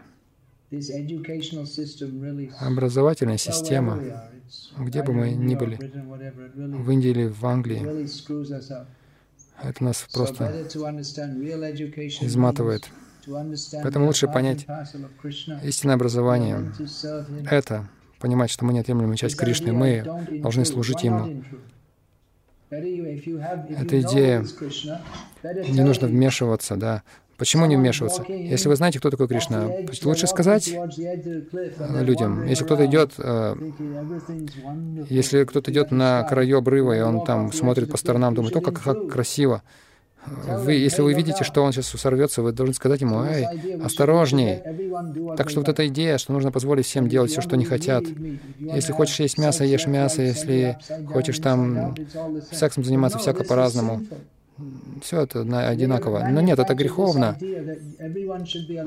Образовательная 2.60 3.38
система, 3.38 4.02
где 4.80 5.04
бы 5.04 5.14
мы 5.14 5.32
ни 5.32 5.56
были, 5.56 5.78
в 6.56 6.92
Индии 6.92 7.10
или 7.10 7.28
в 7.28 7.46
Англии, 7.46 7.82
это 9.62 9.84
нас 9.84 10.08
просто 10.12 10.68
изматывает. 12.22 12.90
Поэтому 13.82 14.08
лучше 14.08 14.28
понять 14.28 14.66
истинное 15.64 15.96
образование. 15.96 16.72
Это 17.50 17.88
понимать, 18.20 18.50
что 18.50 18.66
мы 18.66 18.74
неотъемлемая 18.74 19.18
часть 19.18 19.36
Кришны, 19.36 19.74
мы 19.74 20.04
должны 20.42 20.66
служить 20.66 21.04
Ему. 21.04 21.44
Эта 22.70 24.02
идея, 24.02 24.46
не 25.44 25.84
нужно 25.84 26.08
вмешиваться, 26.08 26.76
да. 26.76 27.04
Почему 27.38 27.66
не 27.66 27.76
вмешиваться? 27.76 28.24
Если 28.28 28.70
вы 28.70 28.76
знаете, 28.76 29.00
кто 29.00 29.10
такой 29.10 29.28
Кришна, 29.28 29.68
лучше 30.04 30.28
сказать 30.28 30.74
людям. 32.02 32.46
Если 32.46 32.64
кто-то 32.64 32.86
идет, 32.86 33.14
э, 33.18 33.56
если 35.10 35.44
кто-то 35.44 35.72
идет 35.72 35.92
на 35.92 36.24
краю 36.24 36.60
обрыва, 36.60 36.94
и 36.94 37.02
он 37.02 37.24
там 37.26 37.52
смотрит 37.52 37.92
по 37.92 37.98
сторонам, 37.98 38.36
думает, 38.36 38.56
о, 38.56 38.62
как, 38.62 38.82
как 38.82 39.08
красиво, 39.10 39.64
вы, 40.26 40.74
если 40.74 41.02
вы 41.02 41.14
видите, 41.14 41.44
что 41.44 41.64
он 41.64 41.74
сейчас 41.74 41.88
сорвется, 41.88 42.42
вы 42.42 42.54
должны 42.54 42.74
сказать 42.74 43.02
ему, 43.02 43.24
«Эй, 43.24 43.46
осторожней!» 43.84 44.62
Так 45.36 45.50
что 45.50 45.60
вот 45.60 45.70
эта 45.70 45.88
идея, 45.88 46.18
что 46.18 46.32
нужно 46.34 46.52
позволить 46.52 46.86
всем 46.86 47.10
делать 47.10 47.32
все, 47.32 47.42
что 47.42 47.56
они 47.56 47.66
хотят. 47.66 48.04
Если 48.60 48.94
хочешь 48.94 49.20
есть 49.20 49.38
мясо, 49.38 49.66
ешь 49.66 49.86
мясо. 49.86 50.22
Если 50.22 50.78
хочешь 51.12 51.40
там 51.40 51.96
сексом 52.52 52.84
заниматься, 52.84 53.20
всяко 53.20 53.44
по-разному. 53.44 54.02
Все 55.01 55.22
это 55.22 55.41
одинаково. 55.41 56.28
Но 56.30 56.41
нет, 56.41 56.60
это 56.60 56.74
греховно. 56.76 57.38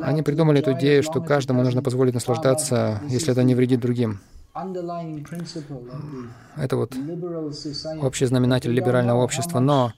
Они 0.03 0.23
придумали 0.23 0.61
эту 0.61 0.73
идею, 0.73 1.03
что 1.03 1.21
каждому 1.21 1.63
нужно 1.63 1.83
позволить 1.83 2.15
наслаждаться, 2.15 3.01
если 3.09 3.33
это 3.33 3.43
не 3.43 3.55
вредит 3.55 3.81
другим. 3.81 4.21
Это 6.57 6.77
вот 6.77 6.95
общий 8.01 8.27
знаменатель 8.27 8.71
либерального 8.73 9.23
общества. 9.23 9.61
Но 9.61 9.93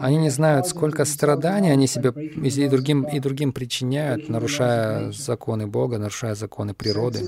они 0.00 0.16
не 0.16 0.30
знают, 0.30 0.66
сколько 0.66 1.04
страданий 1.04 1.70
они 1.70 1.86
себе 1.86 2.10
и 2.10 2.68
другим, 2.68 3.04
и 3.04 3.20
другим 3.20 3.52
причиняют, 3.52 4.30
нарушая 4.30 5.12
законы 5.12 5.66
Бога, 5.66 5.98
нарушая 5.98 6.34
законы 6.34 6.72
природы. 6.72 7.20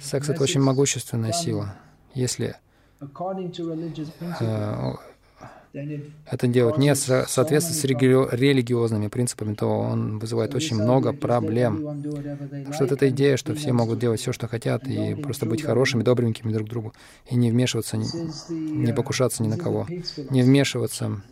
Секс— 0.00 0.28
это 0.30 0.42
очень 0.42 0.62
могущественная 0.62 1.32
сила. 1.32 1.74
Если 2.14 2.56
это 5.72 6.46
делать 6.46 6.78
не 6.78 6.94
в 6.94 6.96
соответствии 6.96 7.74
с 7.74 7.84
религиозными 7.84 9.08
принципами, 9.08 9.54
то 9.54 9.66
он 9.66 10.18
вызывает 10.18 10.54
очень 10.54 10.76
много 10.80 11.12
проблем. 11.12 12.02
Что 12.72 12.84
вот 12.84 12.92
эта 12.92 13.08
идея, 13.10 13.36
что 13.36 13.54
все 13.54 13.72
могут 13.72 13.98
делать 13.98 14.20
все, 14.20 14.32
что 14.32 14.48
хотят, 14.48 14.86
и 14.88 15.14
просто 15.14 15.46
быть 15.46 15.62
хорошими, 15.62 16.02
добренькими 16.02 16.52
друг 16.52 16.66
к 16.66 16.70
другу, 16.70 16.92
и 17.30 17.36
не 17.36 17.50
вмешиваться, 17.50 17.96
не 17.96 18.92
покушаться 18.92 19.42
ни 19.42 19.48
на 19.48 19.56
кого, 19.56 19.86
не 20.30 20.42
вмешиваться. 20.42 21.22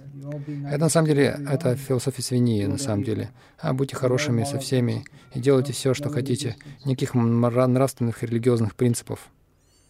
Это 0.68 0.78
на 0.78 0.88
самом 0.88 1.08
деле, 1.08 1.38
это 1.48 1.76
философия 1.76 2.22
свиньи, 2.22 2.64
на 2.64 2.78
самом 2.78 3.04
деле. 3.04 3.30
А 3.58 3.72
будьте 3.72 3.96
хорошими 3.96 4.44
со 4.44 4.58
всеми 4.58 5.04
и 5.34 5.40
делайте 5.40 5.72
все, 5.72 5.94
что 5.94 6.08
хотите. 6.08 6.56
Никаких 6.84 7.14
нравственных 7.14 8.22
и 8.22 8.26
религиозных 8.26 8.74
принципов. 8.74 9.30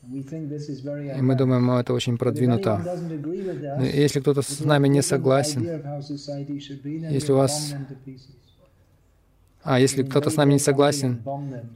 И 0.08 1.22
мы 1.22 1.34
думаем, 1.34 1.70
это 1.72 1.92
очень 1.92 2.16
продвинуто. 2.16 2.80
Но 3.78 3.84
если 3.84 4.20
кто-то 4.20 4.42
с 4.42 4.60
нами 4.60 4.88
не 4.88 5.02
согласен, 5.02 5.62
если 7.10 7.32
у 7.32 7.36
вас... 7.36 7.74
А, 9.62 9.80
если 9.80 10.04
кто-то 10.04 10.30
с 10.30 10.36
нами 10.36 10.52
не 10.52 10.58
согласен, 10.60 11.22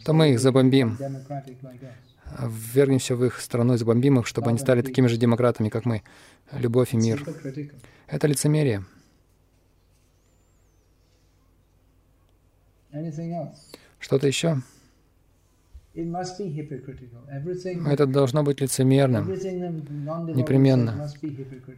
то 0.04 0.12
мы 0.12 0.30
их 0.30 0.38
забомбим, 0.38 0.96
ввергнемся 2.38 3.16
в 3.16 3.24
их 3.24 3.40
страну 3.40 3.74
и 3.74 3.78
забомбим 3.78 4.20
их, 4.20 4.28
чтобы 4.28 4.50
они 4.50 4.58
стали 4.58 4.82
такими 4.82 5.08
же 5.08 5.16
демократами, 5.16 5.68
как 5.68 5.84
мы. 5.84 6.02
Любовь 6.52 6.94
и 6.94 6.96
мир. 6.96 7.24
Это 8.06 8.28
лицемерие. 8.28 8.84
Что-то 13.98 14.26
еще? 14.28 14.62
Это 17.86 18.06
должно 18.06 18.44
быть 18.44 18.60
лицемерным, 18.60 19.28
непременно. 19.28 21.10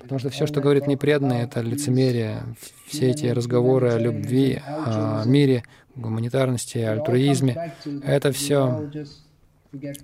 Потому 0.00 0.18
что 0.18 0.28
все, 0.28 0.46
что 0.46 0.60
говорит 0.60 0.86
непреданный, 0.86 1.38
это 1.38 1.62
лицемерие. 1.62 2.42
Все 2.86 3.10
эти 3.10 3.26
разговоры 3.26 3.90
о 3.90 3.98
любви, 3.98 4.60
о 4.66 5.24
мире, 5.24 5.64
гуманитарности, 5.94 6.78
альтруизме, 6.78 7.72
это 8.04 8.32
все 8.32 8.90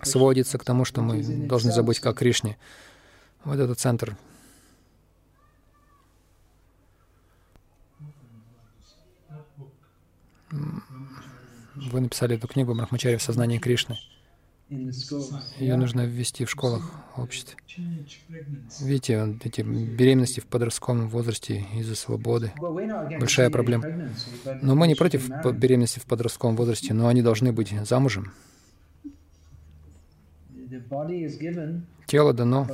сводится 0.02 0.56
к 0.56 0.64
тому, 0.64 0.86
что 0.86 1.02
мы 1.02 1.22
должны 1.46 1.70
забыть 1.70 2.00
как 2.00 2.16
Кришне. 2.16 2.56
Вот 3.44 3.58
этот 3.58 3.78
центр 3.78 4.16
Вы 11.90 12.00
написали 12.00 12.36
эту 12.36 12.46
книгу 12.48 12.74
«Брахмачари 12.74 13.16
в 13.16 13.22
сознании 13.22 13.58
Кришны». 13.58 13.96
Ее 15.58 15.76
нужно 15.76 16.04
ввести 16.04 16.44
в 16.44 16.50
школах, 16.50 16.92
в 17.16 17.22
обществе. 17.22 17.56
Видите, 18.80 19.38
эти 19.42 19.62
беременности 19.62 20.40
в 20.40 20.46
подростковом 20.46 21.08
возрасте 21.08 21.64
из-за 21.74 21.94
свободы. 21.94 22.52
Большая 23.18 23.48
проблема. 23.48 24.10
Но 24.60 24.74
мы 24.74 24.86
не 24.86 24.94
против 24.94 25.28
беременности 25.54 26.00
в 26.00 26.04
подростковом 26.04 26.56
возрасте, 26.56 26.92
но 26.92 27.08
они 27.08 27.22
должны 27.22 27.52
быть 27.52 27.72
замужем. 27.86 28.32
Тело 32.06 32.34
дано 32.34 32.68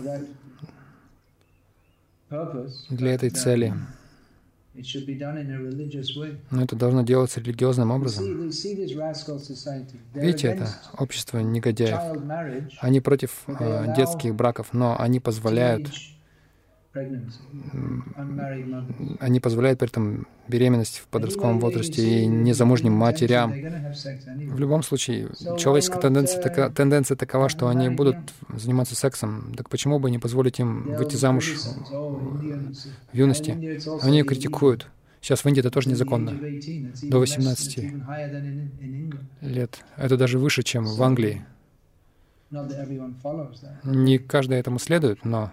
для 2.91 3.13
этой 3.13 3.31
цели. 3.31 3.73
Но 6.51 6.63
это 6.63 6.77
должно 6.77 7.03
делаться 7.03 7.41
религиозным 7.41 7.91
образом. 7.91 8.51
Видите, 10.15 10.49
это 10.49 10.69
общество 10.99 11.39
негодяев. 11.39 11.99
Они 12.81 13.01
против 13.01 13.45
э, 13.47 13.95
детских 13.97 14.35
браков, 14.35 14.73
но 14.73 14.97
они 14.99 15.21
позволяют 15.21 15.91
они 19.21 19.41
позволяют 19.41 19.79
при 19.79 19.89
этом 19.89 20.27
беременность 20.49 20.99
в 20.99 21.07
подростковом 21.09 21.59
возрасте 21.59 22.23
и 22.23 22.27
незамужним 22.27 22.93
матерям. 22.93 23.53
В 23.53 24.59
любом 24.59 24.83
случае, 24.83 25.31
человеческая 25.59 26.01
тенденция, 26.01 26.41
така, 26.41 26.71
тенденция 26.71 27.17
такова, 27.17 27.49
что 27.49 27.69
они 27.69 27.89
будут 27.89 28.17
заниматься 28.55 28.95
сексом. 28.95 29.53
Так 29.57 29.69
почему 29.71 29.99
бы 29.99 30.11
не 30.11 30.19
позволить 30.19 30.61
им 30.61 30.95
выйти 30.95 31.17
замуж 31.17 31.55
в 31.91 33.17
юности? 33.17 33.51
Они 34.03 34.19
ее 34.19 34.25
критикуют. 34.25 34.89
Сейчас 35.21 35.43
в 35.43 35.47
Индии 35.47 35.61
это 35.61 35.71
тоже 35.71 35.89
незаконно. 35.89 36.33
До 37.03 37.19
18 37.19 37.79
лет. 39.41 39.85
Это 39.97 40.17
даже 40.17 40.39
выше, 40.39 40.63
чем 40.63 40.85
в 40.85 41.03
Англии. 41.03 41.45
Не 43.85 44.19
каждый 44.19 44.59
этому 44.59 44.79
следует, 44.79 45.25
но 45.25 45.53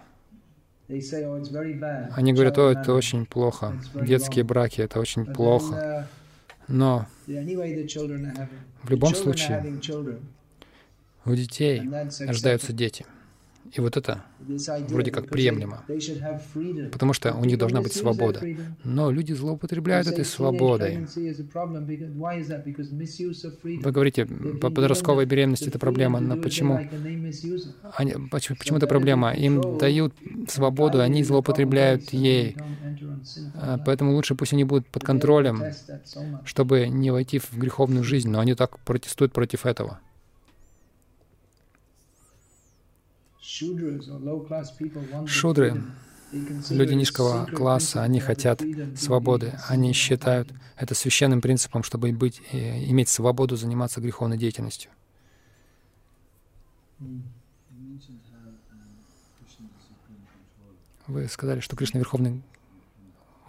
Они 2.14 2.32
говорят, 2.32 2.58
о, 2.58 2.70
это 2.70 2.92
очень 2.92 3.24
плохо. 3.26 3.72
Детские 3.94 4.44
браки— 4.44 4.80
это 4.82 5.00
очень 5.00 5.24
плохо. 5.26 5.74
Uh, 5.74 6.04
Но 6.68 7.06
в 7.26 8.90
любом 8.90 9.14
случае 9.14 9.80
у 11.24 11.34
детей 11.34 11.88
рождаются 12.20 12.72
дети. 12.72 13.06
И 13.72 13.80
вот 13.80 13.96
это 13.96 14.22
вроде 14.88 15.10
как 15.10 15.28
приемлемо, 15.28 15.82
потому 16.92 17.14
что 17.14 17.32
у 17.34 17.44
них 17.44 17.56
должна 17.56 17.80
быть 17.80 17.94
свобода. 17.94 18.42
Но 18.84 19.10
люди 19.10 19.32
злоупотребляют 19.32 20.06
этой 20.08 20.26
свободой. 20.26 21.06
Вы 23.62 23.92
говорите, 23.92 24.26
по 24.60 24.70
подростковой 24.70 25.24
беременности 25.24 25.68
это 25.68 25.78
проблема, 25.78 26.20
но 26.20 26.36
почему? 26.36 26.80
Они, 27.94 28.14
почему, 28.30 28.56
почему 28.58 28.78
это 28.78 28.86
проблема? 28.86 29.32
Им 29.32 29.78
дают 29.78 30.12
свободу, 30.48 31.00
они 31.00 31.24
злоупотребляют 31.24 32.12
ей. 32.12 32.56
А, 33.54 33.78
поэтому 33.78 34.12
лучше 34.12 34.34
пусть 34.34 34.52
они 34.52 34.64
будут 34.64 34.86
под 34.88 35.04
контролем, 35.04 35.62
чтобы 36.44 36.88
не 36.88 37.10
войти 37.10 37.38
в 37.38 37.56
греховную 37.56 38.04
жизнь, 38.04 38.28
но 38.28 38.40
они 38.40 38.54
так 38.54 38.78
протестуют 38.80 39.32
против 39.32 39.64
этого. 39.64 40.00
Шудры, 45.26 45.82
люди 46.70 46.94
низкого 46.94 47.44
класса, 47.44 48.02
они 48.02 48.18
хотят 48.18 48.62
свободы. 48.96 49.52
Они 49.68 49.92
считают 49.92 50.48
это 50.76 50.94
священным 50.94 51.42
принципом, 51.42 51.82
чтобы 51.82 52.12
быть, 52.12 52.40
э, 52.52 52.84
иметь 52.84 53.10
свободу 53.10 53.56
заниматься 53.56 54.00
греховной 54.00 54.38
деятельностью. 54.38 54.90
Вы 61.06 61.28
сказали, 61.28 61.60
что 61.60 61.76
Кришна 61.76 62.00
Верховный 62.00 62.42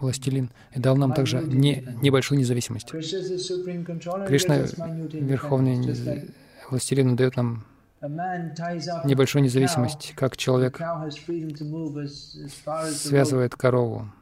Властелин 0.00 0.50
и 0.74 0.80
дал 0.80 0.96
нам 0.98 1.14
также 1.14 1.42
не, 1.42 1.82
небольшую 2.02 2.38
независимость. 2.40 2.90
Кришна 2.90 4.58
Верховный 4.58 6.30
Властелин 6.68 7.16
дает 7.16 7.36
нам 7.36 7.64
небольшую 9.04 9.42
независимость, 9.42 10.12
как 10.16 10.36
человек 10.36 10.80
связывает 12.92 13.54
корову, 13.54 14.12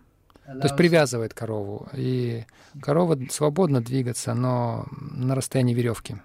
то 0.44 0.62
есть 0.62 0.76
привязывает 0.76 1.34
корову, 1.34 1.88
и 1.94 2.44
корова 2.80 3.18
свободно 3.30 3.82
двигаться, 3.82 4.34
но 4.34 4.86
на 4.90 5.34
расстоянии 5.34 5.74
веревки. 5.74 6.16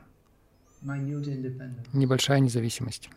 Небольшая 1.94 2.40
независимость. 2.40 3.10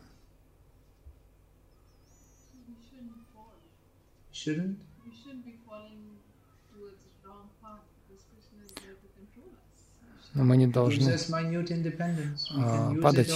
Но 10.32 10.44
мы 10.44 10.56
не 10.56 10.68
должны 10.68 11.16
а, 12.56 12.94
падать. 13.02 13.34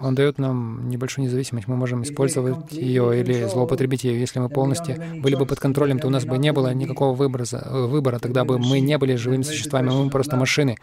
Он 0.00 0.14
дает 0.14 0.38
нам 0.38 0.88
небольшую 0.88 1.26
независимость. 1.26 1.68
Мы 1.68 1.76
можем 1.76 2.02
использовать 2.02 2.72
ее 2.72 3.20
или 3.20 3.46
злоупотребить 3.46 4.04
ее. 4.04 4.18
Если 4.18 4.38
мы 4.38 4.48
полностью 4.48 4.96
были 5.20 5.34
бы 5.34 5.44
под 5.44 5.60
контролем, 5.60 5.98
то 5.98 6.06
у 6.06 6.10
нас 6.10 6.24
бы 6.24 6.38
не 6.38 6.52
было 6.52 6.72
никакого 6.72 7.14
выбора. 7.14 7.44
выбора. 7.70 8.18
Тогда 8.18 8.46
бы 8.46 8.58
мы 8.58 8.80
не 8.80 8.96
были 8.96 9.16
живыми 9.16 9.42
существами, 9.42 9.90
мы 9.90 10.08
просто 10.08 10.36
машины. 10.36 10.78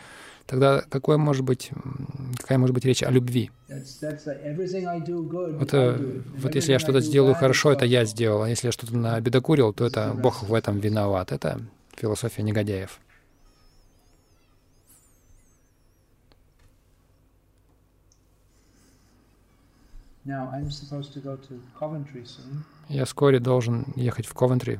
Тогда 0.45 0.83
какое 0.89 1.17
может 1.17 1.43
быть, 1.43 1.71
какая 2.37 2.57
может 2.57 2.73
быть 2.73 2.85
речь 2.85 3.03
о 3.03 3.11
любви? 3.11 3.51
Вот, 3.67 5.73
э, 5.73 6.21
вот 6.37 6.55
если 6.55 6.71
я 6.71 6.79
что-то 6.79 7.01
сделаю 7.01 7.35
хорошо, 7.35 7.73
это 7.73 7.83
я 7.83 8.05
сделал. 8.05 8.43
А 8.43 8.49
если 8.49 8.67
я 8.67 8.71
что-то 8.71 8.95
набедокурил, 8.95 9.73
то 9.73 9.85
это 9.85 10.13
Бог 10.13 10.43
в 10.43 10.53
этом 10.53 10.79
виноват. 10.79 11.33
Это 11.33 11.59
философия 11.97 12.43
негодяев. 12.43 12.99
Я 22.89 23.05
вскоре 23.05 23.39
должен 23.39 23.85
ехать 23.95 24.25
в 24.25 24.33
Ковентри. 24.33 24.79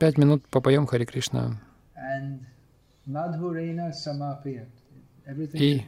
Пять 0.00 0.18
минут 0.18 0.46
попоем 0.48 0.86
Хари 0.86 1.04
Кришна. 1.04 1.60
И 5.52 5.82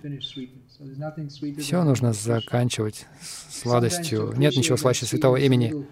все 1.58 1.84
нужно 1.84 2.12
заканчивать 2.12 3.06
сладостью. 3.50 4.34
Нет 4.36 4.54
ничего 4.56 4.76
слаще 4.76 5.06
святого 5.06 5.36
имени 5.36 5.86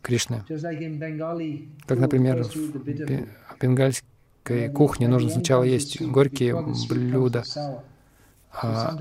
Кришны. 0.00 0.42
Как, 1.86 1.98
например, 1.98 2.44
в 2.44 3.60
бенгальской 3.60 4.70
кухне 4.70 5.08
нужно 5.08 5.30
сначала 5.30 5.64
есть 5.64 6.00
горькие 6.00 6.56
блюда, 6.88 7.44
а, 8.62 8.96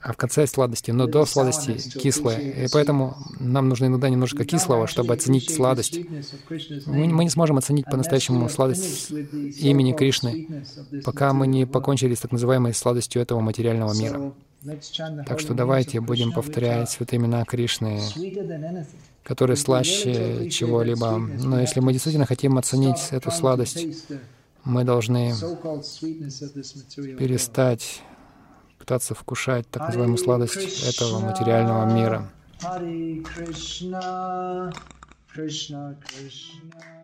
а 0.00 0.12
в 0.12 0.16
конце 0.16 0.46
сладости, 0.46 0.90
но 0.90 1.06
до 1.06 1.26
сладости 1.26 1.76
кислое. 1.98 2.38
И 2.38 2.68
поэтому 2.72 3.16
нам 3.38 3.68
нужно 3.68 3.86
иногда 3.86 4.08
немножко 4.08 4.44
кислого, 4.44 4.86
чтобы 4.86 5.12
оценить 5.12 5.54
сладость. 5.54 5.98
Мы, 6.86 7.06
мы 7.08 7.24
не 7.24 7.30
сможем 7.30 7.58
оценить 7.58 7.84
по-настоящему 7.84 8.48
сладость 8.48 9.10
имени 9.10 9.92
Кришны, 9.92 10.64
пока 11.04 11.32
мы 11.32 11.46
не 11.46 11.66
покончили 11.66 12.14
с 12.14 12.20
так 12.20 12.32
называемой 12.32 12.72
сладостью 12.72 13.20
этого 13.20 13.40
материального 13.40 13.92
мира. 13.94 14.32
Так 15.26 15.38
что 15.38 15.54
давайте 15.54 16.00
будем 16.00 16.32
повторять 16.32 16.90
святые 16.90 17.18
имена 17.20 17.44
Кришны, 17.44 18.00
которые 19.22 19.56
слаще 19.56 20.48
чего-либо. 20.50 21.18
Но 21.18 21.60
если 21.60 21.80
мы 21.80 21.92
действительно 21.92 22.26
хотим 22.26 22.58
оценить 22.58 23.08
эту 23.10 23.30
сладость, 23.30 23.86
мы 24.64 24.82
должны 24.84 25.32
перестать 27.18 28.02
пытаться 28.86 29.16
вкушать 29.16 29.68
так 29.68 29.88
называемую 29.88 30.16
сладость 30.16 30.88
этого 30.88 31.18
материального 31.18 31.92
мира. 31.92 32.30
Krishna, 32.62 34.72
Krishna, 35.34 35.96
Krishna. 36.06 36.95